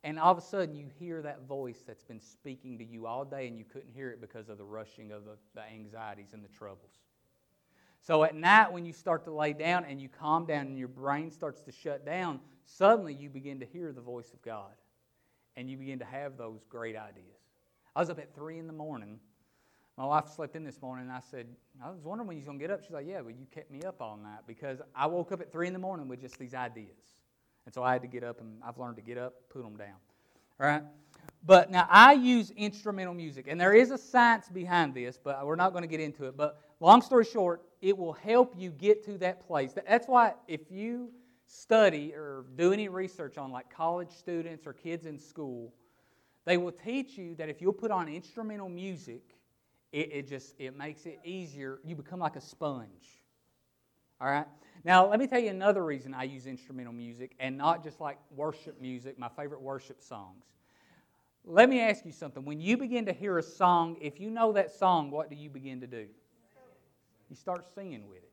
and 0.03 0.19
all 0.19 0.33
of 0.33 0.39
a 0.39 0.43
sudden 0.43 0.75
you 0.75 0.89
hear 0.99 1.23
that 1.23 1.43
voice 1.47 1.85
that's 1.87 2.03
been 2.03 2.21
speaking 2.21 2.79
to 2.79 2.85
you 2.85 3.07
all 3.07 3.25
day 3.25 3.47
and 3.47 3.57
you 3.57 3.65
couldn't 3.65 3.91
hear 3.91 4.11
it 4.11 4.21
because 4.21 4.49
of 4.49 4.59
the 4.59 4.65
rushing 4.65 5.13
of 5.13 5.25
the, 5.25 5.37
the 5.55 5.63
anxieties 5.63 6.33
and 6.33 6.43
the 6.43 6.49
troubles. 6.49 6.91
So 8.01 8.25
at 8.25 8.35
night, 8.35 8.73
when 8.73 8.85
you 8.85 8.93
start 8.93 9.25
to 9.25 9.33
lay 9.33 9.53
down 9.53 9.85
and 9.85 10.03
you 10.03 10.09
calm 10.09 10.45
down 10.45 10.67
and 10.67 10.77
your 10.77 10.89
brain 10.89 11.31
starts 11.31 11.61
to 11.63 11.71
shut 11.71 12.05
down, 12.05 12.41
suddenly 12.65 13.15
you 13.15 13.31
begin 13.31 13.61
to 13.61 13.67
hear 13.67 13.93
the 13.93 14.01
voice 14.01 14.33
of 14.33 14.43
God 14.43 14.73
and 15.57 15.71
you 15.71 15.77
begin 15.77 16.01
to 16.01 16.05
have 16.05 16.37
those 16.37 16.65
great 16.69 16.97
ideas. 16.97 17.42
I 17.95 18.01
was 18.01 18.11
up 18.11 18.19
at 18.19 18.35
3 18.35 18.59
in 18.59 18.67
the 18.67 18.73
morning. 18.73 19.21
My 19.99 20.07
wife 20.07 20.29
slept 20.35 20.57
in 20.57 20.65
this 20.65 20.81
morning, 20.81 21.07
and 21.07 21.13
I 21.13 21.21
said, 21.21 21.47
I 21.85 21.91
was 21.91 22.03
wondering 22.03 22.27
when 22.27 22.37
you 22.37 22.41
was 22.41 22.47
going 22.47 22.59
to 22.59 22.65
get 22.65 22.71
up. 22.71 22.83
She's 22.83 22.93
like, 22.93 23.07
Yeah, 23.07 23.21
but 23.23 23.35
you 23.39 23.47
kept 23.55 23.71
me 23.71 23.83
up 23.83 24.01
all 24.01 24.17
night 24.17 24.41
because 24.47 24.81
I 24.97 25.07
woke 25.07 25.33
up 25.33 25.41
at 25.41 25.53
3 25.53 25.67
in 25.67 25.73
the 25.73 25.79
morning 25.79 26.09
with 26.09 26.21
just 26.21 26.39
these 26.39 26.55
ideas. 26.55 27.21
And 27.67 27.75
so 27.75 27.83
I 27.83 27.93
had 27.93 28.03
to 28.03 28.09
get 28.09 28.25
up, 28.25 28.41
and 28.41 28.61
I've 28.67 28.79
learned 28.79 28.97
to 28.97 29.03
get 29.03 29.19
up, 29.19 29.35
put 29.51 29.63
them 29.63 29.77
down. 29.77 29.97
All 30.61 30.67
right? 30.67 30.83
But 31.45 31.71
now 31.71 31.87
I 31.91 32.15
use 32.15 32.51
instrumental 32.53 33.15
music, 33.15 33.47
and 33.49 33.61
there 33.61 33.75
is 33.75 33.91
a 33.91 33.99
science 33.99 34.49
behind 34.49 34.95
this, 34.95 35.19
but 35.23 35.45
we're 35.45 35.57
not 35.57 35.73
going 35.73 35.83
to 35.83 35.89
get 35.89 36.01
into 36.01 36.25
it. 36.27 36.37
But 36.37 36.61
long 36.81 37.03
story 37.03 37.25
short, 37.25 37.63
it 37.81 37.97
will 37.97 38.13
help 38.13 38.55
you 38.57 38.71
get 38.71 39.05
to 39.05 39.19
that 39.19 39.47
place. 39.47 39.73
That's 39.75 40.09
why 40.09 40.35
if 40.49 40.71
you 40.71 41.11
study 41.47 42.15
or 42.15 42.47
do 42.57 42.73
any 42.73 42.89
research 42.89 43.39
on 43.39 43.53
like 43.53 43.69
college 43.71 44.11
students 44.11 44.67
or 44.67 44.73
kids 44.73 45.07
in 45.07 45.19
school, 45.19 45.73
they 46.45 46.57
will 46.57 46.73
teach 46.73 47.17
you 47.17 47.35
that 47.37 47.49
if 47.49 47.61
you'll 47.61 47.73
put 47.73 47.91
on 47.91 48.09
instrumental 48.09 48.69
music, 48.69 49.23
it, 49.93 50.13
it 50.13 50.29
just 50.29 50.55
it 50.59 50.77
makes 50.77 51.07
it 51.07 51.21
easier. 51.25 51.79
You 51.85 51.95
become 51.95 52.21
like 52.21 52.37
a 52.37 52.41
sponge. 52.41 53.23
All 54.21 54.29
right? 54.29 54.47
Now, 54.85 55.09
let 55.09 55.19
me 55.19 55.27
tell 55.27 55.41
you 55.41 55.51
another 55.51 55.85
reason 55.85 56.15
I 56.15 56.25
use 56.25 56.47
instrumental 56.47 56.93
music 56.93 57.35
and 57.39 57.57
not 57.57 57.83
just 57.83 58.01
like 58.01 58.19
worship 58.35 58.81
music, 58.81 59.19
my 59.19 59.29
favorite 59.29 59.61
worship 59.61 60.01
songs. 60.01 60.45
Let 61.45 61.69
me 61.69 61.81
ask 61.81 62.05
you 62.05 62.13
something. 62.13 62.45
When 62.45 62.61
you 62.61 62.77
begin 62.77 63.07
to 63.07 63.13
hear 63.13 63.39
a 63.39 63.43
song, 63.43 63.97
if 64.01 64.21
you 64.21 64.31
know 64.31 64.53
that 64.53 64.71
song, 64.71 65.11
what 65.11 65.29
do 65.29 65.37
you 65.37 65.51
begin 65.51 65.81
to 65.81 65.87
do? 65.89 66.07
You 67.29 67.37
start 67.37 67.65
singing 67.75 68.09
with 68.09 68.19
it. 68.19 68.31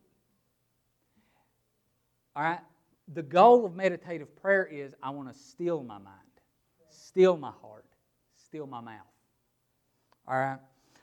All 2.35 2.43
right? 2.43 2.59
The 3.13 3.23
goal 3.23 3.65
of 3.65 3.75
meditative 3.75 4.35
prayer 4.35 4.65
is 4.65 4.93
I 5.01 5.09
want 5.09 5.33
to 5.33 5.39
still 5.39 5.81
my 5.81 5.97
mind, 5.97 6.15
still 6.89 7.35
my 7.35 7.51
heart, 7.61 7.85
still 8.49 8.65
my 8.65 8.81
mouth. 8.81 9.05
All 10.27 10.37
right? 10.37 10.59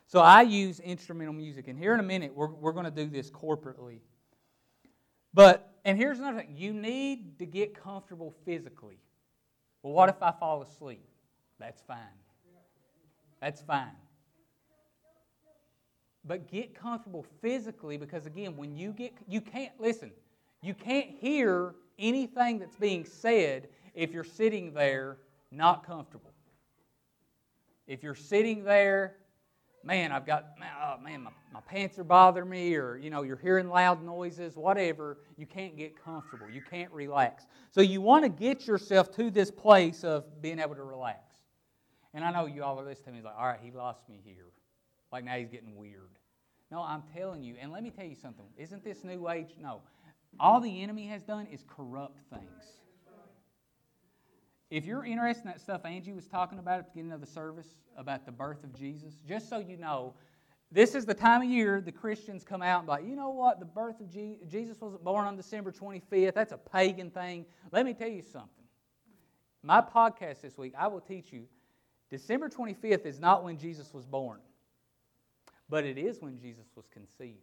So 0.08 0.20
I 0.20 0.42
use 0.42 0.80
instrumental 0.80 1.32
music. 1.32 1.68
And 1.68 1.78
here 1.78 1.94
in 1.94 2.00
a 2.00 2.04
minute, 2.04 2.32
we're, 2.34 2.48
we're 2.48 2.72
going 2.72 2.84
to 2.84 2.90
do 2.90 3.06
this 3.08 3.30
corporately. 3.30 4.00
But, 5.32 5.72
and 5.84 5.96
here's 5.96 6.18
another 6.18 6.38
thing 6.38 6.54
you 6.56 6.72
need 6.72 7.38
to 7.38 7.46
get 7.46 7.80
comfortable 7.80 8.34
physically. 8.44 8.98
Well, 9.82 9.92
what 9.92 10.08
if 10.08 10.22
I 10.22 10.32
fall 10.32 10.62
asleep? 10.62 11.04
That's 11.58 11.82
fine. 11.82 11.98
That's 13.40 13.60
fine. 13.62 13.92
But 16.24 16.50
get 16.50 16.74
comfortable 16.74 17.24
physically 17.40 17.96
because, 17.96 18.26
again, 18.26 18.56
when 18.56 18.76
you 18.76 18.90
get, 18.92 19.12
you 19.28 19.40
can't, 19.40 19.72
listen, 19.78 20.10
you 20.62 20.74
can't 20.74 21.08
hear 21.08 21.74
anything 21.98 22.58
that's 22.58 22.74
being 22.76 23.04
said 23.04 23.68
if 23.94 24.12
you're 24.12 24.24
sitting 24.24 24.74
there 24.74 25.18
not 25.52 25.86
comfortable. 25.86 26.32
If 27.86 28.02
you're 28.02 28.14
sitting 28.14 28.64
there, 28.64 29.16
man, 29.84 30.10
I've 30.12 30.26
got, 30.26 30.46
oh, 30.60 31.00
man, 31.02 31.22
my, 31.22 31.30
my 31.52 31.60
pants 31.60 31.98
are 31.98 32.04
bothering 32.04 32.48
me, 32.48 32.74
or, 32.74 32.96
you 32.96 33.10
know, 33.10 33.22
you're 33.22 33.36
hearing 33.36 33.68
loud 33.68 34.04
noises, 34.04 34.56
whatever, 34.56 35.18
you 35.36 35.46
can't 35.46 35.76
get 35.76 36.02
comfortable. 36.02 36.50
You 36.50 36.60
can't 36.60 36.90
relax. 36.92 37.46
So 37.70 37.80
you 37.80 38.00
want 38.00 38.24
to 38.24 38.28
get 38.28 38.66
yourself 38.66 39.14
to 39.16 39.30
this 39.30 39.50
place 39.50 40.02
of 40.02 40.24
being 40.42 40.58
able 40.58 40.74
to 40.74 40.82
relax. 40.82 41.20
And 42.14 42.24
I 42.24 42.32
know 42.32 42.46
you 42.46 42.64
all 42.64 42.80
are 42.80 42.84
listening 42.84 43.16
to 43.16 43.20
me, 43.20 43.24
like, 43.24 43.36
all 43.38 43.46
right, 43.46 43.60
he 43.62 43.70
lost 43.70 44.08
me 44.08 44.20
here. 44.24 44.46
Like 45.12 45.24
now 45.24 45.36
he's 45.36 45.48
getting 45.48 45.76
weird. 45.76 46.18
No, 46.70 46.82
I'm 46.82 47.02
telling 47.14 47.42
you, 47.42 47.54
and 47.60 47.70
let 47.70 47.82
me 47.82 47.90
tell 47.90 48.06
you 48.06 48.16
something. 48.16 48.46
Isn't 48.56 48.82
this 48.82 49.04
new 49.04 49.28
age? 49.28 49.50
No. 49.60 49.80
All 50.40 50.60
the 50.60 50.82
enemy 50.82 51.06
has 51.06 51.22
done 51.22 51.46
is 51.46 51.64
corrupt 51.68 52.18
things. 52.28 52.75
If 54.70 54.84
you're 54.84 55.04
interested 55.04 55.44
in 55.44 55.50
that 55.50 55.60
stuff 55.60 55.84
Angie 55.84 56.12
was 56.12 56.26
talking 56.26 56.58
about 56.58 56.80
at 56.80 56.84
the 56.86 56.90
beginning 56.90 57.12
of 57.12 57.20
the 57.20 57.26
service 57.26 57.68
about 57.96 58.26
the 58.26 58.32
birth 58.32 58.64
of 58.64 58.74
Jesus, 58.74 59.14
just 59.26 59.48
so 59.48 59.58
you 59.58 59.76
know, 59.76 60.14
this 60.72 60.94
is 60.96 61.06
the 61.06 61.14
time 61.14 61.42
of 61.42 61.48
year 61.48 61.80
the 61.80 61.92
Christians 61.92 62.44
come 62.44 62.62
out 62.62 62.80
and 62.80 62.88
like, 62.88 63.04
you 63.04 63.14
know 63.14 63.30
what, 63.30 63.60
the 63.60 63.66
birth 63.66 64.00
of 64.00 64.10
Je- 64.10 64.38
Jesus 64.48 64.80
wasn't 64.80 65.04
born 65.04 65.24
on 65.24 65.36
December 65.36 65.70
25th. 65.70 66.34
That's 66.34 66.52
a 66.52 66.58
pagan 66.58 67.10
thing. 67.10 67.46
Let 67.70 67.86
me 67.86 67.94
tell 67.94 68.08
you 68.08 68.22
something. 68.22 68.50
My 69.62 69.80
podcast 69.80 70.40
this 70.40 70.58
week, 70.58 70.74
I 70.76 70.88
will 70.88 71.00
teach 71.00 71.32
you 71.32 71.44
December 72.10 72.48
25th 72.48 73.06
is 73.06 73.18
not 73.18 73.44
when 73.44 73.58
Jesus 73.58 73.92
was 73.92 74.04
born, 74.04 74.38
but 75.68 75.84
it 75.84 75.98
is 75.98 76.20
when 76.20 76.38
Jesus 76.38 76.66
was 76.76 76.86
conceived. 76.88 77.38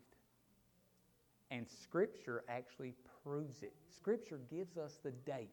And 1.51 1.67
Scripture 1.69 2.43
actually 2.49 2.95
proves 3.23 3.61
it. 3.61 3.73
Scripture 3.95 4.39
gives 4.49 4.77
us 4.77 4.99
the 5.03 5.11
date. 5.11 5.49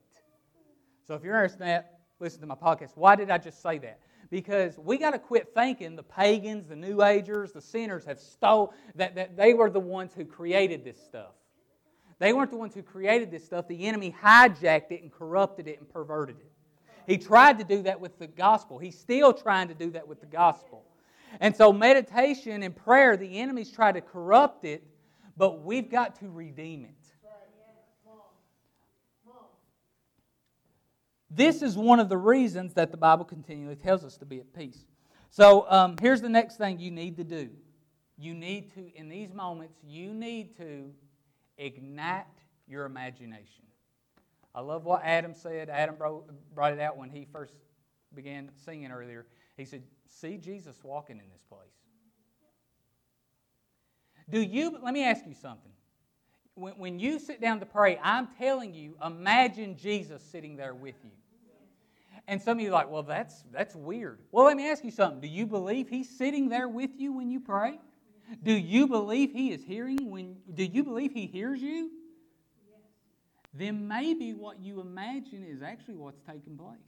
So 1.07 1.15
if 1.15 1.23
you're 1.23 1.35
interested 1.37 1.63
in 1.63 1.69
that, 1.69 2.01
listen 2.19 2.41
to 2.41 2.47
my 2.47 2.55
podcast. 2.55 2.91
Why 2.95 3.17
did 3.17 3.31
I 3.31 3.39
just 3.39 3.63
say 3.63 3.79
that? 3.79 4.01
Because 4.31 4.79
we 4.79 4.97
got 4.97 5.11
to 5.11 5.19
quit 5.19 5.53
thinking 5.55 5.97
the 5.97 6.03
pagans, 6.03 6.69
the 6.69 6.77
New 6.77 7.03
Agers, 7.03 7.53
the 7.53 7.61
sinners 7.61 8.05
have 8.05 8.21
stole 8.21 8.73
that, 8.95 9.17
that 9.17 9.37
they 9.37 9.55
were 9.55 9.71
the 9.71 9.81
ones 9.81 10.13
who 10.15 10.25
created 10.25 10.85
this 10.85 11.01
stuff. 11.03 11.33
They 12.21 12.33
weren't 12.33 12.51
the 12.51 12.59
ones 12.59 12.75
who 12.75 12.83
created 12.83 13.31
this 13.31 13.45
stuff. 13.45 13.67
The 13.67 13.87
enemy 13.87 14.15
hijacked 14.23 14.93
it 14.93 15.03
and 15.03 15.11
corrupted 15.11 15.67
it 15.67 15.81
and 15.81 15.89
perverted 15.89 16.37
it. 16.39 16.53
He 17.07 17.19
tried 17.19 17.59
to 17.59 17.65
do 17.65 17.83
that 17.83 18.01
with 18.01 18.19
the 18.19 18.27
gospel. 18.27 18.79
He's 18.79 18.97
still 18.97 19.33
trying 19.33 19.69
to 19.69 19.75
do 19.75 19.91
that 19.93 20.07
with 20.07 20.21
the 20.21 20.27
gospel. 20.27 20.85
And 21.41 21.57
so, 21.57 21.73
meditation 21.73 22.63
and 22.63 22.77
prayer, 22.77 23.17
the 23.17 23.39
enemy's 23.39 23.73
try 23.73 23.91
to 23.91 24.01
corrupt 24.01 24.65
it, 24.65 24.85
but 25.37 25.63
we've 25.65 25.91
got 25.91 26.21
to 26.21 26.29
redeem 26.29 26.85
it. 26.85 27.00
This 31.31 31.63
is 31.63 31.77
one 31.77 32.01
of 32.01 32.09
the 32.09 32.17
reasons 32.17 32.75
that 32.75 32.91
the 32.91 32.97
Bible 32.97 33.25
continually 33.25 33.77
tells 33.77 34.05
us 34.05 34.17
to 34.19 34.27
be 34.27 34.41
at 34.41 34.53
peace. 34.53 34.85
So, 35.31 35.71
um, 35.71 35.97
here's 36.01 36.21
the 36.21 36.29
next 36.29 36.57
thing 36.57 36.81
you 36.81 36.91
need 36.91 37.17
to 37.19 37.25
do. 37.25 37.51
You 38.19 38.35
need 38.35 38.75
to, 38.75 38.93
in 38.97 39.09
these 39.09 39.33
moments, 39.33 39.79
you 39.85 40.13
need 40.13 40.57
to 40.57 40.91
ignite 41.57 42.27
your 42.67 42.85
imagination. 42.85 43.65
I 44.55 44.61
love 44.61 44.85
what 44.85 45.03
Adam 45.05 45.35
said. 45.35 45.71
Adam 45.71 45.97
brought 46.53 46.73
it 46.73 46.81
out 46.81 46.97
when 46.97 47.11
he 47.11 47.27
first 47.33 47.55
began 48.15 48.51
singing 48.65 48.91
earlier. 48.91 49.27
He 49.57 49.65
said, 49.65 49.85
See 50.07 50.37
Jesus 50.37 50.77
walking 50.83 51.19
in 51.19 51.31
this 51.33 51.43
place. 51.49 51.69
Do 54.29 54.41
you, 54.41 54.79
let 54.83 54.93
me 54.93 55.05
ask 55.05 55.25
you 55.27 55.35
something. 55.35 55.73
When, 56.61 56.75
when 56.75 56.99
you 56.99 57.19
sit 57.19 57.41
down 57.41 57.61
to 57.61 57.67
pray, 57.67 57.99
I'm 58.03 58.29
telling 58.39 58.75
you, 58.75 58.97
imagine 59.05 59.77
Jesus 59.77 60.23
sitting 60.23 60.57
there 60.57 60.75
with 60.75 60.97
you. 61.03 61.11
And 62.29 62.41
some 62.41 62.59
of 62.59 62.63
you 62.63 62.69
are 62.69 62.73
like, 62.73 62.91
well, 62.91 63.03
that's, 63.03 63.43
that's 63.51 63.75
weird. 63.75 64.21
Well, 64.31 64.45
let 64.45 64.57
me 64.57 64.71
ask 64.71 64.85
you 64.85 64.91
something. 64.91 65.21
Do 65.21 65.27
you 65.27 65.47
believe 65.47 65.89
he's 65.89 66.09
sitting 66.09 66.49
there 66.49 66.69
with 66.69 66.91
you 66.99 67.13
when 67.13 67.31
you 67.31 67.41
pray? 67.41 67.81
Do 68.43 68.53
you 68.53 68.87
believe 68.87 69.33
he 69.33 69.53
is 69.53 69.65
hearing 69.65 70.11
when, 70.11 70.37
do 70.55 70.65
you 70.65 70.85
believe 70.85 71.13
he 71.13 71.27
hears 71.27 71.61
you? 71.61 71.91
then 73.53 73.89
maybe 73.89 74.33
what 74.33 74.61
you 74.61 74.81
imagine 74.81 75.45
is 75.45 75.63
actually 75.63 75.97
what's 75.97 76.21
taking 76.21 76.57
place. 76.57 76.79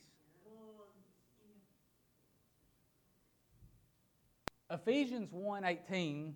Ephesians 4.71 5.31
1:18 5.33 6.35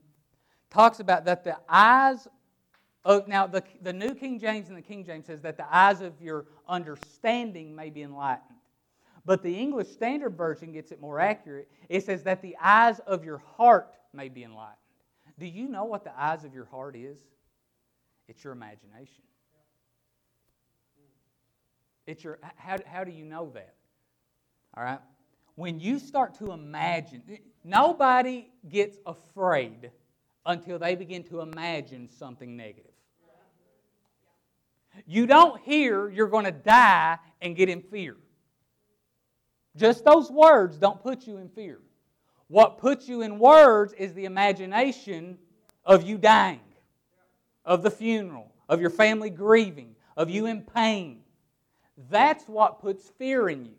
talks 0.68 1.00
about 1.00 1.24
that 1.24 1.42
the 1.42 1.56
eyes 1.68 2.28
of 3.06 3.28
now 3.28 3.46
the, 3.46 3.62
the 3.82 3.92
New 3.92 4.14
King 4.14 4.38
James 4.40 4.68
and 4.68 4.76
the 4.76 4.82
King 4.82 5.04
James 5.04 5.26
says 5.26 5.40
that 5.42 5.56
the 5.56 5.74
eyes 5.74 6.00
of 6.00 6.20
your 6.20 6.46
understanding 6.68 7.74
may 7.74 7.88
be 7.88 8.02
enlightened. 8.02 8.58
But 9.24 9.42
the 9.42 9.54
English 9.54 9.88
Standard 9.88 10.36
Version 10.36 10.72
gets 10.72 10.90
it 10.90 11.00
more 11.00 11.20
accurate. 11.20 11.70
It 11.88 12.04
says 12.04 12.24
that 12.24 12.42
the 12.42 12.56
eyes 12.60 12.98
of 13.06 13.24
your 13.24 13.38
heart 13.38 13.94
may 14.12 14.28
be 14.28 14.42
enlightened. 14.42 14.76
Do 15.38 15.46
you 15.46 15.68
know 15.68 15.84
what 15.84 16.02
the 16.02 16.20
eyes 16.20 16.44
of 16.44 16.52
your 16.52 16.64
heart 16.64 16.96
is? 16.96 17.18
It's 18.28 18.42
your 18.42 18.52
imagination. 18.52 19.22
It's 22.06 22.24
your, 22.24 22.38
how, 22.56 22.76
how 22.86 23.04
do 23.04 23.12
you 23.12 23.24
know 23.24 23.50
that? 23.54 23.74
All 24.76 24.82
right? 24.82 25.00
When 25.54 25.78
you 25.80 25.98
start 25.98 26.34
to 26.38 26.52
imagine, 26.52 27.22
nobody 27.64 28.48
gets 28.68 28.98
afraid 29.06 29.90
until 30.44 30.78
they 30.78 30.94
begin 30.94 31.22
to 31.24 31.40
imagine 31.40 32.08
something 32.08 32.56
negative. 32.56 32.95
You 35.06 35.26
don't 35.26 35.60
hear 35.60 36.08
you're 36.08 36.28
going 36.28 36.44
to 36.44 36.52
die 36.52 37.18
and 37.40 37.54
get 37.54 37.68
in 37.68 37.82
fear. 37.82 38.16
Just 39.76 40.04
those 40.04 40.30
words 40.30 40.78
don't 40.78 41.02
put 41.02 41.26
you 41.26 41.36
in 41.36 41.48
fear. 41.48 41.80
What 42.48 42.78
puts 42.78 43.08
you 43.08 43.22
in 43.22 43.38
words 43.38 43.92
is 43.94 44.14
the 44.14 44.24
imagination 44.24 45.38
of 45.84 46.02
you 46.02 46.16
dying, 46.16 46.60
of 47.64 47.82
the 47.82 47.90
funeral, 47.90 48.52
of 48.68 48.80
your 48.80 48.90
family 48.90 49.30
grieving, 49.30 49.96
of 50.16 50.30
you 50.30 50.46
in 50.46 50.62
pain. 50.62 51.20
That's 52.10 52.44
what 52.48 52.80
puts 52.80 53.08
fear 53.10 53.48
in 53.48 53.64
you. 53.64 53.74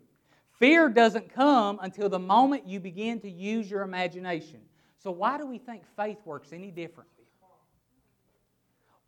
Fear 0.58 0.90
doesn't 0.90 1.32
come 1.32 1.78
until 1.82 2.08
the 2.08 2.18
moment 2.18 2.66
you 2.66 2.80
begin 2.80 3.20
to 3.20 3.30
use 3.30 3.70
your 3.70 3.82
imagination. 3.82 4.60
So, 4.98 5.10
why 5.12 5.38
do 5.38 5.46
we 5.46 5.58
think 5.58 5.82
faith 5.96 6.18
works 6.24 6.52
any 6.52 6.70
differently? 6.70 7.17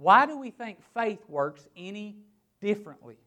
Why 0.01 0.25
do 0.25 0.39
we 0.39 0.51
think 0.51 0.79
faith 0.95 1.21
works 1.29 1.69
any 1.77 2.17
differently? 2.63 3.19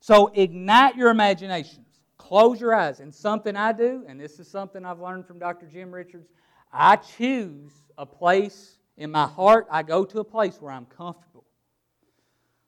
So, 0.00 0.32
ignite 0.34 0.96
your 0.96 1.10
imaginations. 1.10 1.86
Close 2.18 2.60
your 2.60 2.74
eyes. 2.74 2.98
And 2.98 3.14
something 3.14 3.54
I 3.54 3.72
do, 3.72 4.04
and 4.08 4.18
this 4.18 4.40
is 4.40 4.48
something 4.48 4.84
I've 4.84 4.98
learned 4.98 5.24
from 5.24 5.38
Dr. 5.38 5.66
Jim 5.66 5.94
Richards, 5.94 6.26
I 6.72 6.96
choose 6.96 7.70
a 7.96 8.04
place 8.04 8.78
in 8.96 9.12
my 9.12 9.28
heart. 9.28 9.68
I 9.70 9.84
go 9.84 10.04
to 10.04 10.18
a 10.18 10.24
place 10.24 10.60
where 10.60 10.72
I'm 10.72 10.86
comfortable. 10.86 11.44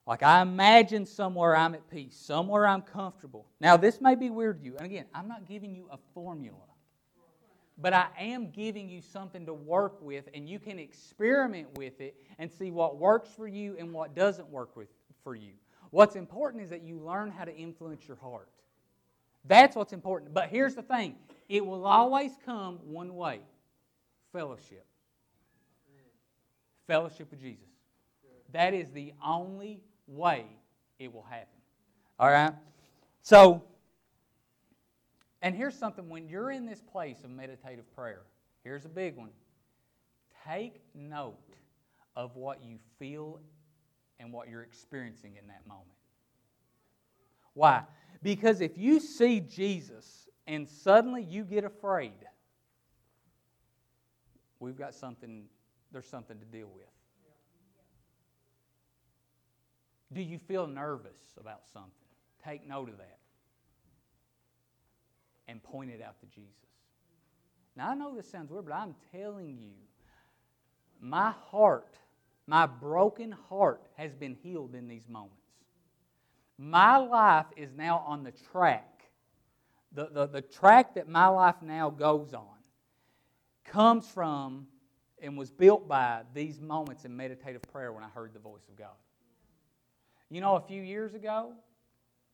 Like 0.07 0.23
I 0.23 0.41
imagine 0.41 1.07
somewhere 1.07 1.57
I'm 1.57 1.75
at 1.75 1.91
peace, 1.91 2.15
somewhere 2.17 2.69
I'm 2.69 2.83
comfortable. 2.83 3.47
Now, 3.61 3.77
this 3.77 4.01
may 4.01 4.15
be 4.15 4.31
weird 4.31 4.61
to 4.61 4.65
you. 4.65 4.77
And 4.77 4.87
again, 4.87 5.07
I'm 5.13 5.27
not 5.27 5.45
giving 5.45 5.75
you 5.75 5.89
a 5.91 5.99
formula, 6.15 6.68
but 7.81 7.93
I 7.93 8.09
am 8.19 8.51
giving 8.51 8.89
you 8.89 9.01
something 9.01 9.47
to 9.47 9.55
work 9.55 10.03
with, 10.03 10.29
and 10.35 10.49
you 10.49 10.59
can 10.59 10.79
experiment 10.79 11.69
with 11.77 12.01
it 12.01 12.17
and 12.39 12.51
see 12.51 12.71
what 12.71 12.99
works 12.99 13.31
for 13.31 13.47
you 13.47 13.77
and 13.79 13.93
what 13.93 14.15
doesn't 14.17 14.49
work 14.49 14.77
with, 14.77 14.89
for 15.23 15.35
you. 15.35 15.53
What's 15.91 16.17
important 16.17 16.63
is 16.65 16.71
that 16.71 16.83
you 16.83 16.99
learn 16.99 17.31
how 17.31 17.45
to 17.45 17.55
influence 17.55 18.07
your 18.07 18.17
heart. 18.17 18.49
That's 19.45 19.77
what's 19.77 19.93
important. 19.93 20.35
But 20.35 20.49
here's 20.49 20.75
the 20.75 20.83
thing 20.83 21.15
it 21.49 21.65
will 21.65 21.87
always 21.87 22.33
come 22.45 22.79
one 22.85 23.15
way 23.15 23.41
fellowship. 24.33 24.85
Fellowship 26.87 27.31
with 27.31 27.41
Jesus. 27.41 27.69
that 28.53 28.73
is 28.73 28.91
the 28.91 29.13
only 29.25 29.81
way 30.07 30.47
it 30.99 31.13
will 31.13 31.27
happen. 31.29 31.59
All 32.19 32.31
right? 32.31 32.55
So, 33.23 33.63
and 35.43 35.55
here's 35.55 35.77
something 35.77 36.09
when 36.09 36.29
you're 36.29 36.51
in 36.51 36.67
this 36.67 36.81
place 36.81 37.23
of 37.25 37.31
meditative 37.31 37.93
prayer, 37.95 38.23
here's 38.65 38.85
a 38.85 38.89
big 38.89 39.17
one. 39.17 39.31
Take 40.47 40.81
note 40.95 41.37
of 42.17 42.35
what 42.35 42.63
you 42.63 42.79
feel 42.99 43.41
and 44.19 44.33
what 44.33 44.49
you're 44.49 44.63
experiencing 44.63 45.37
in 45.41 45.47
that 45.49 45.67
moment. 45.67 45.87
Why? 47.55 47.83
Because 48.23 48.61
if 48.61 48.77
you 48.77 48.99
see 48.99 49.41
Jesus 49.41 50.29
and 50.47 50.69
suddenly 50.69 51.23
you 51.23 51.45
get 51.45 51.65
afraid, 51.65 52.13
we've 54.59 54.79
got 54.79 54.95
something, 54.95 55.45
there's 55.93 56.09
something 56.09 56.39
to 56.39 56.45
deal 56.45 56.71
with. 56.75 56.87
Do 60.13 60.23
you 60.23 60.39
feel 60.39 60.67
nervous 60.67 61.19
about 61.39 61.69
something? 61.73 61.93
Take 62.45 62.67
note 62.67 62.89
of 62.89 62.99
that 62.99 63.19
and 65.49 65.63
point 65.63 65.91
it 65.91 66.03
out 66.03 66.21
to 66.21 66.27
Jesus. 66.27 66.53
Now, 67.77 67.91
I 67.91 67.95
know 67.95 68.15
this 68.15 68.31
sounds 68.31 68.51
weird, 68.51 68.67
but 68.67 68.75
I'm 68.75 68.95
telling 69.13 69.57
you, 69.57 69.73
my 71.01 71.33
heart, 71.51 71.97
my 72.47 72.67
broken 72.67 73.33
heart, 73.49 73.87
has 73.97 74.15
been 74.15 74.37
healed 74.43 74.75
in 74.75 74.89
these 74.89 75.09
moments. 75.09 75.35
My 76.59 76.97
life 76.97 77.47
is 77.57 77.71
now 77.77 78.05
on 78.07 78.25
the 78.25 78.33
track. 78.53 79.03
The, 79.93 80.09
the, 80.13 80.27
the 80.27 80.43
track 80.43 80.97
that 80.97 81.09
my 81.09 81.29
life 81.29 81.57
now 81.63 81.89
goes 81.89 82.35
on 82.35 82.59
comes 83.65 84.09
from 84.09 84.67
and 85.23 85.37
was 85.37 85.51
built 85.51 85.89
by 85.89 86.23
these 86.35 86.61
moments 86.61 87.05
in 87.05 87.17
meditative 87.17 87.63
prayer 87.73 87.93
when 87.93 88.03
I 88.03 88.09
heard 88.09 88.35
the 88.35 88.41
voice 88.41 88.67
of 88.69 88.77
God. 88.77 88.89
You 90.31 90.41
know, 90.41 90.57
a 90.57 90.61
few 90.61 90.83
years 90.83 91.15
ago, 91.15 91.53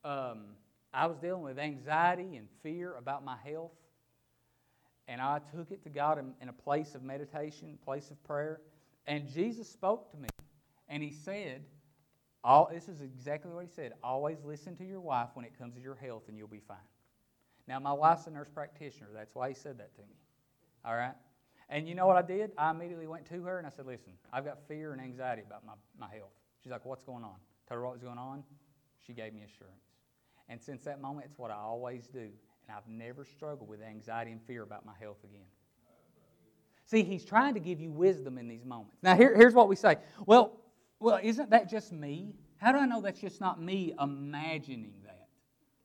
um, 0.04 0.46
I 0.94 1.06
was 1.06 1.18
dealing 1.18 1.42
with 1.42 1.58
anxiety 1.58 2.36
and 2.36 2.46
fear 2.62 2.94
about 2.96 3.24
my 3.24 3.36
health. 3.44 3.72
And 5.08 5.20
I 5.20 5.40
took 5.54 5.70
it 5.70 5.82
to 5.82 5.90
God 5.90 6.18
in, 6.18 6.32
in 6.40 6.48
a 6.48 6.52
place 6.52 6.94
of 6.94 7.02
meditation, 7.02 7.78
place 7.84 8.10
of 8.10 8.22
prayer. 8.24 8.60
And 9.06 9.28
Jesus 9.28 9.68
spoke 9.68 10.10
to 10.12 10.16
me. 10.16 10.28
And 10.88 11.02
He 11.02 11.10
said, 11.10 11.62
all, 12.42 12.70
this 12.72 12.88
is 12.88 13.00
exactly 13.00 13.50
what 13.52 13.64
He 13.64 13.70
said 13.70 13.92
always 14.02 14.38
listen 14.44 14.76
to 14.76 14.84
your 14.84 15.00
wife 15.00 15.28
when 15.34 15.44
it 15.44 15.58
comes 15.58 15.74
to 15.74 15.80
your 15.80 15.94
health, 15.94 16.24
and 16.28 16.38
you'll 16.38 16.46
be 16.46 16.60
fine. 16.60 16.76
Now, 17.66 17.80
my 17.80 17.92
wife's 17.92 18.26
a 18.26 18.30
nurse 18.30 18.48
practitioner. 18.52 19.08
That's 19.14 19.34
why 19.34 19.48
He 19.48 19.54
said 19.54 19.78
that 19.78 19.94
to 19.96 20.02
me. 20.02 20.16
All 20.84 20.94
right? 20.94 21.14
And 21.68 21.88
you 21.88 21.94
know 21.94 22.06
what 22.06 22.16
I 22.16 22.22
did? 22.22 22.52
I 22.58 22.70
immediately 22.70 23.06
went 23.06 23.26
to 23.26 23.42
her 23.42 23.58
and 23.58 23.66
I 23.66 23.70
said, 23.70 23.86
Listen, 23.86 24.12
I've 24.32 24.44
got 24.44 24.58
fear 24.68 24.92
and 24.92 25.00
anxiety 25.00 25.42
about 25.46 25.64
my, 25.66 25.72
my 25.98 26.14
health. 26.14 26.32
She's 26.62 26.70
like, 26.70 26.84
What's 26.84 27.02
going 27.02 27.24
on? 27.24 27.36
Told 27.68 27.78
her 27.78 27.84
what 27.84 27.94
was 27.94 28.02
going 28.02 28.18
on. 28.18 28.44
She 29.06 29.14
gave 29.14 29.32
me 29.32 29.42
assurance. 29.42 29.93
And 30.48 30.60
since 30.60 30.84
that 30.84 31.00
moment, 31.00 31.26
it's 31.26 31.38
what 31.38 31.50
I 31.50 31.56
always 31.56 32.06
do. 32.06 32.20
And 32.20 32.76
I've 32.76 32.88
never 32.88 33.24
struggled 33.24 33.68
with 33.68 33.82
anxiety 33.82 34.30
and 34.32 34.40
fear 34.42 34.62
about 34.62 34.84
my 34.84 34.92
health 35.00 35.22
again. 35.24 35.46
See, 36.86 37.02
he's 37.02 37.24
trying 37.24 37.54
to 37.54 37.60
give 37.60 37.80
you 37.80 37.90
wisdom 37.90 38.36
in 38.36 38.46
these 38.46 38.64
moments. 38.64 38.98
Now, 39.02 39.16
here, 39.16 39.34
here's 39.34 39.54
what 39.54 39.68
we 39.68 39.76
say. 39.76 39.96
Well, 40.26 40.60
well, 41.00 41.18
isn't 41.22 41.50
that 41.50 41.70
just 41.70 41.92
me? 41.92 42.34
How 42.58 42.72
do 42.72 42.78
I 42.78 42.86
know 42.86 43.00
that's 43.00 43.20
just 43.20 43.40
not 43.40 43.60
me 43.60 43.94
imagining 44.00 44.94
that? 45.04 45.28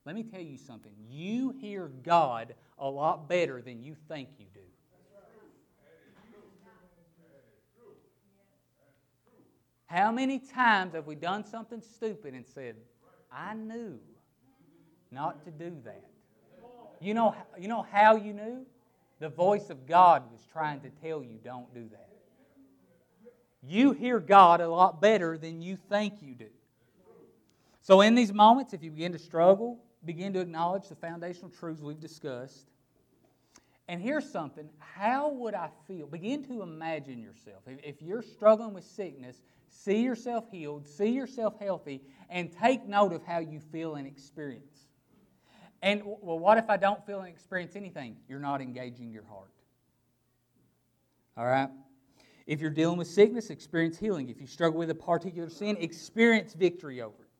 Let 0.04 0.14
me 0.14 0.22
tell 0.22 0.40
you 0.40 0.56
something. 0.56 0.92
You 1.08 1.54
hear 1.60 1.90
God 2.02 2.54
a 2.78 2.88
lot 2.88 3.28
better 3.28 3.60
than 3.60 3.82
you 3.82 3.94
think 4.08 4.28
you 4.38 4.46
do. 4.54 4.60
How 9.86 10.12
many 10.12 10.38
times 10.38 10.94
have 10.94 11.06
we 11.06 11.16
done 11.16 11.44
something 11.44 11.82
stupid 11.82 12.32
and 12.32 12.46
said, 12.46 12.76
I 13.32 13.54
knew 13.54 13.98
not 15.10 15.44
to 15.44 15.50
do 15.50 15.76
that? 15.84 16.04
You 17.00 17.14
know, 17.14 17.34
you 17.58 17.68
know 17.68 17.86
how 17.90 18.16
you 18.16 18.32
knew? 18.32 18.66
The 19.20 19.28
voice 19.28 19.70
of 19.70 19.86
God 19.86 20.30
was 20.30 20.40
trying 20.52 20.80
to 20.80 20.90
tell 21.02 21.22
you, 21.22 21.38
don't 21.44 21.72
do 21.74 21.88
that. 21.90 22.08
You 23.62 23.92
hear 23.92 24.18
God 24.18 24.60
a 24.60 24.68
lot 24.68 25.00
better 25.00 25.36
than 25.36 25.60
you 25.60 25.76
think 25.88 26.22
you 26.22 26.34
do. 26.34 26.48
So, 27.82 28.00
in 28.00 28.14
these 28.14 28.32
moments, 28.32 28.72
if 28.72 28.82
you 28.82 28.90
begin 28.90 29.12
to 29.12 29.18
struggle, 29.18 29.78
begin 30.04 30.32
to 30.34 30.40
acknowledge 30.40 30.88
the 30.88 30.94
foundational 30.94 31.50
truths 31.50 31.82
we've 31.82 32.00
discussed. 32.00 32.66
And 33.88 34.00
here's 34.00 34.30
something 34.30 34.68
how 34.78 35.30
would 35.30 35.54
I 35.54 35.68
feel? 35.86 36.06
Begin 36.06 36.44
to 36.44 36.62
imagine 36.62 37.20
yourself. 37.20 37.62
If 37.66 38.00
you're 38.00 38.22
struggling 38.22 38.72
with 38.72 38.84
sickness, 38.84 39.42
see 39.68 40.00
yourself 40.02 40.44
healed, 40.50 40.86
see 40.86 41.08
yourself 41.08 41.54
healthy, 41.58 42.00
and 42.28 42.52
take 42.52 42.86
note 42.86 43.12
of 43.12 43.24
how 43.24 43.40
you 43.40 43.60
feel 43.60 43.96
and 43.96 44.06
experience. 44.06 44.89
And, 45.82 46.02
well, 46.04 46.38
what 46.38 46.58
if 46.58 46.68
I 46.68 46.76
don't 46.76 47.04
feel 47.06 47.20
and 47.20 47.28
experience 47.28 47.74
anything? 47.74 48.16
You're 48.28 48.38
not 48.38 48.60
engaging 48.60 49.10
your 49.10 49.24
heart. 49.24 49.50
All 51.36 51.46
right? 51.46 51.70
If 52.46 52.60
you're 52.60 52.70
dealing 52.70 52.98
with 52.98 53.06
sickness, 53.06 53.48
experience 53.50 53.98
healing. 53.98 54.28
If 54.28 54.40
you 54.40 54.46
struggle 54.46 54.78
with 54.78 54.90
a 54.90 54.94
particular 54.94 55.48
sin, 55.48 55.76
experience 55.80 56.52
victory 56.52 57.00
over 57.00 57.14
it. 57.22 57.30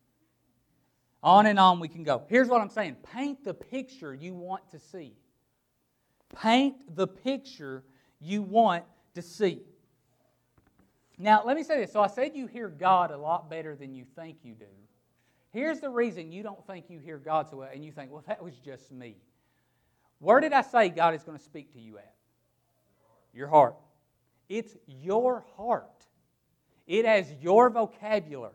On 1.23 1.47
and 1.47 1.59
on 1.59 1.81
we 1.81 1.89
can 1.89 2.03
go. 2.03 2.23
Here's 2.29 2.49
what 2.49 2.61
I'm 2.63 2.71
saying 2.71 2.97
paint 3.15 3.45
the 3.45 3.53
picture 3.53 4.15
you 4.15 4.35
want 4.35 4.71
to 4.71 4.79
see. 4.79 5.15
Paint 6.35 6.95
the 6.97 7.07
picture 7.07 7.83
you 8.21 8.43
want 8.43 8.85
to 9.15 9.23
see. 9.23 9.61
Now, 11.19 11.43
let 11.45 11.57
me 11.57 11.63
say 11.63 11.79
this. 11.79 11.93
So 11.93 12.01
I 12.01 12.07
said 12.07 12.35
you 12.35 12.47
hear 12.47 12.69
God 12.69 13.11
a 13.11 13.19
lot 13.19 13.51
better 13.51 13.77
than 13.77 13.95
you 13.95 14.05
think 14.17 14.39
you 14.43 14.55
do. 14.55 14.65
Here's 15.53 15.81
the 15.81 15.91
reason 15.91 16.31
you 16.31 16.43
don't 16.43 16.65
think 16.67 16.87
you 16.89 16.99
hear 16.99 17.19
God 17.19 17.49
so 17.51 17.63
and 17.63 17.85
you 17.85 17.93
think, 17.93 18.13
well, 18.13 18.25
that 18.29 18.43
was 18.43 18.55
just 18.59 18.93
me. 18.93 19.17
Where 20.21 20.41
did 20.41 20.53
I 20.53 20.63
say 20.63 20.89
God 20.91 21.15
is 21.15 21.23
going 21.23 21.39
to 21.39 21.43
speak 21.43 21.73
to 21.73 21.81
you 21.81 21.99
at? 21.99 22.15
Your 23.33 23.49
heart. 23.49 23.77
It's 24.49 24.77
your 24.87 25.45
heart. 25.57 26.07
It 26.87 27.05
has 27.05 27.33
your 27.41 27.71
vocabulary. 27.71 28.53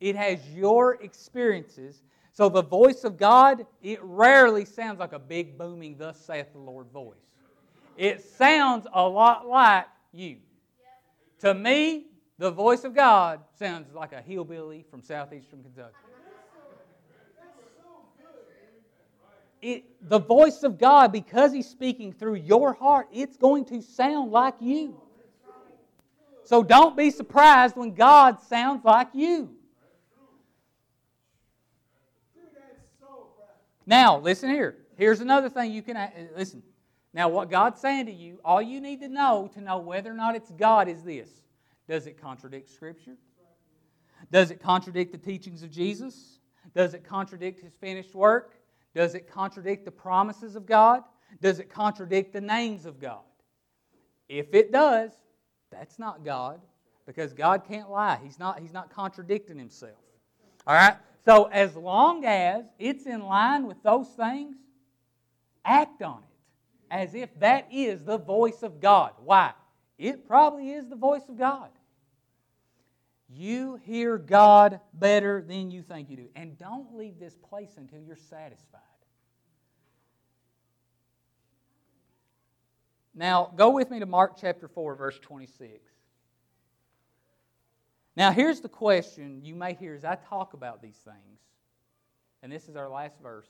It 0.00 0.16
has 0.16 0.46
your 0.50 1.02
experiences. 1.02 2.02
So 2.32 2.48
the 2.48 2.62
voice 2.62 3.04
of 3.04 3.16
God, 3.16 3.66
it 3.82 3.98
rarely 4.02 4.64
sounds 4.64 4.98
like 4.98 5.12
a 5.12 5.18
big 5.18 5.56
booming, 5.56 5.96
thus 5.96 6.18
saith 6.18 6.52
the 6.52 6.58
Lord 6.58 6.88
voice. 6.90 7.16
It 7.96 8.22
sounds 8.22 8.86
a 8.92 9.02
lot 9.02 9.46
like 9.46 9.86
you. 10.12 10.36
To 11.40 11.54
me, 11.54 12.06
the 12.38 12.50
voice 12.50 12.84
of 12.84 12.94
God 12.94 13.40
sounds 13.58 13.94
like 13.94 14.12
a 14.12 14.20
hillbilly 14.20 14.84
from 14.90 15.00
southeastern 15.00 15.62
Kentucky. 15.62 15.94
It, 19.62 19.84
the 20.08 20.18
voice 20.18 20.62
of 20.62 20.78
God, 20.78 21.12
because 21.12 21.52
He's 21.52 21.68
speaking 21.68 22.12
through 22.12 22.36
your 22.36 22.74
heart, 22.74 23.08
it's 23.12 23.36
going 23.36 23.64
to 23.66 23.82
sound 23.82 24.30
like 24.30 24.54
you. 24.60 25.00
So 26.44 26.62
don't 26.62 26.96
be 26.96 27.10
surprised 27.10 27.76
when 27.76 27.94
God 27.94 28.40
sounds 28.42 28.84
like 28.84 29.08
you. 29.12 29.50
Now, 33.86 34.18
listen 34.18 34.50
here. 34.50 34.76
Here's 34.96 35.20
another 35.20 35.48
thing 35.48 35.70
you 35.72 35.82
can 35.82 35.96
uh, 35.96 36.10
listen. 36.36 36.62
Now, 37.12 37.28
what 37.28 37.50
God's 37.50 37.80
saying 37.80 38.06
to 38.06 38.12
you, 38.12 38.40
all 38.44 38.60
you 38.60 38.80
need 38.80 39.00
to 39.00 39.08
know 39.08 39.48
to 39.54 39.60
know 39.60 39.78
whether 39.78 40.10
or 40.10 40.14
not 40.14 40.34
it's 40.34 40.50
God 40.50 40.88
is 40.88 41.02
this 41.02 41.30
Does 41.88 42.06
it 42.06 42.20
contradict 42.20 42.68
Scripture? 42.68 43.16
Does 44.32 44.50
it 44.50 44.60
contradict 44.60 45.12
the 45.12 45.18
teachings 45.18 45.62
of 45.62 45.70
Jesus? 45.70 46.40
Does 46.74 46.94
it 46.94 47.04
contradict 47.04 47.60
His 47.60 47.74
finished 47.74 48.14
work? 48.14 48.55
Does 48.96 49.14
it 49.14 49.30
contradict 49.30 49.84
the 49.84 49.90
promises 49.90 50.56
of 50.56 50.64
God? 50.64 51.02
Does 51.42 51.58
it 51.58 51.68
contradict 51.68 52.32
the 52.32 52.40
names 52.40 52.86
of 52.86 52.98
God? 52.98 53.20
If 54.26 54.54
it 54.54 54.72
does, 54.72 55.12
that's 55.70 55.98
not 55.98 56.24
God 56.24 56.62
because 57.04 57.34
God 57.34 57.64
can't 57.68 57.90
lie. 57.90 58.18
He's 58.24 58.38
not, 58.38 58.58
he's 58.58 58.72
not 58.72 58.88
contradicting 58.88 59.58
Himself. 59.58 59.98
All 60.66 60.74
right? 60.74 60.96
So, 61.26 61.44
as 61.44 61.76
long 61.76 62.24
as 62.24 62.64
it's 62.78 63.04
in 63.04 63.20
line 63.20 63.66
with 63.66 63.82
those 63.82 64.08
things, 64.08 64.56
act 65.62 66.00
on 66.00 66.22
it 66.22 66.36
as 66.90 67.14
if 67.14 67.28
that 67.38 67.68
is 67.70 68.02
the 68.02 68.16
voice 68.16 68.62
of 68.62 68.80
God. 68.80 69.12
Why? 69.22 69.52
It 69.98 70.26
probably 70.26 70.70
is 70.70 70.88
the 70.88 70.96
voice 70.96 71.28
of 71.28 71.38
God. 71.38 71.68
You 73.28 73.80
hear 73.84 74.18
God 74.18 74.80
better 74.94 75.42
than 75.42 75.70
you 75.70 75.82
think 75.82 76.10
you 76.10 76.16
do. 76.16 76.28
And 76.36 76.56
don't 76.58 76.96
leave 76.96 77.18
this 77.18 77.36
place 77.36 77.74
until 77.76 78.00
you're 78.00 78.16
satisfied. 78.16 78.80
Now, 83.14 83.50
go 83.56 83.70
with 83.70 83.90
me 83.90 83.98
to 84.00 84.06
Mark 84.06 84.36
chapter 84.38 84.68
4, 84.68 84.94
verse 84.94 85.18
26. 85.18 85.80
Now, 88.14 88.30
here's 88.30 88.60
the 88.60 88.68
question 88.68 89.40
you 89.42 89.54
may 89.54 89.74
hear 89.74 89.94
as 89.94 90.04
I 90.04 90.16
talk 90.16 90.54
about 90.54 90.82
these 90.82 90.96
things. 90.96 91.40
And 92.42 92.52
this 92.52 92.68
is 92.68 92.76
our 92.76 92.88
last 92.88 93.20
verse. 93.22 93.48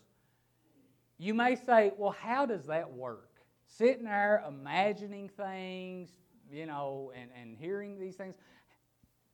You 1.19 1.35
may 1.35 1.57
say, 1.57 1.93
well, 1.97 2.13
how 2.13 2.47
does 2.47 2.67
that 2.67 2.91
work? 2.91 3.31
Sitting 3.67 4.05
there 4.05 4.45
imagining 4.47 5.29
things, 5.29 6.11
you 6.51 6.67
know, 6.67 7.13
and, 7.15 7.31
and 7.41 7.57
hearing 7.57 7.99
these 7.99 8.17
things. 8.17 8.37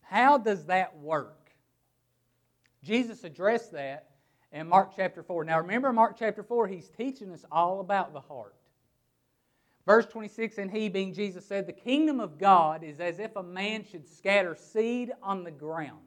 How 0.02 0.38
does 0.38 0.66
that 0.66 0.96
work? 0.98 1.50
Jesus 2.82 3.24
addressed 3.24 3.72
that 3.72 4.10
in 4.52 4.68
Mark 4.68 4.92
chapter 4.94 5.22
4. 5.22 5.44
Now 5.44 5.58
remember, 5.58 5.92
Mark 5.92 6.16
chapter 6.18 6.42
4, 6.42 6.66
he's 6.66 6.88
teaching 6.88 7.32
us 7.32 7.44
all 7.50 7.80
about 7.80 8.12
the 8.12 8.20
heart. 8.20 8.54
Verse 9.86 10.06
26 10.06 10.58
And 10.58 10.70
he, 10.70 10.88
being 10.88 11.12
Jesus, 11.12 11.46
said, 11.46 11.66
The 11.66 11.72
kingdom 11.72 12.20
of 12.20 12.38
God 12.38 12.84
is 12.84 13.00
as 13.00 13.18
if 13.18 13.34
a 13.36 13.42
man 13.42 13.84
should 13.84 14.08
scatter 14.08 14.54
seed 14.54 15.12
on 15.22 15.44
the 15.44 15.50
ground, 15.50 15.98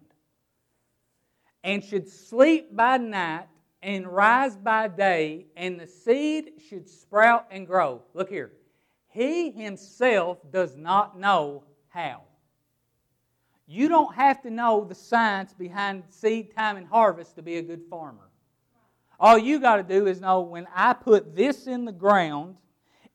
and 1.64 1.84
should 1.84 2.08
sleep 2.08 2.76
by 2.76 2.98
night 2.98 3.48
and 3.82 4.08
rise 4.08 4.56
by 4.56 4.88
day, 4.88 5.46
and 5.56 5.80
the 5.80 5.88
seed 5.88 6.54
should 6.68 6.90
sprout 6.90 7.46
and 7.52 7.68
grow. 7.68 8.02
Look 8.14 8.30
here. 8.30 8.52
He 9.10 9.52
himself 9.52 10.40
does 10.52 10.76
not 10.76 11.20
know 11.20 11.64
how. 11.90 12.24
You 13.68 13.88
don't 13.88 14.14
have 14.16 14.42
to 14.44 14.52
know 14.52 14.84
the 14.84 14.96
science 14.96 15.54
behind 15.54 16.04
seed 16.10 16.56
time 16.56 16.78
and 16.78 16.88
harvest 16.88 17.36
to 17.36 17.42
be 17.42 17.58
a 17.58 17.62
good 17.62 17.82
farmer. 17.90 18.30
All 19.20 19.38
you 19.38 19.60
got 19.60 19.78
to 19.78 19.84
do 19.84 20.08
is 20.08 20.22
know 20.22 20.42
when 20.42 20.68
I 20.74 20.94
put 20.94 21.36
this 21.36 21.68
in 21.68 21.86
the 21.86 21.92
ground 21.92 22.58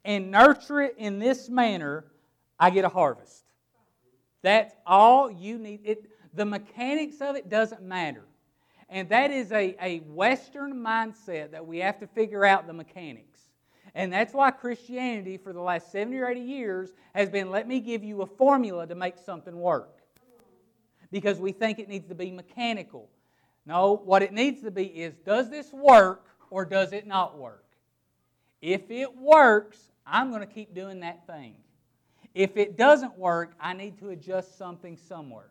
and 0.05 0.31
nurture 0.31 0.81
it 0.81 0.95
in 0.99 1.19
this 1.19 1.49
manner, 1.49 2.07
I 2.59 2.71
get 2.71 2.85
a 2.85 2.89
harvest. 2.89 3.45
That's 4.43 4.75
all 4.87 5.31
you 5.31 5.59
need. 5.59 5.81
It, 5.85 6.11
the 6.35 6.47
mechanics 6.47 7.21
of 7.21 7.37
it 7.37 7.49
doesn't 7.49 7.83
matter. 7.83 8.25
And 8.89 9.09
that 9.11 9.31
is 9.31 9.53
a, 9.53 9.77
a 9.81 9.99
Western 10.01 10.75
mindset 10.75 11.53
that 11.53 11.65
we 11.65 11.79
have 11.79 12.01
to 12.01 12.07
figure 12.09 12.45
out 12.45 12.67
the 12.67 12.73
mechanics. 12.73 13.41
And 13.95 14.13
that's 14.13 14.33
why 14.33 14.51
Christianity, 14.51 15.37
for 15.37 15.53
the 15.53 15.61
last 15.61 15.93
70 15.93 16.19
or 16.19 16.29
80 16.29 16.41
years, 16.41 16.95
has 17.15 17.29
been 17.29 17.51
let 17.51 17.69
me 17.69 17.81
give 17.81 18.03
you 18.03 18.23
a 18.23 18.27
formula 18.27 18.87
to 18.87 18.95
make 18.95 19.19
something 19.19 19.57
work. 19.57 20.00
Because 21.11 21.39
we 21.39 21.53
think 21.53 21.79
it 21.79 21.89
needs 21.89 22.07
to 22.09 22.15
be 22.15 22.31
mechanical. 22.31 23.09
No, 23.67 24.01
what 24.05 24.23
it 24.23 24.33
needs 24.33 24.63
to 24.63 24.71
be 24.71 24.85
is 24.85 25.15
does 25.25 25.51
this 25.51 25.73
work 25.73 26.27
or 26.51 26.65
does 26.65 26.93
it 26.93 27.07
not 27.07 27.39
work? 27.39 27.65
If 28.61 28.91
it 28.91 29.17
works, 29.17 29.79
I'm 30.07 30.31
going 30.31 30.41
to 30.41 30.53
keep 30.53 30.75
doing 30.75 31.01
that 31.01 31.27
thing. 31.27 31.55
If 32.35 32.57
it 32.57 32.77
doesn't 32.77 33.19
work, 33.19 33.55
I 33.61 33.73
need 33.73 33.99
to 33.99 34.11
adjust 34.11 34.57
something 34.57 34.97
somewhere. 34.97 35.51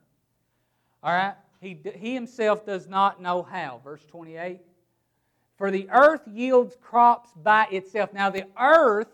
All 1.03 1.13
right? 1.13 1.35
He, 1.61 1.79
he 1.95 2.13
himself 2.13 2.65
does 2.65 2.87
not 2.87 3.21
know 3.21 3.43
how. 3.43 3.81
Verse 3.83 4.05
28. 4.05 4.61
For 5.57 5.71
the 5.71 5.89
earth 5.91 6.21
yields 6.25 6.77
crops 6.81 7.31
by 7.35 7.65
itself. 7.65 8.13
Now, 8.13 8.29
the 8.29 8.45
earth 8.57 9.09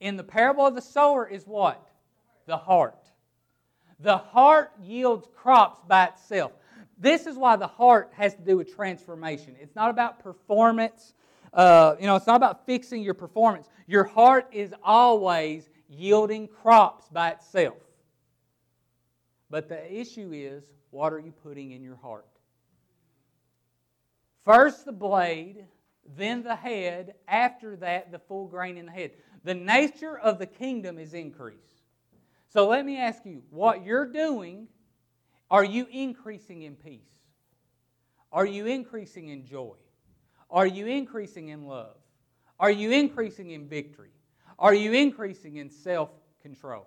in 0.00 0.16
the 0.16 0.22
parable 0.22 0.66
of 0.66 0.74
the 0.74 0.82
sower 0.82 1.26
is 1.26 1.46
what? 1.46 1.88
The 2.46 2.56
heart. 2.56 3.03
The 4.04 4.18
heart 4.18 4.72
yields 4.82 5.26
crops 5.34 5.80
by 5.88 6.04
itself. 6.08 6.52
This 6.98 7.26
is 7.26 7.38
why 7.38 7.56
the 7.56 7.66
heart 7.66 8.10
has 8.14 8.34
to 8.34 8.42
do 8.42 8.58
with 8.58 8.76
transformation. 8.76 9.56
It's 9.58 9.74
not 9.74 9.88
about 9.88 10.22
performance. 10.22 11.14
Uh, 11.54 11.94
you 11.98 12.06
know, 12.06 12.14
it's 12.14 12.26
not 12.26 12.36
about 12.36 12.66
fixing 12.66 13.02
your 13.02 13.14
performance. 13.14 13.66
Your 13.86 14.04
heart 14.04 14.46
is 14.52 14.74
always 14.82 15.70
yielding 15.88 16.48
crops 16.48 17.08
by 17.08 17.30
itself. 17.30 17.78
But 19.48 19.70
the 19.70 19.90
issue 19.90 20.32
is, 20.34 20.64
what 20.90 21.14
are 21.14 21.18
you 21.18 21.32
putting 21.32 21.70
in 21.70 21.82
your 21.82 21.96
heart? 21.96 22.26
First 24.44 24.84
the 24.84 24.92
blade, 24.92 25.64
then 26.14 26.42
the 26.42 26.56
head, 26.56 27.14
after 27.26 27.74
that, 27.76 28.12
the 28.12 28.18
full 28.18 28.48
grain 28.48 28.76
in 28.76 28.84
the 28.84 28.92
head. 28.92 29.12
The 29.44 29.54
nature 29.54 30.18
of 30.18 30.38
the 30.38 30.46
kingdom 30.46 30.98
is 30.98 31.14
increase. 31.14 31.73
So 32.54 32.68
let 32.68 32.86
me 32.86 32.96
ask 32.98 33.26
you 33.26 33.42
what 33.50 33.84
you're 33.84 34.06
doing, 34.06 34.68
are 35.50 35.64
you 35.64 35.88
increasing 35.90 36.62
in 36.62 36.76
peace? 36.76 37.00
Are 38.32 38.46
you 38.46 38.66
increasing 38.66 39.28
in 39.28 39.44
joy? 39.44 39.74
Are 40.50 40.66
you 40.66 40.86
increasing 40.86 41.48
in 41.48 41.66
love? 41.66 41.96
Are 42.60 42.70
you 42.70 42.92
increasing 42.92 43.50
in 43.50 43.68
victory? 43.68 44.12
Are 44.56 44.72
you 44.72 44.92
increasing 44.92 45.56
in 45.56 45.68
self 45.68 46.10
control? 46.42 46.86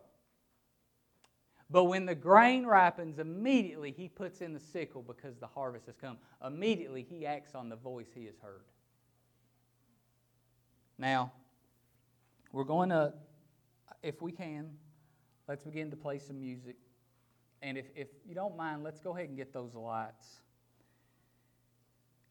But 1.69 1.83
when 1.83 2.05
the 2.05 2.15
grain 2.15 2.65
ripens, 2.65 3.19
immediately 3.19 3.91
he 3.91 4.07
puts 4.07 4.39
in 4.39 4.53
the 4.53 4.61
sickle 4.61 5.01
because 5.01 5.37
the 5.37 5.47
harvest 5.47 5.87
has 5.87 5.97
come. 5.97 6.17
Immediately 6.45 7.05
he 7.09 7.25
acts 7.25 7.55
on 7.55 7.67
the 7.67 7.75
voice 7.75 8.07
he 8.15 8.23
has 8.23 8.35
heard. 8.41 8.63
Now, 10.97 11.33
we're 12.53 12.63
going 12.63 12.87
to, 12.87 13.13
if 14.01 14.21
we 14.21 14.31
can, 14.31 14.69
let's 15.47 15.63
begin 15.63 15.89
to 15.91 15.97
play 15.97 16.19
some 16.19 16.39
music. 16.39 16.75
And 17.61 17.77
if, 17.77 17.85
if 17.95 18.07
you 18.27 18.35
don't 18.35 18.55
mind, 18.55 18.83
let's 18.83 18.99
go 18.99 19.15
ahead 19.15 19.29
and 19.29 19.37
get 19.37 19.53
those 19.53 19.73
lights. 19.73 20.27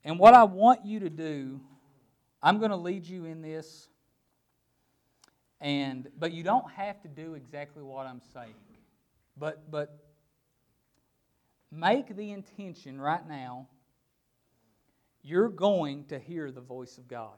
And 0.04 0.18
what 0.18 0.34
I 0.34 0.44
want 0.44 0.84
you 0.84 1.00
to 1.00 1.10
do, 1.10 1.60
I'm 2.42 2.58
going 2.58 2.70
to 2.70 2.76
lead 2.76 3.06
you 3.06 3.24
in 3.24 3.42
this. 3.42 3.88
And 5.60 6.08
but 6.18 6.32
you 6.32 6.42
don't 6.42 6.70
have 6.72 7.00
to 7.02 7.08
do 7.08 7.34
exactly 7.34 7.82
what 7.82 8.06
I'm 8.06 8.20
saying. 8.32 8.54
But 9.38 9.70
but 9.70 9.98
make 11.72 12.14
the 12.14 12.30
intention 12.30 13.00
right 13.00 13.26
now 13.26 13.66
you're 15.26 15.48
going 15.48 16.04
to 16.04 16.20
hear 16.20 16.52
the 16.52 16.60
voice 16.60 16.98
of 16.98 17.08
God. 17.08 17.36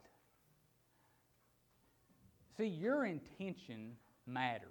See, 2.58 2.66
your 2.66 3.06
intention 3.06 3.92
matters. 4.26 4.68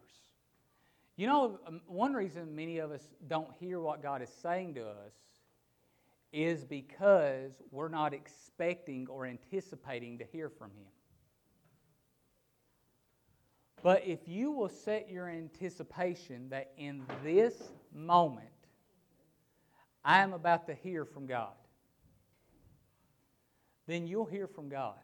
You 1.18 1.26
know, 1.26 1.60
um, 1.66 1.82
one 1.88 2.14
reason 2.14 2.56
many 2.56 2.78
of 2.78 2.92
us 2.92 3.02
don't 3.28 3.52
hear 3.60 3.80
what 3.80 4.04
God 4.04 4.22
is 4.22 4.30
saying 4.30 4.76
to 4.76 4.88
us 4.88 5.14
is 6.32 6.64
because 6.64 7.52
we're 7.72 7.90
not 7.90 8.14
expecting 8.14 9.08
or 9.10 9.26
anticipating 9.26 10.20
to 10.20 10.26
hear 10.26 10.48
from 10.48 10.70
Him. 10.70 10.92
But 13.82 14.04
if 14.06 14.28
you 14.28 14.52
will 14.52 14.70
set 14.70 15.10
your 15.10 15.28
anticipation 15.28 16.50
that 16.50 16.72
in 16.78 17.04
this 17.24 17.72
moment, 17.92 18.48
I 20.06 20.20
am 20.20 20.34
about 20.34 20.68
to 20.68 20.76
hear 20.76 21.04
from 21.04 21.26
God, 21.26 21.54
then 23.88 24.06
you'll 24.06 24.26
hear 24.26 24.48
from 24.48 24.70
God. 24.70 25.00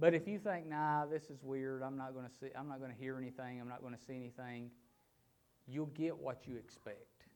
But 0.00 0.14
if 0.14 0.26
you 0.26 0.38
think, 0.38 0.66
nah, 0.66 1.04
this 1.04 1.24
is 1.24 1.42
weird, 1.42 1.82
I'm 1.82 1.98
not 1.98 2.14
going 2.14 2.24
to 2.24 2.32
see, 2.32 2.46
I'm 2.58 2.68
not 2.68 2.78
going 2.78 2.90
to 2.90 2.96
hear 2.96 3.18
anything, 3.18 3.60
I'm 3.60 3.68
not 3.68 3.82
going 3.82 3.92
to 3.92 4.00
see 4.00 4.16
anything, 4.16 4.70
you'll 5.68 5.86
get 5.86 6.16
what 6.16 6.48
you 6.48 6.56
expect. 6.56 7.26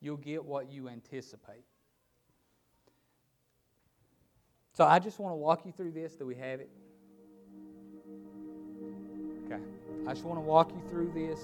You'll 0.00 0.16
get 0.16 0.44
what 0.44 0.68
you 0.68 0.88
anticipate. 0.88 1.64
So 4.72 4.84
I 4.84 4.98
just 4.98 5.20
want 5.20 5.32
to 5.32 5.36
walk 5.36 5.64
you 5.64 5.72
through 5.72 5.92
this. 5.92 6.14
Do 6.14 6.26
we 6.26 6.34
have 6.34 6.58
it? 6.58 6.70
Okay. 9.46 9.62
I 10.08 10.12
just 10.12 10.24
want 10.24 10.38
to 10.38 10.42
walk 10.42 10.72
you 10.72 10.82
through 10.88 11.12
this. 11.14 11.38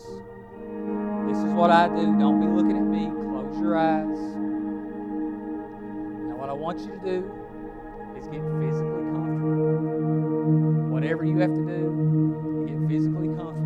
This 1.28 1.38
is 1.44 1.52
what 1.52 1.70
I 1.70 1.86
do. 1.88 2.18
Don't 2.18 2.40
be 2.40 2.46
looking 2.46 2.76
at 2.76 2.82
me. 2.82 3.10
Close 3.30 3.60
your 3.60 3.76
eyes. 3.76 4.18
Now, 6.28 6.36
what 6.36 6.48
I 6.48 6.52
want 6.52 6.80
you 6.80 6.88
to 6.88 6.98
do 6.98 7.30
is 8.18 8.26
get 8.26 8.40
physically 8.58 9.06
Whatever 10.46 11.24
you 11.24 11.38
have 11.38 11.50
to 11.50 11.64
do 11.64 12.66
to 12.66 12.72
get 12.72 12.88
physically 12.88 13.28
comfortable, 13.28 13.65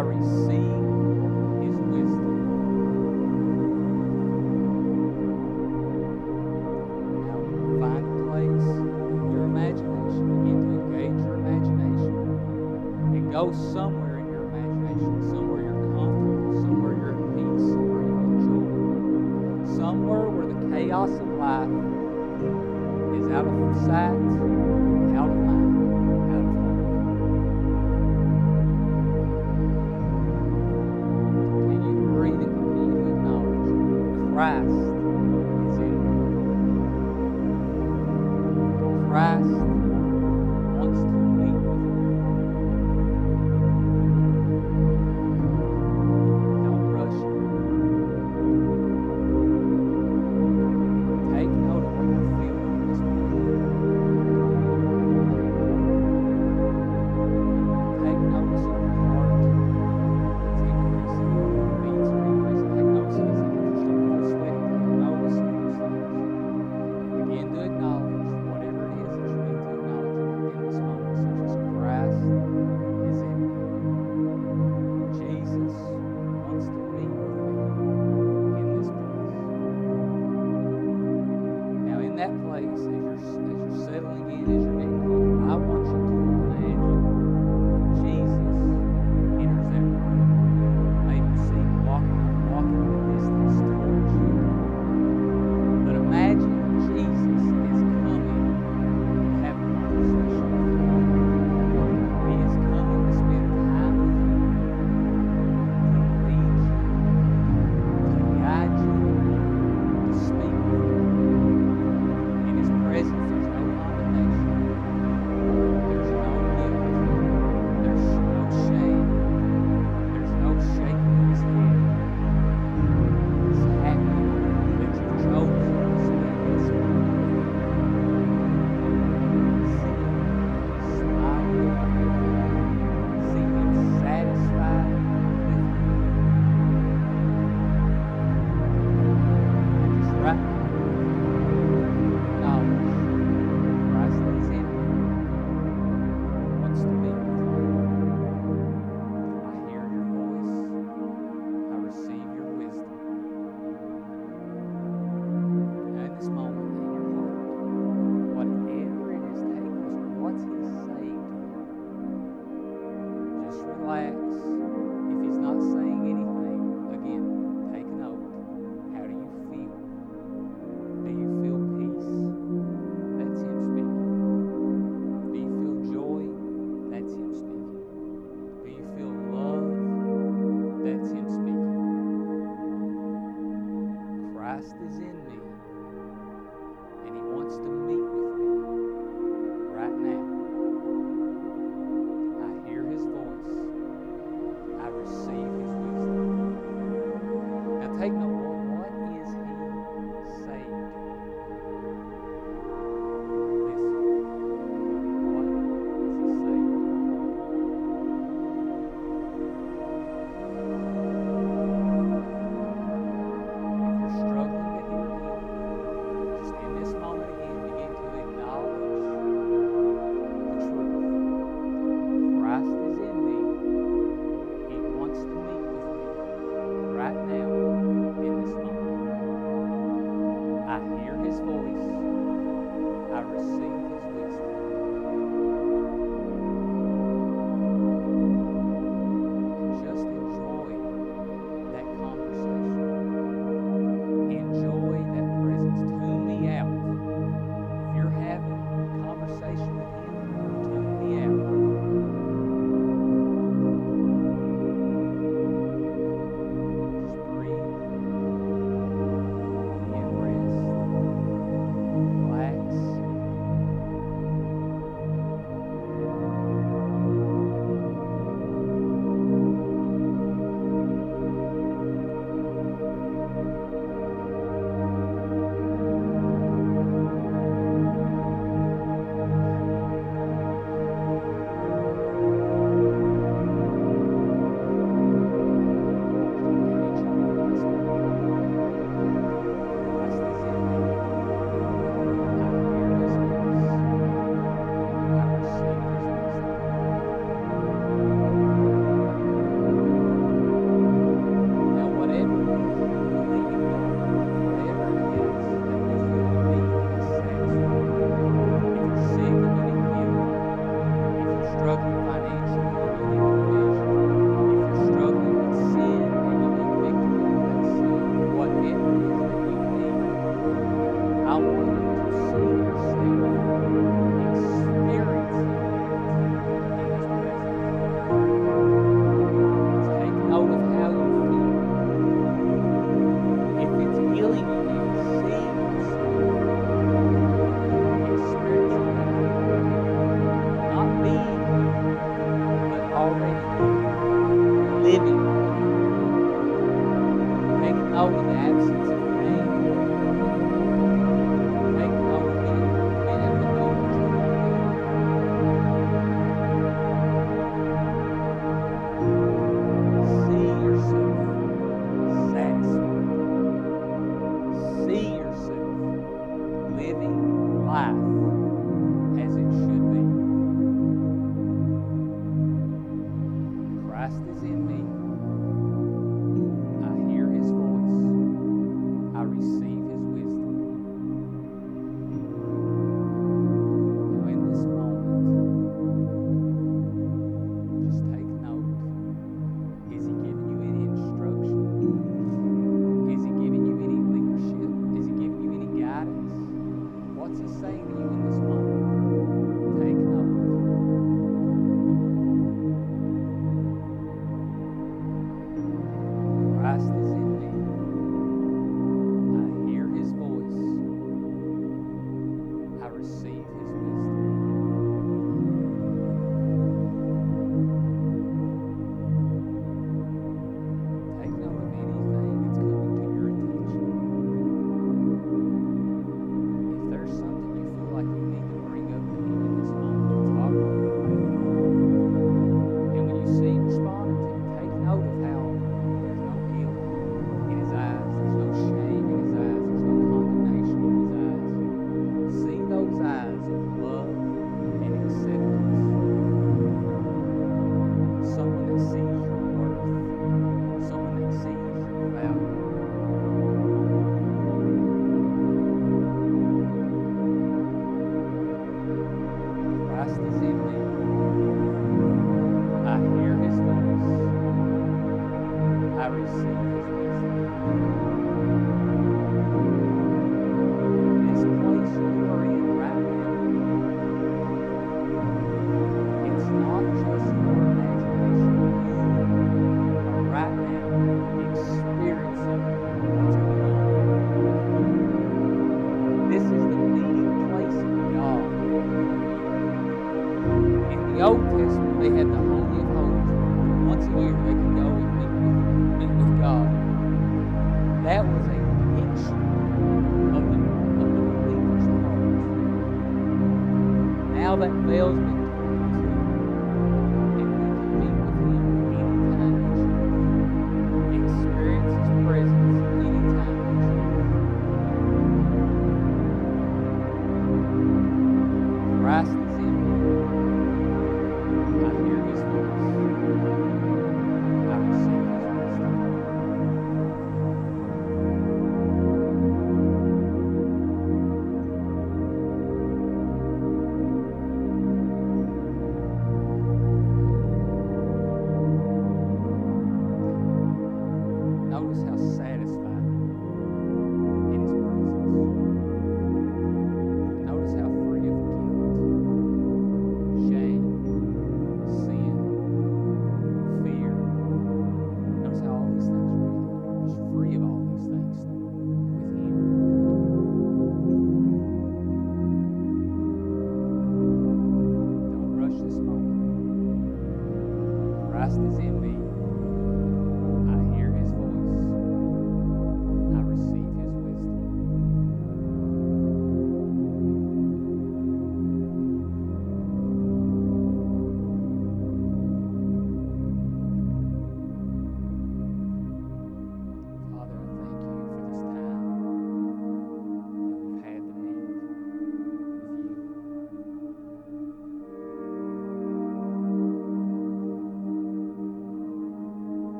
I 0.00 0.02
receive 0.02 0.59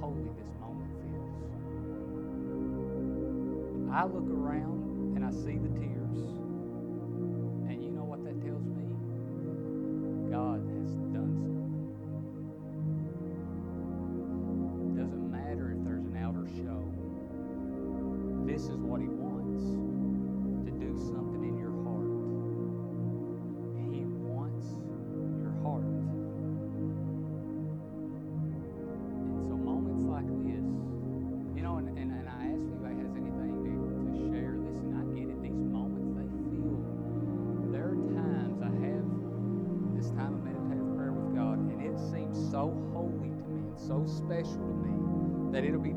holy 0.00 0.28
this 0.36 0.52
moment 0.60 0.90
feels. 1.02 1.32
I 3.92 4.04
look 4.04 4.28
around 4.30 5.16
and 5.16 5.24
I 5.24 5.30
see 5.30 5.56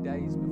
days 0.02 0.34
before. 0.34 0.51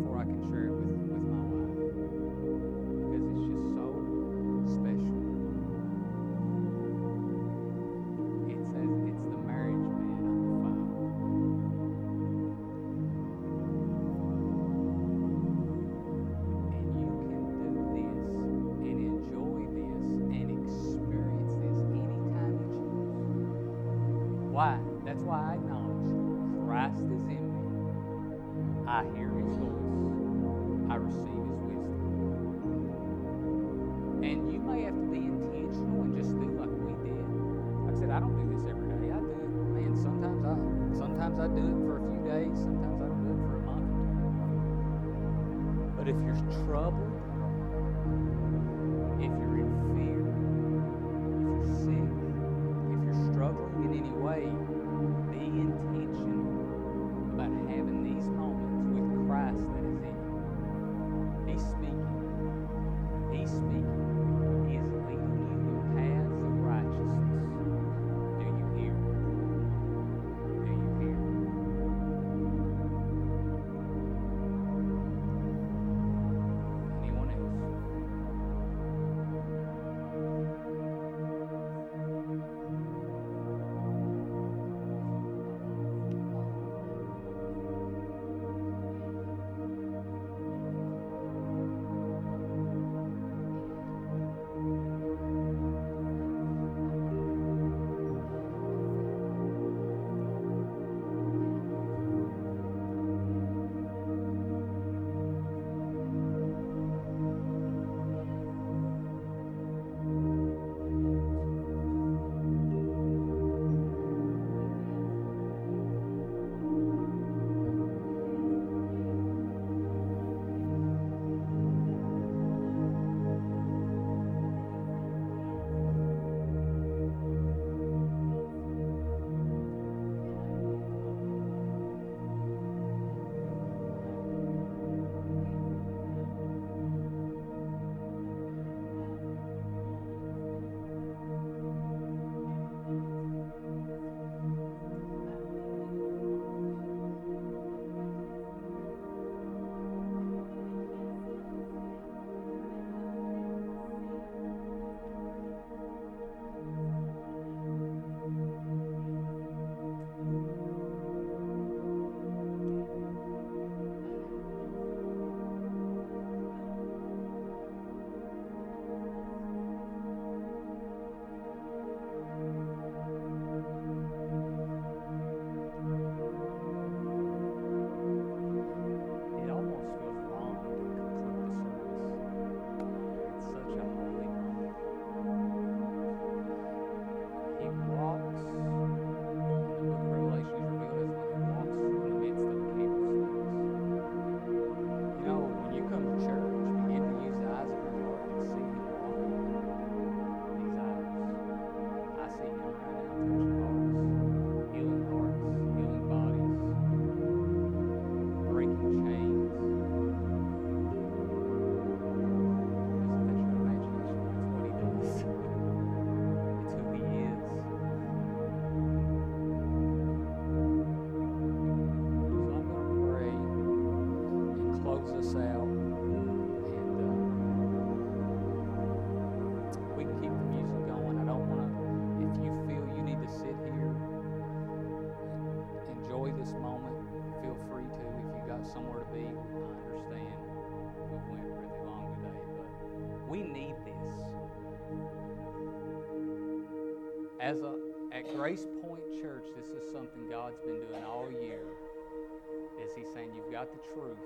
Truth. 253.94 254.18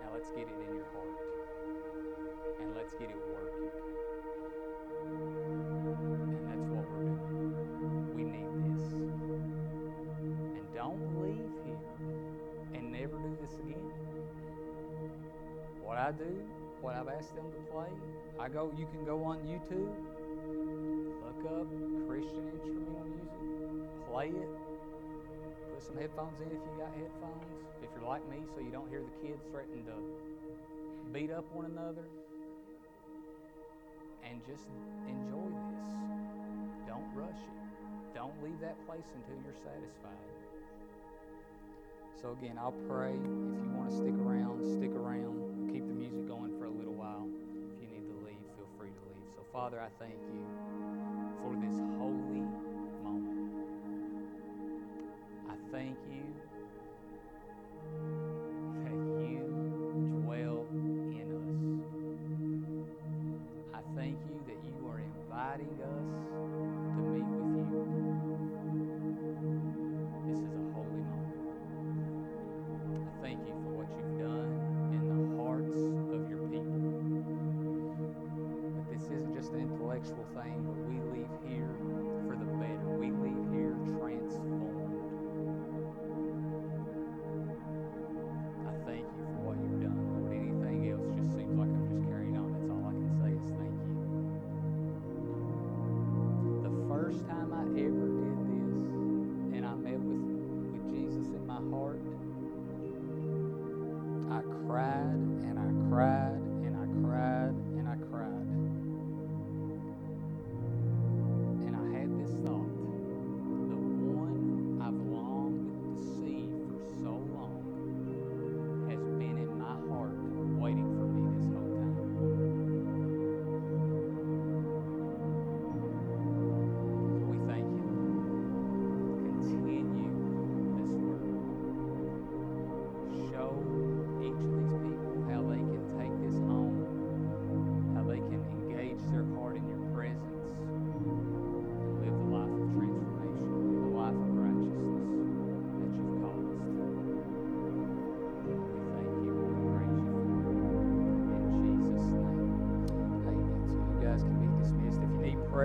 Now 0.00 0.10
let's 0.14 0.30
get 0.30 0.46
it 0.46 0.58
in 0.68 0.74
your 0.74 0.86
heart. 0.92 1.18
And 2.60 2.74
let's 2.76 2.92
get 2.92 3.10
it 3.10 3.16
working. 3.28 3.70
And 5.04 6.48
that's 6.48 6.66
what 6.70 6.84
we're 6.90 7.16
doing. 7.28 8.14
We 8.14 8.24
need 8.24 8.50
this. 8.64 8.92
And 10.22 10.66
don't 10.74 11.02
leave 11.20 11.52
here 11.64 11.82
and 12.74 12.92
never 12.92 13.16
do 13.18 13.36
this 13.40 13.54
again. 13.58 13.90
What 15.82 15.98
I 15.98 16.12
do, 16.12 16.42
what 16.80 16.94
I've 16.94 17.08
asked 17.08 17.34
them 17.34 17.50
to 17.52 17.72
play, 17.72 17.90
I 18.38 18.48
go 18.48 18.72
you 18.76 18.86
can 18.86 19.04
go 19.04 19.22
on 19.24 19.38
YouTube, 19.44 19.92
look 21.22 21.44
up 21.52 21.66
Christian 22.08 22.50
instrumental 22.52 23.04
music, 23.04 24.08
play 24.10 24.28
it, 24.28 24.48
put 25.72 25.82
some 25.82 25.96
headphones 25.96 26.40
in 26.40 26.46
if 26.46 26.52
you 26.52 26.74
got 26.78 26.92
headphones. 26.94 27.73
You're 27.94 28.08
like 28.08 28.28
me, 28.28 28.38
so 28.54 28.60
you 28.60 28.70
don't 28.70 28.88
hear 28.90 29.02
the 29.02 29.26
kids 29.26 29.42
threatening 29.50 29.86
to 29.86 29.94
beat 31.12 31.30
up 31.30 31.44
one 31.54 31.66
another. 31.66 32.04
And 34.28 34.40
just 34.46 34.66
enjoy 35.06 35.48
this. 35.70 35.86
Don't 36.88 37.06
rush 37.14 37.38
it. 37.38 38.14
Don't 38.14 38.34
leave 38.42 38.58
that 38.60 38.74
place 38.86 39.06
until 39.14 39.36
you're 39.44 39.54
satisfied. 39.62 40.18
So 42.20 42.32
again, 42.40 42.58
I'll 42.58 42.74
pray. 42.88 43.12
If 43.12 43.62
you 43.62 43.72
want 43.76 43.90
to 43.90 43.96
stick 43.96 44.14
around, 44.16 44.64
stick 44.64 44.96
around. 44.96 45.70
Keep 45.70 45.86
the 45.86 45.94
music 45.94 46.26
going 46.26 46.56
for 46.58 46.64
a 46.64 46.70
little 46.70 46.94
while. 46.94 47.28
If 47.76 47.84
you 47.84 47.88
need 47.92 48.08
to 48.08 48.16
leave, 48.24 48.40
feel 48.56 48.70
free 48.78 48.90
to 48.90 49.02
leave. 49.12 49.28
So 49.36 49.44
Father, 49.52 49.78
I 49.78 49.92
thank 50.02 50.16
you 50.32 50.42
for 51.44 51.52
this 51.60 51.76
holy 52.00 52.33